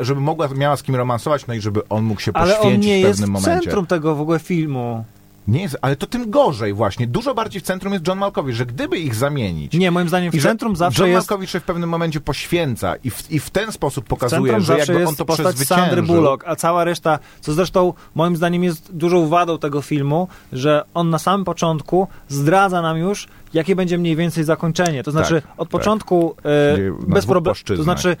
żeby 0.00 0.20
mogła, 0.20 0.48
miała 0.48 0.76
z 0.76 0.82
kim 0.82 0.96
romansować, 0.96 1.46
no 1.46 1.54
i 1.54 1.60
żeby 1.60 1.88
on 1.88 2.04
mógł 2.04 2.20
się 2.20 2.30
Ale 2.34 2.54
poświęcić 2.54 2.74
on 2.74 2.86
nie 2.90 2.96
w 2.96 3.00
jest 3.00 3.10
pewnym 3.20 3.28
w 3.30 3.32
momencie. 3.32 3.60
centrum 3.64 3.86
tego 3.86 4.14
w 4.14 4.20
ogóle 4.20 4.38
filmu. 4.38 5.04
Nie 5.48 5.62
jest, 5.62 5.76
ale 5.82 5.96
to 5.96 6.06
tym 6.06 6.30
gorzej 6.30 6.72
właśnie. 6.74 7.06
Dużo 7.06 7.34
bardziej 7.34 7.60
w 7.60 7.64
centrum 7.64 7.92
jest 7.92 8.06
John 8.08 8.18
Malkovich, 8.18 8.54
że 8.56 8.66
gdyby 8.66 8.98
ich 8.98 9.14
zamienić... 9.14 9.72
Nie, 9.72 9.90
moim 9.90 10.08
zdaniem 10.08 10.32
w 10.32 10.42
centrum 10.42 10.76
zawsze 10.76 11.02
John 11.02 11.10
jest... 11.10 11.30
Malkovich 11.30 11.50
się 11.50 11.60
w 11.60 11.62
pewnym 11.62 11.88
momencie 11.90 12.20
poświęca 12.20 12.96
i 13.04 13.10
w, 13.10 13.30
i 13.30 13.40
w 13.40 13.50
ten 13.50 13.72
sposób 13.72 14.04
W 14.04 14.08
pokazuje, 14.08 14.60
że 14.60 14.78
jakby 14.78 14.94
jest 14.94 15.08
on 15.08 15.16
to 15.16 15.24
postać 15.24 15.56
Sandry 15.56 15.64
przezwyciężył. 15.66 16.14
Bullock, 16.16 16.44
a 16.46 16.56
cała 16.56 16.84
reszta, 16.84 17.18
co 17.40 17.52
zresztą 17.52 17.92
moim 18.14 18.36
zdaniem 18.36 18.64
jest 18.64 18.92
dużą 18.92 19.28
wadą 19.28 19.58
tego 19.58 19.82
filmu, 19.82 20.28
że 20.52 20.84
on 20.94 21.10
na 21.10 21.18
samym 21.18 21.44
początku 21.44 22.08
zdradza 22.28 22.82
nam 22.82 22.98
już, 22.98 23.28
jakie 23.54 23.76
będzie 23.76 23.98
mniej 23.98 24.16
więcej 24.16 24.44
zakończenie. 24.44 25.02
To 25.02 25.10
znaczy 25.10 25.42
Tak, 25.42 25.50
od 25.56 25.68
tak. 25.68 25.72
początku 25.80 26.36
Nie, 26.78 26.90
na 27.08 27.14
bez 27.14 27.26
problemu. 27.26 27.56
To 27.66 27.82
znaczy 27.82 28.16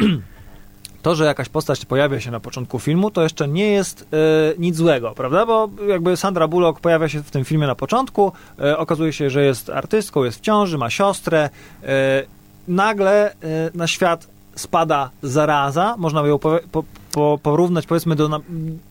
to, 1.03 1.15
że 1.15 1.25
jakaś 1.25 1.49
postać 1.49 1.85
pojawia 1.85 2.21
się 2.21 2.31
na 2.31 2.41
początku 2.41 2.79
filmu, 2.79 3.11
to 3.11 3.23
jeszcze 3.23 3.49
nie 3.49 3.67
jest 3.67 4.03
e, 4.13 4.17
nic 4.59 4.77
złego, 4.77 5.13
prawda? 5.17 5.47
Bo 5.47 5.69
jakby 5.89 6.17
Sandra 6.17 6.49
Bullock 6.49 6.81
pojawia 6.81 7.09
się 7.09 7.23
w 7.23 7.31
tym 7.31 7.45
filmie 7.45 7.67
na 7.67 7.75
początku, 7.75 8.33
e, 8.61 8.79
okazuje 8.79 9.13
się, 9.13 9.31
że 9.31 9.45
jest 9.45 9.71
artystką, 9.71 10.25
jest 10.25 10.39
w 10.39 10.41
ciąży, 10.41 10.79
ma 10.79 10.91
siostrę. 10.91 11.51
E, 11.83 12.23
nagle 12.69 13.35
na 13.75 13.87
świat 13.87 14.27
spada 14.55 15.11
zaraza, 15.23 15.95
można 15.99 16.23
by 16.23 16.29
ją 16.29 16.39
po, 16.39 16.59
po, 17.13 17.39
porównać 17.43 17.87
powiedzmy 17.87 18.17
do, 18.17 18.41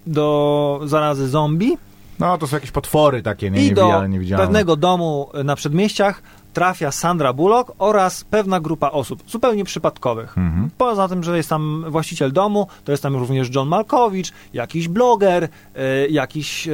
do 0.07 0.79
zarazy 0.85 1.29
zombie 1.29 1.77
No, 2.19 2.37
to 2.37 2.47
są 2.47 2.55
jakieś 2.55 2.71
potwory 2.71 3.21
takie, 3.21 3.51
nie, 3.51 3.65
i 3.65 3.73
do 3.73 3.81
niewidzialne, 3.81 4.09
niewidzialne. 4.09 4.45
pewnego 4.45 4.75
domu 4.75 5.29
na 5.43 5.55
przedmieściach 5.55 6.21
trafia 6.57 6.91
Sandra 6.91 7.33
Bullock 7.33 7.71
oraz 7.79 8.23
pewna 8.23 8.59
grupa 8.59 8.91
osób, 8.91 9.23
zupełnie 9.27 9.63
przypadkowych. 9.63 10.37
Mhm. 10.37 10.69
Poza 10.77 11.07
tym, 11.07 11.23
że 11.23 11.37
jest 11.37 11.49
tam 11.49 11.85
właściciel 11.87 12.31
domu, 12.31 12.67
to 12.85 12.91
jest 12.91 13.03
tam 13.03 13.15
również 13.15 13.55
John 13.55 13.67
Malkowicz, 13.67 14.31
jakiś 14.53 14.87
bloger, 14.87 15.43
e, 15.75 16.07
jakiś 16.07 16.67
e, 16.67 16.71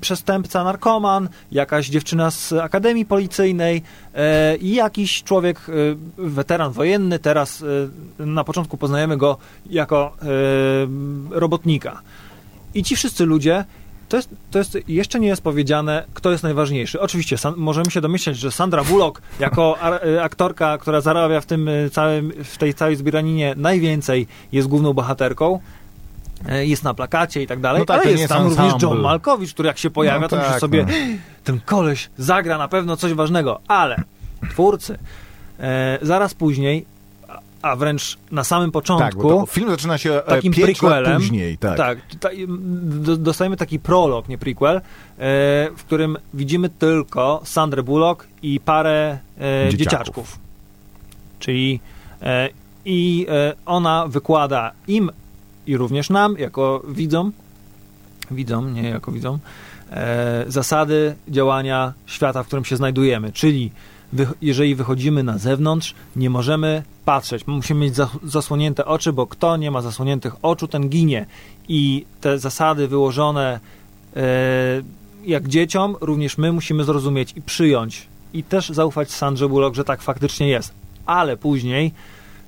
przestępca, 0.00 0.64
narkoman, 0.64 1.28
jakaś 1.52 1.88
dziewczyna 1.88 2.30
z 2.30 2.52
Akademii 2.52 3.06
Policyjnej 3.06 3.82
e, 4.14 4.56
i 4.56 4.74
jakiś 4.74 5.22
człowiek, 5.22 5.60
weteran 6.18 6.72
wojenny, 6.72 7.18
teraz 7.18 7.64
na 8.18 8.44
początku 8.44 8.76
poznajemy 8.76 9.16
go 9.16 9.36
jako 9.70 10.12
robotnika. 11.30 12.02
I 12.74 12.82
ci 12.82 12.96
wszyscy 12.96 13.26
ludzie 13.26 13.64
to 14.08 14.16
jest, 14.16 14.28
to 14.50 14.58
jest, 14.58 14.78
jeszcze 14.88 15.20
nie 15.20 15.28
jest 15.28 15.42
powiedziane, 15.42 16.04
kto 16.14 16.30
jest 16.30 16.42
najważniejszy. 16.42 17.00
Oczywiście 17.00 17.38
San, 17.38 17.54
możemy 17.56 17.90
się 17.90 18.00
domyśleć, 18.00 18.38
że 18.38 18.52
Sandra 18.52 18.84
Bullock, 18.84 19.22
jako 19.40 19.78
y, 20.06 20.22
aktorka, 20.22 20.78
która 20.78 21.00
zarabia 21.00 21.40
w, 21.40 21.46
tym 21.46 21.68
y, 21.68 21.90
całym, 21.92 22.32
w 22.44 22.58
tej 22.58 22.74
całej 22.74 22.96
zbieraninie 22.96 23.54
najwięcej, 23.56 24.26
jest 24.52 24.68
główną 24.68 24.92
bohaterką, 24.92 25.60
y, 26.48 26.66
jest 26.66 26.84
na 26.84 26.94
plakacie 26.94 27.42
i 27.42 27.46
tak 27.46 27.60
dalej, 27.60 27.80
No 27.80 27.86
tak, 27.86 28.00
ale 28.00 28.10
jest 28.10 28.20
jest 28.20 28.32
tam 28.32 28.48
również. 28.48 28.82
John 28.82 29.00
Malkowicz, 29.00 29.52
który 29.54 29.66
jak 29.66 29.78
się 29.78 29.90
pojawia, 29.90 30.20
No 30.20 30.28
to 30.28 30.36
myślisz 30.36 30.52
tak, 30.52 30.60
sobie, 30.60 30.86
no. 30.88 30.92
ten 31.44 31.60
koleś 31.60 32.10
zagra 32.18 32.58
na 32.58 32.68
pewno 32.68 32.96
coś 32.96 33.12
ważnego, 33.12 33.60
ale 33.68 33.96
twórcy 34.50 34.98
e, 35.60 35.98
zaraz 36.02 36.34
później, 36.34 36.86
a, 37.62 37.76
wręcz 37.76 38.18
na 38.30 38.44
samym 38.44 38.70
początku, 38.72 39.40
Tak, 39.40 39.50
film 39.50 39.70
zaczyna 39.70 39.98
się 39.98 40.12
e, 40.12 40.22
takim 40.22 40.52
prequelem. 40.52 41.16
później. 41.20 41.58
Tak. 41.58 41.76
Tak, 41.76 41.98
do- 42.48 43.16
dostajemy 43.16 43.56
taki 43.56 43.78
prolog, 43.78 44.28
nie 44.28 44.38
prequel, 44.38 44.76
e, 44.76 44.80
w 45.76 45.84
którym 45.86 46.16
widzimy 46.34 46.68
tylko 46.68 47.40
Sandrę 47.44 47.82
Bullock 47.82 48.26
i 48.42 48.60
parę 48.60 49.18
e, 49.38 49.68
Dzieciaków. 49.70 49.78
dzieciaczków. 49.78 50.38
Czyli 51.38 51.80
e, 52.22 52.48
i 52.84 53.26
e, 53.30 53.52
ona 53.66 54.06
wykłada 54.08 54.72
im 54.88 55.10
i 55.66 55.76
również 55.76 56.10
nam, 56.10 56.38
jako 56.38 56.82
widzom, 56.88 57.32
widzom, 58.30 58.74
nie 58.74 58.88
jako 58.88 59.12
widzom, 59.12 59.38
e, 59.90 60.44
zasady 60.48 61.14
działania 61.28 61.92
świata, 62.06 62.42
w 62.42 62.46
którym 62.46 62.64
się 62.64 62.76
znajdujemy. 62.76 63.32
Czyli 63.32 63.72
jeżeli 64.42 64.74
wychodzimy 64.74 65.22
na 65.22 65.38
zewnątrz, 65.38 65.94
nie 66.16 66.30
możemy 66.30 66.82
patrzeć. 67.04 67.46
Musimy 67.46 67.80
mieć 67.80 67.94
za, 67.94 68.08
zasłonięte 68.24 68.84
oczy, 68.84 69.12
bo 69.12 69.26
kto 69.26 69.56
nie 69.56 69.70
ma 69.70 69.82
zasłoniętych 69.82 70.34
oczu, 70.42 70.68
ten 70.68 70.88
ginie. 70.88 71.26
I 71.68 72.04
te 72.20 72.38
zasady 72.38 72.88
wyłożone 72.88 73.60
e, 74.16 74.22
jak 75.24 75.48
dzieciom, 75.48 75.96
również 76.00 76.38
my 76.38 76.52
musimy 76.52 76.84
zrozumieć 76.84 77.32
i 77.36 77.42
przyjąć. 77.42 78.06
I 78.34 78.44
też 78.44 78.68
zaufać 78.68 79.10
Sandrze 79.10 79.48
Bullock, 79.48 79.76
że 79.76 79.84
tak 79.84 80.02
faktycznie 80.02 80.48
jest. 80.48 80.72
Ale 81.06 81.36
później 81.36 81.92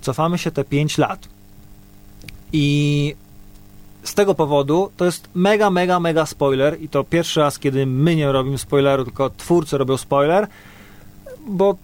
cofamy 0.00 0.38
się 0.38 0.50
te 0.50 0.64
5 0.64 0.98
lat. 0.98 1.28
I 2.52 3.14
z 4.02 4.14
tego 4.14 4.34
powodu 4.34 4.90
to 4.96 5.04
jest 5.04 5.28
mega, 5.34 5.70
mega, 5.70 6.00
mega 6.00 6.26
spoiler 6.26 6.82
i 6.82 6.88
to 6.88 7.04
pierwszy 7.04 7.40
raz, 7.40 7.58
kiedy 7.58 7.86
my 7.86 8.16
nie 8.16 8.32
robimy 8.32 8.58
spoileru, 8.58 9.04
tylko 9.04 9.30
twórcy 9.30 9.78
robią 9.78 9.96
spoiler, 9.96 10.46
bo 11.46 11.74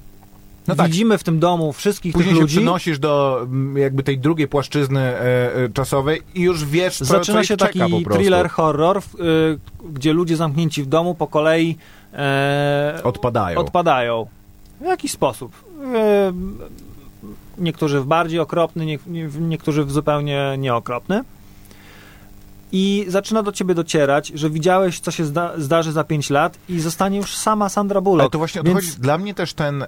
No 0.68 0.74
tak. 0.76 0.86
widzimy 0.86 1.18
w 1.18 1.24
tym 1.24 1.38
domu 1.38 1.72
wszystkich 1.72 2.12
Później 2.12 2.28
tych 2.28 2.36
się 2.36 2.42
ludzi. 2.42 2.56
przenosisz 2.56 2.98
do 2.98 3.40
mm, 3.42 3.76
jakby 3.76 4.02
tej 4.02 4.18
drugiej 4.18 4.48
płaszczyzny 4.48 5.00
e, 5.00 5.54
e, 5.56 5.68
czasowej 5.68 6.22
i 6.34 6.40
już 6.40 6.64
wiesz, 6.64 6.96
co, 6.98 7.04
co 7.04 7.12
Zaczyna 7.12 7.40
ich 7.40 7.46
się 7.46 7.56
taki 7.56 8.04
thriller, 8.04 8.48
horror, 8.50 8.98
y, 8.98 9.02
gdzie 9.92 10.12
ludzie 10.12 10.36
zamknięci 10.36 10.82
w 10.82 10.86
domu 10.86 11.14
po 11.14 11.26
kolei 11.26 11.76
e, 12.14 13.00
Odpadają. 13.04 13.58
odpadają. 13.60 14.26
W 14.80 14.84
jakiś 14.84 15.12
sposób. 15.12 15.52
E, 15.94 16.32
niektórzy 17.58 18.00
w 18.00 18.06
bardziej 18.06 18.40
okropny, 18.40 18.86
nie, 18.86 18.98
niektórzy 19.40 19.84
w 19.84 19.92
zupełnie 19.92 20.54
nieokropny. 20.58 21.24
I 22.72 23.04
zaczyna 23.08 23.42
do 23.42 23.52
ciebie 23.52 23.74
docierać, 23.74 24.28
że 24.28 24.50
widziałeś, 24.50 25.00
co 25.00 25.10
się 25.10 25.24
zda 25.24 25.52
zdarzy 25.58 25.92
za 25.92 26.04
5 26.04 26.30
lat 26.30 26.58
i 26.68 26.80
zostanie 26.80 27.18
już 27.18 27.36
sama 27.36 27.68
Sandra 27.68 28.00
Bullock. 28.00 28.20
Ale 28.20 28.30
to 28.30 28.38
właśnie 28.38 28.62
Więc- 28.62 28.74
chodzi. 28.74 29.00
Dla 29.00 29.18
mnie 29.18 29.34
też 29.34 29.54
ten, 29.54 29.84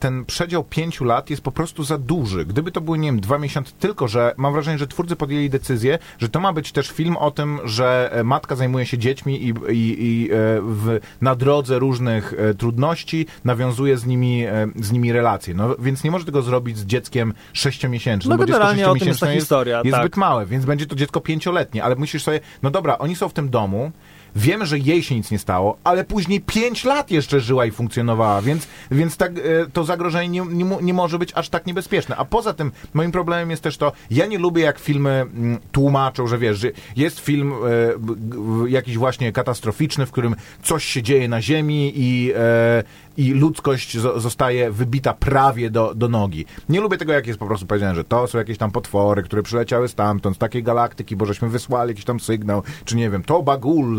ten 0.00 0.24
przedział 0.24 0.64
pięciu 0.64 1.04
lat 1.04 1.30
jest 1.30 1.42
po 1.42 1.52
prostu 1.52 1.84
za 1.84 1.98
duży. 1.98 2.44
Gdyby 2.44 2.72
to 2.72 2.80
były, 2.80 2.98
nie 2.98 3.08
wiem, 3.08 3.20
dwa 3.20 3.38
miesiące, 3.38 3.72
tylko 3.78 4.08
że 4.08 4.34
mam 4.36 4.52
wrażenie, 4.52 4.78
że 4.78 4.86
twórcy 4.86 5.16
podjęli 5.16 5.50
decyzję, 5.50 5.98
że 6.18 6.28
to 6.28 6.40
ma 6.40 6.52
być 6.52 6.72
też 6.72 6.90
film 6.90 7.16
o 7.16 7.30
tym, 7.30 7.58
że 7.64 8.12
e, 8.12 8.24
matka 8.24 8.56
zajmuje 8.56 8.86
się 8.86 8.98
dziećmi 8.98 9.42
i, 9.42 9.54
i, 9.72 9.96
i 9.98 10.30
e, 10.30 10.34
w, 10.62 11.00
na 11.20 11.34
drodze 11.34 11.78
różnych 11.78 12.34
e, 12.38 12.54
trudności 12.54 13.26
nawiązuje 13.44 13.98
z 13.98 14.06
nimi, 14.06 14.44
z 14.76 14.92
nimi 14.92 15.12
relacje. 15.12 15.54
No, 15.54 15.76
więc 15.78 16.04
nie 16.04 16.10
może 16.10 16.24
tego 16.24 16.42
zrobić 16.42 16.78
z 16.78 16.86
dzieckiem 16.86 17.34
sześciomiesięcznym. 17.52 18.30
No 18.30 18.38
bo 18.38 18.46
dziecko 18.46 18.62
o 18.62 18.68
tym 18.68 18.78
jest 18.78 18.88
sześciomiesięczne 18.90 19.34
historia, 19.34 19.80
jest 19.84 19.90
tak. 19.90 20.02
zbyt 20.02 20.16
małe, 20.16 20.46
więc 20.46 20.64
będzie 20.64 20.86
to 20.86 20.96
dziecko 20.96 21.20
pięcioletnie, 21.20 21.84
ale 21.84 21.96
myślisz 22.16 22.24
sobie, 22.24 22.40
no 22.62 22.70
dobra, 22.70 22.98
oni 22.98 23.16
są 23.16 23.28
w 23.28 23.32
tym 23.32 23.48
domu, 23.48 23.92
wiemy, 24.36 24.66
że 24.66 24.78
jej 24.78 25.02
się 25.02 25.14
nic 25.14 25.30
nie 25.30 25.38
stało, 25.38 25.78
ale 25.84 26.04
później 26.04 26.40
pięć 26.40 26.84
lat 26.84 27.10
jeszcze 27.10 27.40
żyła 27.40 27.66
i 27.66 27.70
funkcjonowała, 27.70 28.42
więc, 28.42 28.68
więc 28.90 29.16
tak, 29.16 29.32
e, 29.38 29.42
to 29.72 29.84
zagrożenie 29.84 30.28
nie, 30.28 30.64
nie, 30.64 30.76
nie 30.82 30.94
może 30.94 31.18
być 31.18 31.32
aż 31.34 31.48
tak 31.48 31.66
niebezpieczne. 31.66 32.16
A 32.16 32.24
poza 32.24 32.54
tym, 32.54 32.72
moim 32.94 33.12
problemem 33.12 33.50
jest 33.50 33.62
też 33.62 33.76
to, 33.76 33.92
ja 34.10 34.26
nie 34.26 34.38
lubię 34.38 34.62
jak 34.62 34.78
filmy 34.78 35.10
mm, 35.10 35.58
tłumaczą, 35.72 36.26
że 36.26 36.38
wiesz, 36.38 36.58
że 36.58 36.70
jest 36.96 37.20
film 37.20 37.52
e, 37.52 38.70
jakiś 38.70 38.98
właśnie 38.98 39.32
katastroficzny, 39.32 40.06
w 40.06 40.12
którym 40.12 40.36
coś 40.62 40.84
się 40.84 41.02
dzieje 41.02 41.28
na 41.28 41.42
ziemi 41.42 41.92
i, 41.96 42.32
e, 42.36 42.84
i 43.16 43.32
ludzkość 43.32 43.98
zo- 43.98 44.20
zostaje 44.20 44.70
wybita 44.70 45.14
prawie 45.14 45.70
do, 45.70 45.94
do 45.94 46.08
nogi. 46.08 46.44
Nie 46.68 46.80
lubię 46.80 46.98
tego, 46.98 47.12
jak 47.12 47.26
jest 47.26 47.38
po 47.38 47.46
prostu 47.46 47.66
powiedziane, 47.66 47.94
że 47.94 48.04
to 48.04 48.26
są 48.26 48.38
jakieś 48.38 48.58
tam 48.58 48.70
potwory, 48.70 49.22
które 49.22 49.42
przyleciały 49.42 49.88
stamtąd, 49.88 50.36
z 50.36 50.38
takiej 50.38 50.62
galaktyki, 50.62 51.16
bo 51.16 51.26
żeśmy 51.26 51.48
wysłali 51.48 51.90
jakiś 51.90 52.04
tam 52.04 52.20
sygnał, 52.20 52.62
czy 52.84 52.96
nie 52.96 53.10
wiem, 53.10 53.22
to 53.22 53.42
Bagul, 53.42 53.98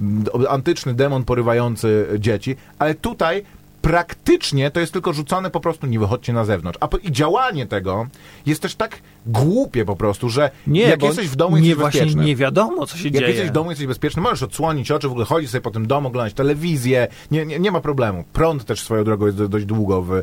m, 0.00 0.24
antyczny 0.48 0.94
demon 0.94 1.24
porywający 1.24 2.06
dzieci, 2.18 2.56
ale 2.78 2.94
tutaj 2.94 3.42
praktycznie 3.82 4.70
to 4.70 4.80
jest 4.80 4.92
tylko 4.92 5.12
rzucone 5.12 5.50
po 5.50 5.60
prostu, 5.60 5.86
nie 5.86 5.98
wychodźcie 5.98 6.32
na 6.32 6.44
zewnątrz. 6.44 6.78
A 6.80 6.88
po, 6.88 6.98
i 6.98 7.12
działanie 7.12 7.66
tego 7.66 8.06
jest 8.46 8.62
też 8.62 8.74
tak 8.74 8.98
głupie 9.26 9.84
po 9.84 9.96
prostu, 9.96 10.28
że 10.30 10.50
Nie, 10.66 10.82
jak 10.82 11.02
jesteś 11.02 11.28
w 11.28 11.36
domu, 11.36 11.56
nie, 11.56 11.62
jesteś 11.68 11.80
właśnie 11.80 12.00
bezpieczny. 12.00 12.24
nie 12.24 12.36
wiadomo, 12.36 12.86
co 12.86 12.96
się 12.96 13.04
Jak 13.04 13.12
dzieje. 13.14 13.28
jesteś 13.28 13.48
w 13.48 13.52
domu, 13.52 13.70
jesteś 13.70 13.86
bezpieczny, 13.86 14.22
możesz 14.22 14.42
odsłonić 14.42 14.90
oczy, 14.90 15.08
w 15.08 15.10
ogóle 15.10 15.26
chodzić 15.26 15.50
sobie 15.50 15.60
po 15.62 15.70
tym 15.70 15.86
domu, 15.86 16.08
oglądać 16.08 16.34
telewizję, 16.34 17.08
nie, 17.30 17.46
nie, 17.46 17.58
nie 17.58 17.70
ma 17.70 17.80
problemu. 17.80 18.24
Prąd 18.32 18.64
też 18.64 18.80
swoją 18.80 19.04
drogą 19.04 19.26
jest 19.26 19.38
do, 19.38 19.48
dość 19.48 19.64
długo 19.66 20.02
w, 20.02 20.12
e, 20.12 20.22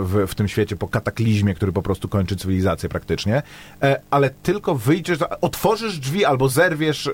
w, 0.00 0.26
w 0.28 0.34
tym 0.34 0.48
świecie 0.48 0.76
po 0.76 0.88
kataklizmie, 0.88 1.54
który 1.54 1.72
po 1.72 1.82
prostu 1.82 2.08
kończy 2.08 2.36
cywilizację 2.36 2.88
praktycznie, 2.88 3.42
e, 3.82 4.00
ale 4.10 4.30
tylko 4.30 4.74
wyjdziesz, 4.74 5.18
otworzysz 5.40 5.98
drzwi 5.98 6.24
albo 6.24 6.48
zerwiesz, 6.48 7.06
e, 7.06 7.12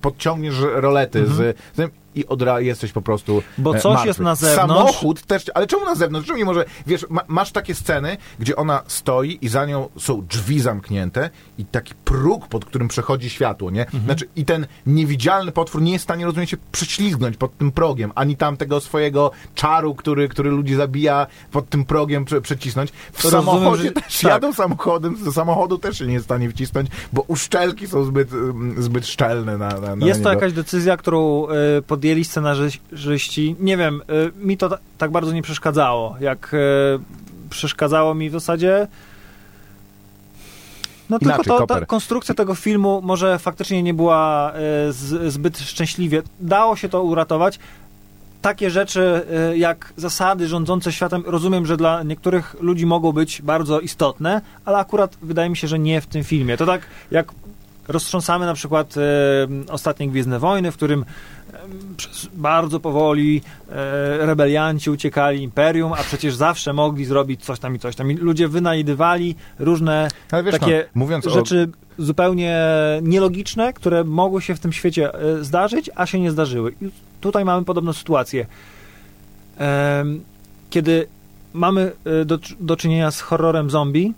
podciągniesz 0.00 0.54
rolety 0.74 1.26
z, 1.26 1.32
z 1.72 1.76
tym 1.76 1.90
i 2.14 2.26
od 2.26 2.42
ra- 2.42 2.60
jesteś 2.60 2.92
po 2.92 3.02
prostu 3.02 3.32
Mhm. 3.34 3.52
Bo 3.58 3.74
coś 3.74 3.84
martwy. 3.84 4.08
jest 4.08 4.20
na 4.20 4.34
zewnątrz. 4.34 4.74
Samochód 4.76 5.22
też, 5.22 5.44
ale 5.54 5.66
czemu 5.66 5.84
na 5.84 5.94
zewnątrz? 5.94 6.26
Czemu 6.26 6.38
nie 6.38 6.44
może, 6.44 6.64
wiesz, 6.86 7.06
ma, 7.10 7.20
masz 7.28 7.52
takie 7.52 7.74
sceny, 7.74 8.16
gdzie 8.38 8.56
ona 8.56 8.82
stoi 8.86 9.38
i 9.42 9.48
za 9.48 9.66
nią 9.66 9.88
są 9.98 10.26
drzwi 10.36 10.60
zamknięte 10.60 11.30
i 11.58 11.64
taki 11.64 11.94
próg, 12.04 12.48
pod 12.48 12.64
którym 12.64 12.88
przechodzi 12.88 13.30
światło, 13.30 13.70
nie? 13.70 13.84
Mhm. 13.84 14.04
Znaczy 14.04 14.28
i 14.36 14.44
ten 14.44 14.66
niewidzialny 14.86 15.52
potwór 15.52 15.82
nie 15.82 15.92
jest 15.92 16.02
w 16.02 16.06
stanie, 16.06 16.24
rozumiem 16.24 16.46
się, 16.46 16.56
prześlizgnąć 16.72 17.36
pod 17.36 17.58
tym 17.58 17.72
progiem, 17.72 18.12
ani 18.14 18.36
tam 18.36 18.56
tego 18.56 18.80
swojego 18.80 19.30
czaru, 19.54 19.94
który, 19.94 20.28
który 20.28 20.50
ludzi 20.50 20.74
zabija, 20.74 21.26
pod 21.52 21.68
tym 21.68 21.84
progiem 21.84 22.24
prze, 22.24 22.40
przecisnąć. 22.40 22.90
W 23.12 23.24
Rozumiem, 23.24 23.44
samochodzie 23.46 23.82
że- 23.82 23.92
też 23.92 24.20
tak. 24.20 24.30
jadą 24.32 24.52
samochodem, 24.52 25.24
do 25.24 25.32
samochodu 25.32 25.78
też 25.78 25.98
się 25.98 26.06
nie 26.06 26.12
jest 26.12 26.24
w 26.24 26.28
stanie 26.28 26.50
wcisnąć, 26.50 26.88
bo 27.12 27.24
uszczelki 27.28 27.86
są 27.86 28.04
zbyt, 28.04 28.28
zbyt 28.78 29.06
szczelne 29.06 29.58
na, 29.58 29.68
na, 29.68 29.96
na 29.96 30.06
Jest 30.06 30.22
to 30.22 30.30
niego. 30.30 30.40
jakaś 30.42 30.52
decyzja, 30.52 30.96
którą 30.96 31.46
y, 31.78 31.82
podjęli 31.82 32.24
scenarzyści. 32.24 33.56
Nie 33.60 33.76
wiem, 33.76 34.02
y, 34.40 34.46
mi 34.46 34.56
to 34.56 34.68
ta, 34.68 34.78
tak 34.98 35.10
bardzo 35.10 35.32
nie 35.32 35.42
przeszkadzało, 35.42 36.16
jak 36.20 36.54
y, 36.54 36.58
przeszkadzało 37.50 38.14
mi 38.14 38.30
w 38.30 38.32
zasadzie. 38.32 38.86
No 41.10 41.18
Inaczej, 41.20 41.44
tylko 41.44 41.58
to, 41.58 41.66
ta 41.66 41.86
konstrukcja 41.86 42.34
tego 42.34 42.54
filmu 42.54 43.00
może 43.04 43.38
faktycznie 43.38 43.82
nie 43.82 43.94
była 43.94 44.52
y, 44.88 44.92
z, 44.92 45.32
zbyt 45.32 45.58
szczęśliwie. 45.58 46.22
Dało 46.40 46.76
się 46.76 46.88
to 46.88 47.02
uratować. 47.02 47.58
Takie 48.42 48.70
rzeczy 48.70 49.22
y, 49.52 49.58
jak 49.58 49.92
zasady 49.96 50.48
rządzące 50.48 50.92
światem, 50.92 51.22
rozumiem, 51.26 51.66
że 51.66 51.76
dla 51.76 52.02
niektórych 52.02 52.56
ludzi 52.60 52.86
mogą 52.86 53.12
być 53.12 53.42
bardzo 53.42 53.80
istotne, 53.80 54.40
ale 54.64 54.78
akurat 54.78 55.16
wydaje 55.22 55.50
mi 55.50 55.56
się, 55.56 55.68
że 55.68 55.78
nie 55.78 56.00
w 56.00 56.06
tym 56.06 56.24
filmie. 56.24 56.56
To 56.56 56.66
tak 56.66 56.80
jak 57.10 57.32
roztrząsamy 57.88 58.46
na 58.46 58.54
przykład 58.54 58.94
e, 58.96 59.02
ostatnie 59.72 60.08
Gwiezdne 60.08 60.38
Wojny, 60.38 60.72
w 60.72 60.76
którym 60.76 61.04
e, 61.52 61.58
bardzo 62.34 62.80
powoli 62.80 63.42
e, 63.68 64.26
rebelianci 64.26 64.90
uciekali 64.90 65.42
Imperium, 65.42 65.92
a 65.92 65.96
przecież 65.96 66.34
zawsze 66.34 66.72
mogli 66.72 67.04
zrobić 67.04 67.44
coś 67.44 67.58
tam 67.58 67.76
i 67.76 67.78
coś 67.78 67.96
tam. 67.96 68.10
I 68.10 68.14
ludzie 68.14 68.48
wynajdywali 68.48 69.34
różne 69.58 70.08
takie 70.28 70.84
no, 70.94 71.00
mówiąc 71.00 71.26
o, 71.26 71.30
rzeczy 71.30 71.68
zupełnie 71.98 72.60
nielogiczne, 73.02 73.72
które 73.72 74.04
mogły 74.04 74.42
się 74.42 74.54
w 74.54 74.60
tym 74.60 74.72
świecie 74.72 75.10
zdarzyć, 75.40 75.90
a 75.94 76.06
się 76.06 76.20
nie 76.20 76.30
zdarzyły. 76.30 76.74
I 76.82 76.88
tutaj 77.20 77.44
mamy 77.44 77.64
podobną 77.64 77.92
sytuację. 77.92 78.46
Kiedy 80.70 81.06
mamy 81.52 81.92
do, 82.24 82.38
do 82.60 82.76
czynienia 82.76 83.10
z 83.10 83.20
horrorem 83.20 83.70
zombie, 83.70 84.14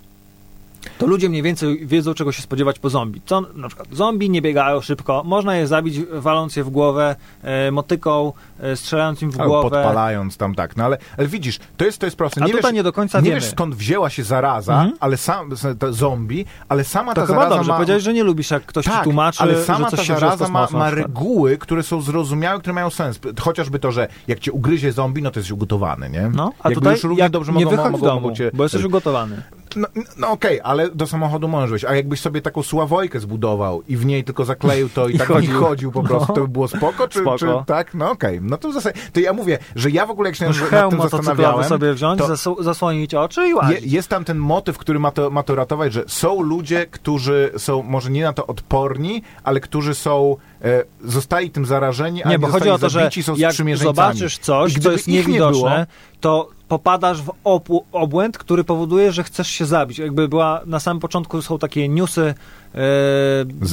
to 0.99 1.07
ludzie 1.07 1.29
mniej 1.29 1.43
więcej 1.43 1.87
wiedzą, 1.87 2.15
czego 2.15 2.33
się 2.33 2.43
spodziewać 2.43 2.79
po 2.79 2.91
zombie. 2.91 3.23
Co, 3.27 3.41
na 3.41 3.69
przykład 3.69 3.89
zombie 3.93 4.31
nie 4.31 4.43
biegają 4.43 4.81
szybko, 4.81 5.23
można 5.27 5.57
je 5.57 5.67
zabić 5.67 6.01
waląc 6.13 6.57
je 6.57 6.65
w 6.65 6.71
głowę 6.71 7.17
e, 7.43 7.71
motyką, 7.71 8.33
e, 8.61 8.77
strzelając 8.77 9.23
im 9.23 9.31
w 9.31 9.41
albo 9.41 9.51
głowę. 9.53 9.71
podpalając 9.71 10.37
tam 10.37 10.55
tak, 10.55 10.77
no 10.77 10.85
ale, 10.85 10.99
ale 11.19 11.27
widzisz, 11.27 11.59
to 11.77 11.85
jest, 11.85 11.99
to 11.99 12.07
jest 12.07 12.17
proste. 12.17 12.43
A 12.43 12.47
Nie 12.47 12.53
tutaj 12.53 12.71
wiesz, 12.73 12.77
nie 12.77 12.83
do 12.83 12.93
końca 12.93 13.19
nie 13.21 13.25
wiemy. 13.25 13.41
wiesz 13.41 13.51
skąd 13.51 13.75
wzięła 13.75 14.11
się 14.11 14.25
zaraza, 14.25 14.73
Mhm. 14.73 14.93
ale 15.01 15.17
sam, 15.17 15.51
zombie, 15.91 16.45
ale 16.69 16.85
sama 16.85 17.15
to 17.15 17.21
ta 17.21 17.27
chyba 17.27 17.39
zaraza 17.39 17.57
dobrze, 17.57 17.69
ma... 17.69 17.75
powiedziałeś, 17.77 18.03
że 18.03 18.15
nie 18.15 18.25
lubisz, 18.25 18.51
jak 18.51 18.67
ktoś 18.67 18.85
ci 18.85 18.91
tak, 18.91 19.05
tłumaczy, 19.05 19.43
ale 19.43 19.65
sama 19.65 19.91
że 19.91 19.97
coś 19.97 20.07
ta 20.09 20.15
zaraza 20.21 20.49
ma, 20.49 20.69
ma 20.73 20.91
reguły, 20.91 21.59
które 21.59 21.83
są 21.83 22.01
zrozumiałe, 22.01 22.59
które 22.61 22.73
mają 22.75 22.91
sens. 22.91 23.21
Chociażby 23.41 23.79
to, 23.79 23.93
że 23.93 24.09
jak 24.29 24.39
cię 24.41 24.53
ugryzie 24.53 24.93
zombie, 24.93 25.23
no 25.23 25.31
to 25.31 25.41
jest 25.41 25.49
już 25.49 25.55
ugotowany, 25.57 26.11
nie? 26.11 26.31
No, 26.35 26.53
a 26.63 26.69
Jakby 26.69 26.75
tutaj 26.81 26.93
już 26.95 27.03
równie 27.05 27.23
jak 27.23 27.33
dobrze 27.33 27.53
nie 27.53 27.65
mogą, 27.65 27.77
wychodź 27.77 27.93
mogą, 27.93 28.07
domu, 28.07 28.21
mogą 28.21 28.35
cię... 28.35 28.51
bo 28.55 28.63
jesteś 28.63 28.85
ugotowany. 28.85 29.43
No, 29.77 29.89
no 30.17 30.31
okej, 30.31 30.61
ale 30.65 30.91
do 30.91 31.07
samochodu 31.07 31.49
możesz 31.49 31.71
wejść. 31.71 31.85
A 31.85 31.97
jakbyś 31.97 32.21
sobie 32.21 32.43
taką 32.43 32.63
sławojkę 32.63 33.21
zbudował 33.21 33.83
i 33.89 33.97
w 33.97 34.07
niej 34.07 34.25
tylko 34.25 34.45
zakleił 34.45 34.89
to 34.89 35.09
i, 35.09 35.15
I 35.15 35.19
tak 35.19 35.29
chodził. 35.29 35.53
chodził. 35.53 35.67
chodził 35.69 35.93
po 35.93 36.03
prostu, 36.03 36.27
No. 36.29 36.35
to 36.35 36.41
by 36.41 36.49
było 36.49 36.69
spoko, 36.69 37.09
czy, 37.09 37.19
Spoko. 37.21 37.39
czy 37.39 37.47
tak? 37.67 37.95
No 37.95 38.11
okej, 38.11 38.41
no 38.43 38.57
to 38.57 38.69
w 38.71 38.73
zasadzie, 38.73 38.99
to 39.13 39.21
ja 39.21 39.33
mówię, 39.33 39.59
że 39.77 39.91
ja 39.91 40.07
w 40.07 40.11
ogóle 40.11 40.29
jak 40.29 40.37
się 40.37 40.47
Możesz 40.47 40.71
nad 40.71 40.91
tym 40.91 41.03
zastanawiałem, 41.03 41.65
sobie 41.65 41.95
wziąć, 41.95 42.21
to- 42.21 42.63
zasłonić 42.63 43.15
oczy 43.15 43.47
i 43.47 43.49
je, 43.49 43.57
łazić. 43.57 43.93
jest 43.93 44.09
tam 44.09 44.25
ten 44.25 44.39
motyw, 44.39 44.79
który 44.79 44.99
ma 44.99 45.11
to, 45.11 45.31
ma 45.31 45.43
to 45.43 45.55
ratować, 45.55 45.93
że 45.93 46.05
są 46.07 46.43
ludzie, 46.43 46.87
którzy 46.87 47.51
są 47.57 47.83
może 47.83 48.11
nie 48.11 48.23
na 48.25 48.33
to 48.33 48.47
odporni, 48.47 49.23
ale 49.45 49.61
którzy 49.61 49.95
są, 49.95 50.37
e, 50.63 50.85
zostali 51.05 51.51
tym 51.51 51.67
zarażeni, 51.67 52.23
a 52.23 52.29
Nie, 52.29 52.39
bo 52.39 52.47
chodzi 52.47 52.71
o 52.71 52.79
to, 52.79 52.89
że 52.89 53.11
jak 53.37 53.55
zobaczysz 53.77 54.39
coś, 54.39 54.77
I 54.77 54.81
co 54.81 54.91
jest 54.93 55.09
ich 55.09 55.15
nie 55.15 55.33
niewidoczne, 55.33 55.61
było- 55.61 55.87
to 56.21 56.49
popadasz 56.69 57.23
w 57.23 57.31
opu- 57.45 57.83
obłęd, 57.93 58.39
który 58.39 58.65
powoduje, 58.65 59.13
że 59.13 59.25
chcesz 59.25 59.49
się 59.49 59.67
zabić. 59.67 59.99
Jakby 59.99 60.29
była, 60.29 60.61
na 60.67 60.81
samym 60.81 61.01
początku 61.01 61.43
są 61.43 61.59
takie 61.59 61.89
newsy 61.89 62.35
e, 62.75 62.79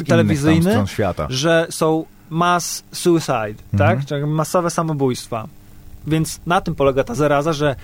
telewizyjne, 0.07 0.73
że 1.29 1.67
są 1.69 2.05
mass 2.29 2.83
suicide, 2.91 3.63
Mhm. 3.73 3.77
tak? 3.97 4.05
Czyli 4.05 4.25
masowe 4.25 4.69
samobójstwa. 4.69 5.47
Więc 6.07 6.39
na 6.45 6.61
tym 6.61 6.75
polega 6.75 7.03
ta 7.03 7.15
zaraza, 7.15 7.53
że 7.53 7.75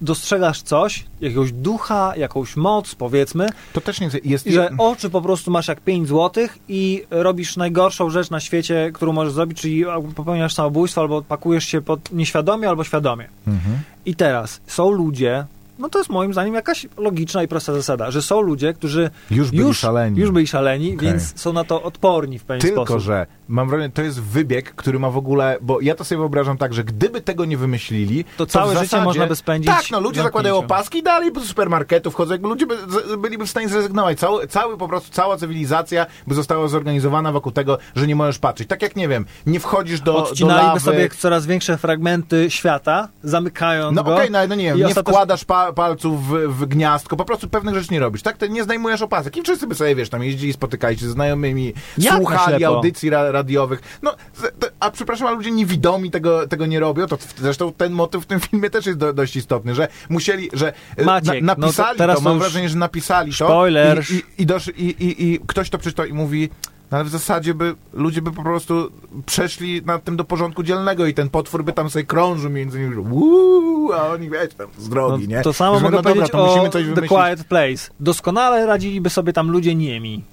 dostrzegasz 0.00 0.62
coś, 0.62 1.04
jakiegoś 1.20 1.52
ducha, 1.52 2.12
jakąś 2.16 2.56
moc, 2.56 2.94
powiedzmy, 2.94 3.48
To 3.72 3.80
też 3.80 4.00
nie 4.00 4.10
jest... 4.24 4.46
i 4.46 4.52
że 4.52 4.70
oczy 4.78 5.10
po 5.10 5.22
prostu 5.22 5.50
masz 5.50 5.68
jak 5.68 5.80
5 5.80 6.08
złotych 6.08 6.58
i 6.68 7.04
robisz 7.10 7.56
najgorszą 7.56 8.10
rzecz 8.10 8.30
na 8.30 8.40
świecie, 8.40 8.90
którą 8.94 9.12
możesz 9.12 9.32
zrobić, 9.32 9.60
czyli 9.60 9.84
popełniasz 10.14 10.54
samobójstwo, 10.54 11.00
albo 11.00 11.22
pakujesz 11.22 11.64
się 11.64 11.80
pod 11.80 12.12
nieświadomie, 12.12 12.68
albo 12.68 12.84
świadomie. 12.84 13.28
Mhm. 13.46 13.78
I 14.06 14.14
teraz 14.14 14.60
są 14.66 14.90
ludzie, 14.90 15.46
no 15.78 15.88
to 15.88 15.98
jest 15.98 16.10
moim 16.10 16.32
zdaniem 16.32 16.54
jakaś 16.54 16.86
logiczna 16.98 17.42
i 17.42 17.48
prosta 17.48 17.72
zasada, 17.72 18.10
że 18.10 18.22
są 18.22 18.40
ludzie, 18.40 18.72
którzy 18.74 19.10
Już 19.30 19.50
byli 19.50 19.62
już, 19.62 19.78
szaleni. 19.78 20.20
już 20.20 20.30
byli 20.30 20.46
szaleni, 20.46 20.94
Okej. 20.96 21.08
więc 21.08 21.40
są 21.40 21.52
na 21.52 21.64
to 21.64 21.82
odporni 21.82 22.38
w 22.38 22.44
pewien 22.44 22.60
Tylko, 22.60 22.84
sposób. 22.84 23.00
że 23.02 23.26
mam 23.48 23.68
wrażenie, 23.68 23.90
to 23.94 24.02
jest 24.02 24.20
wybieg, 24.22 24.74
który 24.74 24.98
ma 24.98 25.10
w 25.10 25.16
ogóle, 25.16 25.58
bo 25.60 25.80
ja 25.80 25.94
to 25.94 26.04
sobie 26.04 26.18
wyobrażam 26.18 26.58
tak, 26.58 26.74
że 26.74 26.84
gdyby 26.84 27.20
tego 27.20 27.44
nie 27.44 27.56
wymyślili, 27.56 28.24
To 28.36 28.46
w 28.46 28.48
całe 28.50 28.68
życie 28.74 28.80
zasadzie- 28.86 29.04
można 29.04 29.26
by 29.26 29.36
spędzić 29.36 29.72
Tak, 29.74 29.90
no 29.90 30.00
ludzie 30.00 30.22
zakładają 30.22 30.56
opaski 30.56 30.98
i 30.98 31.02
dalej 31.02 31.32
do 31.32 31.40
supermarketów 31.40 32.14
chodzą, 32.14 32.32
jakby 32.32 32.48
ludzie 32.48 32.66
by, 32.66 32.76
byliby 33.18 33.46
w 33.46 33.50
stanie 33.50 33.68
zrezygnować. 33.68 34.18
Cały, 34.18 34.46
cały 34.46 34.76
po 34.78 34.88
prostu, 34.88 35.10
cała 35.12 35.36
cywilizacja 35.36 36.06
by 36.26 36.34
została 36.34 36.68
zorganizowana 36.68 37.32
wokół 37.32 37.52
tego, 37.52 37.78
że 37.96 38.06
nie 38.06 38.16
możesz 38.16 38.38
patrzeć. 38.38 38.68
Tak 38.68 38.82
jak, 38.82 38.96
nie 38.96 39.08
wiem, 39.08 39.24
nie 39.46 39.60
wchodzisz 39.60 40.00
do, 40.00 40.12
do 40.12 40.18
Odcinaliby 40.24 40.66
lawy... 40.66 40.80
sobie 40.80 41.08
coraz 41.10 41.46
większe 41.46 41.78
fragmenty 41.78 42.50
świata, 42.50 43.08
zamykając 43.22 43.96
No 43.96 44.04
go. 44.04 44.14
okej, 44.14 44.30
no, 44.30 44.38
no 44.48 44.54
nie 44.54 44.64
wiem, 44.64 44.78
nie 44.88 44.94
wkładasz 44.94 45.44
pa, 45.44 45.65
pa, 45.66 45.72
palców 45.72 46.28
w, 46.28 46.32
w 46.32 46.66
gniazdko, 46.66 47.16
po 47.16 47.24
prostu 47.24 47.48
pewnych 47.48 47.74
rzeczy 47.74 47.92
nie 47.92 48.00
robisz, 48.00 48.22
tak? 48.22 48.36
Ty 48.36 48.48
nie 48.48 48.64
zdejmujesz 48.64 49.02
opasek 49.02 49.36
i 49.36 49.42
wszyscy 49.42 49.66
by 49.66 49.74
sobie, 49.74 49.94
wiesz, 49.94 50.08
tam 50.08 50.22
jeździli, 50.22 50.52
spotykali 50.52 50.98
się 50.98 51.06
ze 51.06 51.12
znajomymi, 51.12 51.72
Jak 51.98 52.12
na 52.12 52.18
słuchali 52.18 52.64
audycji 52.64 53.10
ra, 53.10 53.30
radiowych. 53.30 53.98
No, 54.02 54.14
to- 54.60 54.68
a 54.80 54.90
przepraszam, 54.90 55.26
a 55.26 55.30
ludzie 55.30 55.50
niewidomi 55.50 56.10
tego, 56.10 56.48
tego 56.48 56.66
nie 56.66 56.80
robią, 56.80 57.06
to 57.06 57.18
zresztą 57.36 57.72
ten 57.72 57.92
motyw 57.92 58.22
w 58.22 58.26
tym 58.26 58.40
filmie 58.40 58.70
też 58.70 58.86
jest 58.86 58.98
do, 58.98 59.12
dość 59.12 59.36
istotny, 59.36 59.74
że 59.74 59.88
musieli, 60.08 60.50
że 60.52 60.72
e, 60.96 61.04
Maciek, 61.04 61.42
no 61.42 61.54
to 61.54 61.60
napisali 61.60 61.98
teraz 61.98 62.16
to, 62.16 62.22
to 62.22 62.28
mam 62.28 62.38
wrażenie, 62.38 62.68
że 62.68 62.76
napisali 62.76 63.30
to 63.30 63.36
spoiler. 63.46 64.04
i, 64.10 64.14
i, 64.14 64.22
i, 64.42 64.46
dosz, 64.46 64.68
i, 64.68 64.84
i, 64.84 65.32
i 65.32 65.40
ktoś 65.46 65.70
to 65.70 65.78
przeczytał 65.78 66.06
i 66.06 66.12
mówi, 66.12 66.50
no 66.90 66.98
ale 66.98 67.04
w 67.04 67.08
zasadzie 67.08 67.54
by 67.54 67.74
ludzie 67.92 68.22
by 68.22 68.32
po 68.32 68.42
prostu 68.42 68.90
przeszli 69.26 69.82
nad 69.84 70.04
tym 70.04 70.16
do 70.16 70.24
porządku 70.24 70.62
dzielnego 70.62 71.06
i 71.06 71.14
ten 71.14 71.28
potwór 71.28 71.64
by 71.64 71.72
tam 71.72 71.90
sobie 71.90 72.04
krążył 72.04 72.50
między 72.50 72.80
nimi, 72.80 72.96
uuu, 72.96 73.92
a 73.92 74.08
oni 74.08 74.30
wiecie, 74.30 74.56
tam 74.56 74.66
z 74.78 74.88
drogi, 74.88 75.28
nie? 75.28 75.36
No, 75.36 75.42
to 75.42 75.52
samo 75.52 75.78
Że 75.78 75.84
mogę 75.84 75.96
no 75.96 76.02
dobra, 76.02 76.12
powiedzieć 76.12 76.32
to 76.32 76.46
musimy 76.46 76.68
o 76.68 76.70
coś 76.70 76.82
The 76.82 76.94
wymyślić. 76.94 77.10
Quiet 77.10 77.44
Place. 77.44 77.90
Doskonale 78.00 78.66
radziliby 78.66 79.10
sobie 79.10 79.32
tam 79.32 79.50
ludzie 79.50 79.74
niemi. 79.74 80.24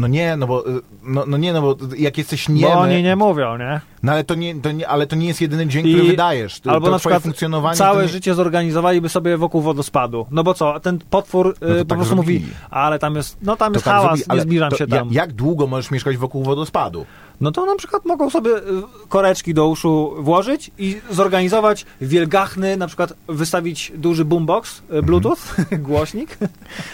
No 0.00 0.06
nie, 0.08 0.36
no 0.36 0.46
bo, 0.46 0.68
y, 0.68 0.80
no, 1.02 1.24
no 1.26 1.36
nie, 1.36 1.52
no 1.52 1.62
bo 1.62 1.76
jak 1.98 2.18
jesteś 2.18 2.46
bo 2.48 2.52
niemy, 2.54 2.74
oni 2.74 3.02
nie 3.02 3.16
mówią, 3.16 3.56
nie? 3.58 3.80
no 4.02 4.12
ale 4.12 4.24
to 4.24 4.34
nie, 4.34 4.54
to 4.54 4.72
nie, 4.72 4.88
ale 4.88 5.06
to 5.06 5.16
nie 5.16 5.26
jest 5.26 5.40
jedyny 5.40 5.66
dźwięk, 5.66 5.86
I- 5.86 5.94
który 5.94 6.08
wydajesz. 6.08 6.60
To, 6.60 6.70
Albo 6.70 6.86
to 6.86 6.92
na 6.92 6.98
przykład 6.98 7.22
funkcjonowanie 7.22 7.76
całe 7.76 8.02
nie... 8.02 8.08
życie 8.08 8.34
zorganizowaliby 8.34 9.08
sobie 9.08 9.36
wokół 9.36 9.60
wodospadu. 9.62 10.26
No 10.30 10.44
bo 10.44 10.54
co, 10.54 10.80
ten 10.80 10.98
potwór 11.10 11.48
y, 11.48 11.52
to 11.52 11.66
po 11.66 11.74
tak 11.84 11.86
prostu 11.98 12.14
zrobili. 12.14 12.40
mówi, 12.40 12.52
ale 12.70 12.98
tam 12.98 13.16
jest, 13.16 13.36
no 13.42 13.56
tam 13.56 13.72
to 13.72 13.76
jest 13.76 13.84
tak 13.84 13.94
hałas, 13.94 14.28
nie 14.28 14.40
zbliżam 14.40 14.70
się 14.70 14.86
tam. 14.86 15.08
Jak 15.12 15.32
długo 15.32 15.66
możesz 15.66 15.90
mieszkać 15.90 16.16
wokół 16.16 16.42
wodospadu? 16.42 17.06
No 17.40 17.52
to 17.52 17.66
na 17.66 17.76
przykład 17.76 18.04
mogą 18.04 18.30
sobie 18.30 18.56
y, 18.56 18.62
koreczki 19.08 19.54
do 19.54 19.68
uszu 19.68 20.14
włożyć 20.18 20.70
i 20.78 21.00
zorganizować 21.10 21.86
wielgachny, 22.00 22.76
na 22.76 22.86
przykład 22.86 23.12
wystawić 23.28 23.92
duży 23.96 24.24
boombox, 24.24 24.82
y, 24.98 25.02
bluetooth, 25.02 25.36
głośnik 25.78 26.38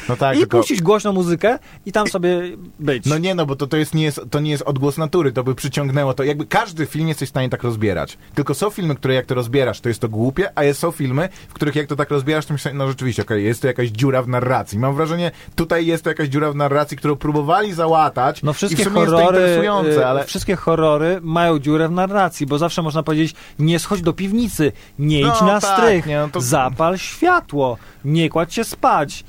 No 0.09 0.17
tak, 0.17 0.37
i 0.37 0.41
tylko... 0.41 0.59
puścić 0.59 0.83
głośną 0.83 1.13
muzykę 1.13 1.59
i 1.87 1.93
tam 1.93 2.09
sobie 2.09 2.41
być. 2.79 3.07
No 3.07 3.19
nie, 3.19 3.35
no 3.35 3.47
bo 3.47 3.57
to, 3.57 3.67
to, 3.67 3.77
jest, 3.77 3.95
nie 3.95 4.05
jest, 4.05 4.21
to 4.31 4.41
nie 4.41 4.51
jest 4.51 4.63
odgłos 4.63 4.99
natury, 4.99 5.33
to 5.33 5.45
by 5.45 5.55
przyciągnęło 5.55 6.15
to. 6.15 6.25
Jakby 6.25 6.47
każdy 6.47 6.87
film 6.87 7.09
jesteś 7.09 7.29
w 7.29 7.31
stanie 7.31 7.49
tak 7.49 7.63
rozbierać. 7.63 8.19
Tylko 8.35 8.55
są 8.55 8.71
filmy, 8.71 8.95
które 8.95 9.15
jak 9.15 9.27
to 9.27 9.35
rozbierasz, 9.35 9.81
to 9.81 9.89
jest 9.89 10.01
to 10.01 10.09
głupie, 10.09 10.59
a 10.59 10.73
są 10.73 10.91
filmy, 10.91 11.29
w 11.49 11.53
których 11.53 11.75
jak 11.75 11.87
to 11.87 11.97
tak 11.97 12.11
rozbierasz, 12.11 12.47
to 12.47 12.55
myślisz, 12.55 12.75
no 12.75 12.89
rzeczywiście, 12.89 13.23
okej, 13.23 13.45
jest 13.45 13.63
to 13.63 13.67
jakaś 13.67 13.89
dziura 13.89 14.23
w 14.23 14.29
narracji. 14.29 14.79
Mam 14.79 14.95
wrażenie, 14.95 15.31
tutaj 15.55 15.87
jest 15.87 16.05
to 16.05 16.11
jakaś 16.11 16.29
dziura 16.29 16.53
w 16.53 16.55
narracji, 16.55 16.97
którą 16.97 17.17
próbowali 17.17 17.73
załatać 17.73 18.43
No 18.43 18.51
i 18.51 18.55
w 18.55 18.57
wszystkie 18.57 18.85
sumie 18.85 19.01
jest 19.01 19.11
to 19.11 19.17
horrory, 19.17 19.39
interesujące, 19.39 20.01
y, 20.01 20.07
ale... 20.07 20.25
wszystkie 20.37 20.57
horrory 20.57 21.19
mają 21.23 21.59
dziurę 21.59 21.89
w 21.89 21.93
narracji, 21.93 22.47
bo 22.47 22.59
zawsze 22.59 22.83
można 22.83 23.03
powiedzieć, 23.03 23.35
nie 23.59 23.79
schodź 23.79 24.03
do 24.03 24.13
piwnicy, 24.13 24.73
nie 24.99 25.21
idź 25.21 25.27
No 25.41 25.47
na 25.47 25.61
tak, 25.61 25.79
strych, 25.79 26.07
nie, 26.07 26.19
no 26.19 26.29
to- 26.29 26.41
zapal 26.41 26.99
światło, 26.99 27.77
nie 28.05 28.29
kładź 28.31 28.55
się 28.55 28.65
spać. 28.65 29.25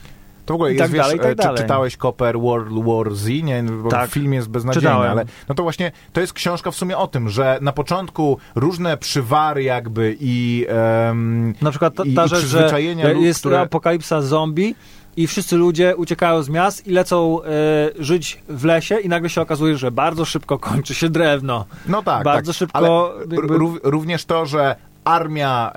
To 0.45 0.53
w 0.53 0.55
ogóle 0.55 0.73
I 0.73 0.73
jest, 0.73 0.83
tak 0.83 0.91
wiesz, 0.91 1.01
dalej, 1.01 1.17
i 1.17 1.19
tak 1.19 1.27
e, 1.31 1.35
czy 1.35 1.43
dalej. 1.43 1.57
czytałeś 1.61 1.97
Copper 1.97 2.39
World 2.39 2.85
War 2.85 3.15
Z? 3.15 3.27
Nie, 3.43 3.63
bo 3.83 3.89
Tak. 3.89 4.09
film 4.09 4.33
jest 4.33 4.49
beznadziejny, 4.49 4.87
Czytałem. 4.89 5.11
ale 5.11 5.25
no 5.49 5.55
to 5.55 5.63
właśnie, 5.63 5.91
to 6.13 6.21
jest 6.21 6.33
książka 6.33 6.71
w 6.71 6.75
sumie 6.75 6.97
o 6.97 7.07
tym, 7.07 7.29
że 7.29 7.57
na 7.61 7.71
początku 7.71 8.37
różne 8.55 8.97
przywary 8.97 9.63
jakby 9.63 10.17
i... 10.19 10.65
em, 11.09 11.53
Na 11.61 11.69
przykład 11.69 11.93
ta, 11.95 12.03
i- 12.03 12.13
ta 12.13 12.25
i 12.25 12.29
rzecz, 12.29 12.39
że 12.39 12.47
przyzwyczajenia 12.47 13.09
lud, 13.13 13.23
jest 13.23 13.39
które- 13.39 13.59
apokalipsa 13.59 14.21
zombie 14.21 14.75
i 15.17 15.27
wszyscy 15.27 15.55
ludzie 15.55 15.95
uciekają 15.95 16.43
z 16.43 16.49
miast 16.49 16.87
i 16.87 16.91
lecą 16.91 17.43
e, 17.43 17.47
żyć 17.99 18.43
w 18.49 18.65
lesie 18.65 18.99
i 18.99 19.09
nagle 19.09 19.29
się 19.29 19.41
okazuje, 19.41 19.77
że 19.77 19.91
bardzo 19.91 20.25
szybko 20.25 20.59
kończy 20.59 20.95
się 20.95 21.09
drewno. 21.09 21.65
No 21.87 22.03
tak, 22.03 22.23
Bardzo 22.23 22.51
tak. 22.51 22.57
szybko 22.57 22.77
Ale 22.77 22.89
jakby- 23.35 23.57
ró- 23.57 23.79
również 23.83 24.25
to, 24.25 24.45
że 24.45 24.75
armia 25.07 25.71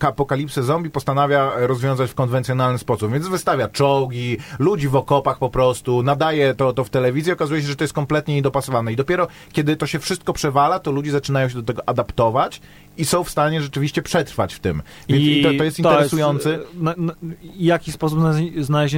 apokalipsy 0.00 0.62
zombie 0.62 0.90
postanawia 0.90 1.52
rozwiązać 1.56 2.10
w 2.10 2.14
konwencjonalny 2.14 2.78
sposób, 2.78 3.12
więc 3.12 3.28
wystawia 3.28 3.68
czołgi, 3.68 4.36
ludzi 4.58 4.88
w 4.88 4.96
okopach 4.96 5.38
po 5.38 5.50
prostu, 5.50 6.02
nadaje 6.02 6.54
to, 6.54 6.72
to 6.72 6.84
w 6.84 6.90
telewizji, 6.90 7.32
okazuje 7.32 7.62
się, 7.62 7.68
że 7.68 7.76
to 7.76 7.84
jest 7.84 7.94
kompletnie 7.94 8.34
niedopasowane 8.34 8.92
i 8.92 8.96
dopiero 8.96 9.28
kiedy 9.52 9.76
to 9.76 9.86
się 9.86 9.98
wszystko 9.98 10.32
przewala, 10.32 10.78
to 10.78 10.92
ludzie 10.92 11.10
zaczynają 11.10 11.48
się 11.48 11.54
do 11.54 11.62
tego 11.62 11.88
adaptować 11.88 12.60
i 12.96 13.04
są 13.04 13.24
w 13.24 13.30
stanie 13.30 13.62
rzeczywiście 13.62 14.02
przetrwać 14.02 14.54
w 14.54 14.58
tym. 14.58 14.82
Więc 15.08 15.22
i 15.22 15.42
to, 15.42 15.48
to 15.58 15.64
jest 15.64 15.78
interesujący. 15.78 16.54
e, 16.54 16.58
na, 16.82 16.94
na, 16.96 17.12
jaki 17.56 17.92
sposób 17.92 18.18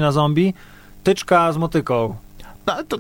na 0.01 0.13
zombie? 0.13 0.55
Tyczka 1.05 1.53
z 1.53 1.57
motyką. 1.57 2.17
No, 2.67 2.75
to, 2.89 2.99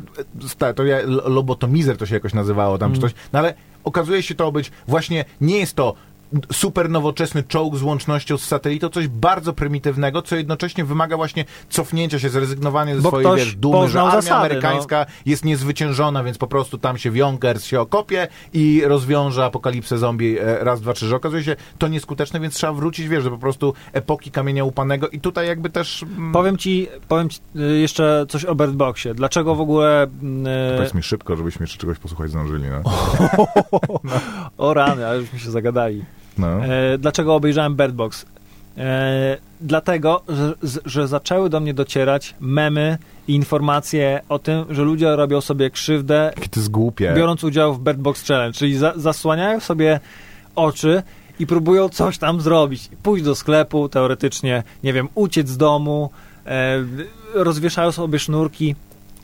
to, 0.58 0.74
to 0.74 0.84
ja, 0.84 0.98
lobotomizer 1.06 1.96
to 1.96 2.06
się 2.06 2.14
jakoś 2.14 2.34
nazywało 2.34 2.78
tam 2.78 2.92
czy 2.92 2.98
Mm. 2.98 3.10
coś, 3.10 3.20
no 3.32 3.38
ale 3.38 3.54
okazuje 3.84 4.22
się 4.22 4.34
to 4.34 4.52
być 4.52 4.70
właśnie, 4.88 5.24
nie 5.40 5.58
jest 5.58 5.76
to 5.76 5.94
super 6.52 6.90
nowoczesny 6.90 7.42
czołg 7.42 7.76
z 7.76 7.82
łącznością 7.82 8.38
z 8.38 8.44
satelitą, 8.44 8.88
coś 8.88 9.08
bardzo 9.08 9.52
prymitywnego, 9.52 10.22
co 10.22 10.36
jednocześnie 10.36 10.84
wymaga 10.84 11.16
właśnie 11.16 11.44
cofnięcia 11.70 12.18
się, 12.18 12.28
zrezygnowania 12.28 12.96
ze 12.96 13.02
Bo 13.02 13.08
swojej 13.08 13.36
wiesz, 13.36 13.56
dumy, 13.56 13.88
że 13.88 14.00
armia 14.00 14.12
zasady, 14.12 14.30
no. 14.30 14.36
amerykańska 14.36 15.06
jest 15.26 15.44
niezwyciężona, 15.44 16.24
więc 16.24 16.38
po 16.38 16.46
prostu 16.46 16.78
tam 16.78 16.98
się 16.98 17.16
Jonkers 17.16 17.64
się 17.64 17.80
okopie 17.80 18.28
i 18.52 18.82
rozwiąże 18.86 19.44
apokalipsę 19.44 19.98
zombie 19.98 20.38
e, 20.38 20.64
raz, 20.64 20.80
dwa, 20.80 20.92
trzy, 20.92 21.06
że 21.06 21.16
okazuje 21.16 21.44
się 21.44 21.56
to 21.78 21.88
nieskuteczne, 21.88 22.40
więc 22.40 22.54
trzeba 22.54 22.72
wrócić, 22.72 23.08
wiesz, 23.08 23.24
do 23.24 23.30
po 23.30 23.38
prostu 23.38 23.74
epoki 23.92 24.30
kamienia 24.30 24.64
upanego 24.64 25.08
i 25.08 25.20
tutaj 25.20 25.46
jakby 25.46 25.70
też... 25.70 26.02
mm, 26.02 26.32
Powiem 26.32 26.58
ci, 26.58 26.88
powiem 27.08 27.28
ci 27.28 27.40
y, 27.56 27.78
jeszcze 27.80 28.26
coś 28.28 28.44
o 28.44 28.54
Bird 28.54 28.72
Boxie. 28.72 29.14
Dlaczego 29.14 29.54
w 29.54 29.60
ogóle... 29.60 30.02
mm, 30.02 30.46
y, 30.46 30.76
Powiedz 30.76 30.94
mi 30.94 31.02
szybko, 31.02 31.36
żebyśmy 31.36 31.64
jeszcze 31.64 31.78
czegoś 31.78 31.98
posłuchać 31.98 32.30
zdążyli, 32.30 32.64
no. 32.68 32.82
O 34.58 34.74
rany, 34.74 35.06
ale 35.06 35.20
żeśmy 35.20 35.38
się 35.38 35.50
zagadali. 35.50 36.04
No. 36.38 36.64
E, 36.64 36.98
dlaczego 36.98 37.34
obejrzałem 37.34 37.76
Bird 37.76 37.94
Box? 37.94 38.26
E, 38.78 39.36
dlatego, 39.60 40.22
że, 40.28 40.54
że 40.84 41.08
zaczęły 41.08 41.50
do 41.50 41.60
mnie 41.60 41.74
docierać 41.74 42.34
memy 42.40 42.98
i 43.28 43.34
informacje 43.34 44.20
o 44.28 44.38
tym, 44.38 44.64
że 44.70 44.82
ludzie 44.82 45.16
robią 45.16 45.40
sobie 45.40 45.70
krzywdę, 45.70 46.32
Jakie 46.36 46.48
to 46.48 46.60
jest 46.60 46.70
głupie. 46.70 47.12
biorąc 47.16 47.44
udział 47.44 47.74
w 47.74 47.80
Bird 47.80 47.98
Box 47.98 48.26
Challenge, 48.26 48.58
czyli 48.58 48.76
za, 48.76 48.92
zasłaniają 48.96 49.60
sobie 49.60 50.00
oczy 50.56 51.02
i 51.38 51.46
próbują 51.46 51.88
coś 51.88 52.18
tam 52.18 52.40
zrobić. 52.40 52.88
Pójść 53.02 53.24
do 53.24 53.34
sklepu, 53.34 53.88
teoretycznie, 53.88 54.62
nie 54.84 54.92
wiem, 54.92 55.08
uciec 55.14 55.48
z 55.48 55.56
domu, 55.56 56.10
e, 56.46 56.84
rozwieszają 57.34 57.92
sobie 57.92 58.18
sznurki. 58.18 58.74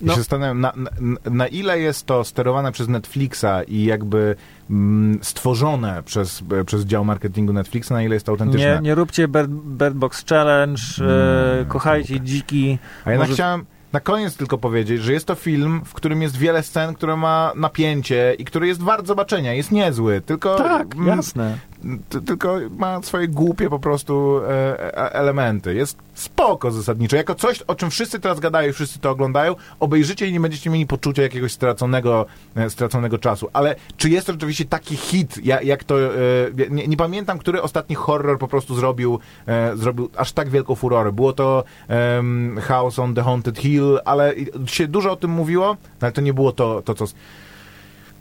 No. 0.00 0.06
No, 0.06 0.12
się 0.12 0.18
zastanawiam, 0.18 0.60
na, 0.60 0.72
na, 0.76 0.90
na 1.30 1.46
ile 1.46 1.80
jest 1.80 2.06
to 2.06 2.24
sterowane 2.24 2.72
przez 2.72 2.88
Netflixa 2.88 3.44
i 3.68 3.84
jakby 3.84 4.36
mm, 4.70 5.18
stworzone 5.22 6.02
przez, 6.02 6.42
przez 6.66 6.84
dział 6.84 7.04
marketingu 7.04 7.52
Netflixa, 7.52 7.90
na 7.90 8.02
ile 8.02 8.14
jest 8.16 8.26
to 8.26 8.32
autentyczne. 8.32 8.74
nie, 8.74 8.80
nie 8.82 8.94
róbcie 8.94 9.28
Bird, 9.28 9.50
Bird 9.50 9.94
Box 9.94 10.24
Challenge, 10.28 10.82
e, 11.00 11.52
Mm, 11.54 11.66
kochajcie 11.66 12.14
super. 12.14 12.22
dziki. 12.28 12.78
A 13.04 13.10
ja 13.12 13.18
może- 13.18 13.32
chciałem 13.34 13.64
na 13.92 14.00
koniec 14.00 14.36
tylko 14.36 14.58
powiedzieć, 14.58 15.02
że 15.02 15.12
jest 15.12 15.26
to 15.26 15.34
film, 15.34 15.82
w 15.84 15.94
którym 15.94 16.22
jest 16.22 16.36
wiele 16.36 16.62
scen, 16.62 16.94
które 16.94 17.16
ma 17.16 17.52
napięcie 17.56 18.34
i 18.38 18.44
który 18.44 18.66
jest 18.66 18.82
wart 18.82 19.06
zobaczenia. 19.06 19.52
Jest 19.54 19.70
niezły, 19.72 20.20
tylko... 20.20 20.54
Tak, 20.56 20.94
mm, 20.94 21.06
jasne. 21.08 21.58
Ty- 22.08 22.20
tylko 22.22 22.58
ma 22.78 23.02
swoje 23.02 23.28
głupie 23.28 23.70
po 23.70 23.78
prostu 23.78 24.40
e, 24.48 24.50
e, 24.98 25.12
elementy. 25.12 25.74
Jest 25.74 25.98
spoko 26.20 26.70
zasadniczo. 26.70 27.16
Jako 27.16 27.34
coś, 27.34 27.62
o 27.62 27.74
czym 27.74 27.90
wszyscy 27.90 28.20
teraz 28.20 28.40
gadają 28.40 28.70
i 28.70 28.72
wszyscy 28.72 28.98
to 28.98 29.10
oglądają, 29.10 29.56
obejrzycie 29.80 30.26
i 30.26 30.32
nie 30.32 30.40
będziecie 30.40 30.70
mieli 30.70 30.86
poczucia 30.86 31.22
jakiegoś 31.22 31.52
straconego, 31.52 32.26
e, 32.56 32.70
straconego 32.70 33.18
czasu. 33.18 33.48
Ale 33.52 33.76
czy 33.96 34.10
jest 34.10 34.26
to 34.26 34.32
rzeczywiście 34.32 34.64
taki 34.64 34.96
hit, 34.96 35.44
jak, 35.44 35.64
jak 35.64 35.84
to... 35.84 35.98
E, 35.98 36.10
nie, 36.70 36.86
nie 36.86 36.96
pamiętam, 36.96 37.38
który 37.38 37.62
ostatni 37.62 37.96
horror 37.96 38.38
po 38.38 38.48
prostu 38.48 38.74
zrobił, 38.74 39.18
e, 39.46 39.76
zrobił 39.76 40.10
aż 40.16 40.32
tak 40.32 40.48
wielką 40.48 40.74
furorę. 40.74 41.12
Było 41.12 41.32
to 41.32 41.64
House 42.62 42.98
on 42.98 43.14
the 43.14 43.22
Haunted 43.22 43.58
Hill, 43.58 43.98
ale 44.04 44.34
się 44.66 44.86
dużo 44.86 45.12
o 45.12 45.16
tym 45.16 45.30
mówiło, 45.30 45.66
no 45.66 45.76
ale 46.00 46.12
to 46.12 46.20
nie 46.20 46.34
było 46.34 46.52
to, 46.52 46.82
to 46.82 46.94
co... 46.94 47.04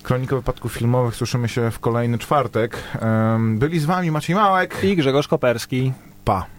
Kronika 0.04 0.36
wypadków 0.36 0.74
filmowych 0.74 1.16
słyszymy 1.16 1.50
się 1.50 1.72
w 1.72 1.80
kolejny 1.80 2.18
czwartek. 2.18 2.84
Byli 3.39 3.80
z 3.80 3.86
wami 3.86 4.12
Maciej 4.12 4.36
Małek. 4.36 4.84
I 4.84 4.95
Grzegorz 4.95 5.28
Koperski. 5.28 5.93
Pa. 6.26 6.59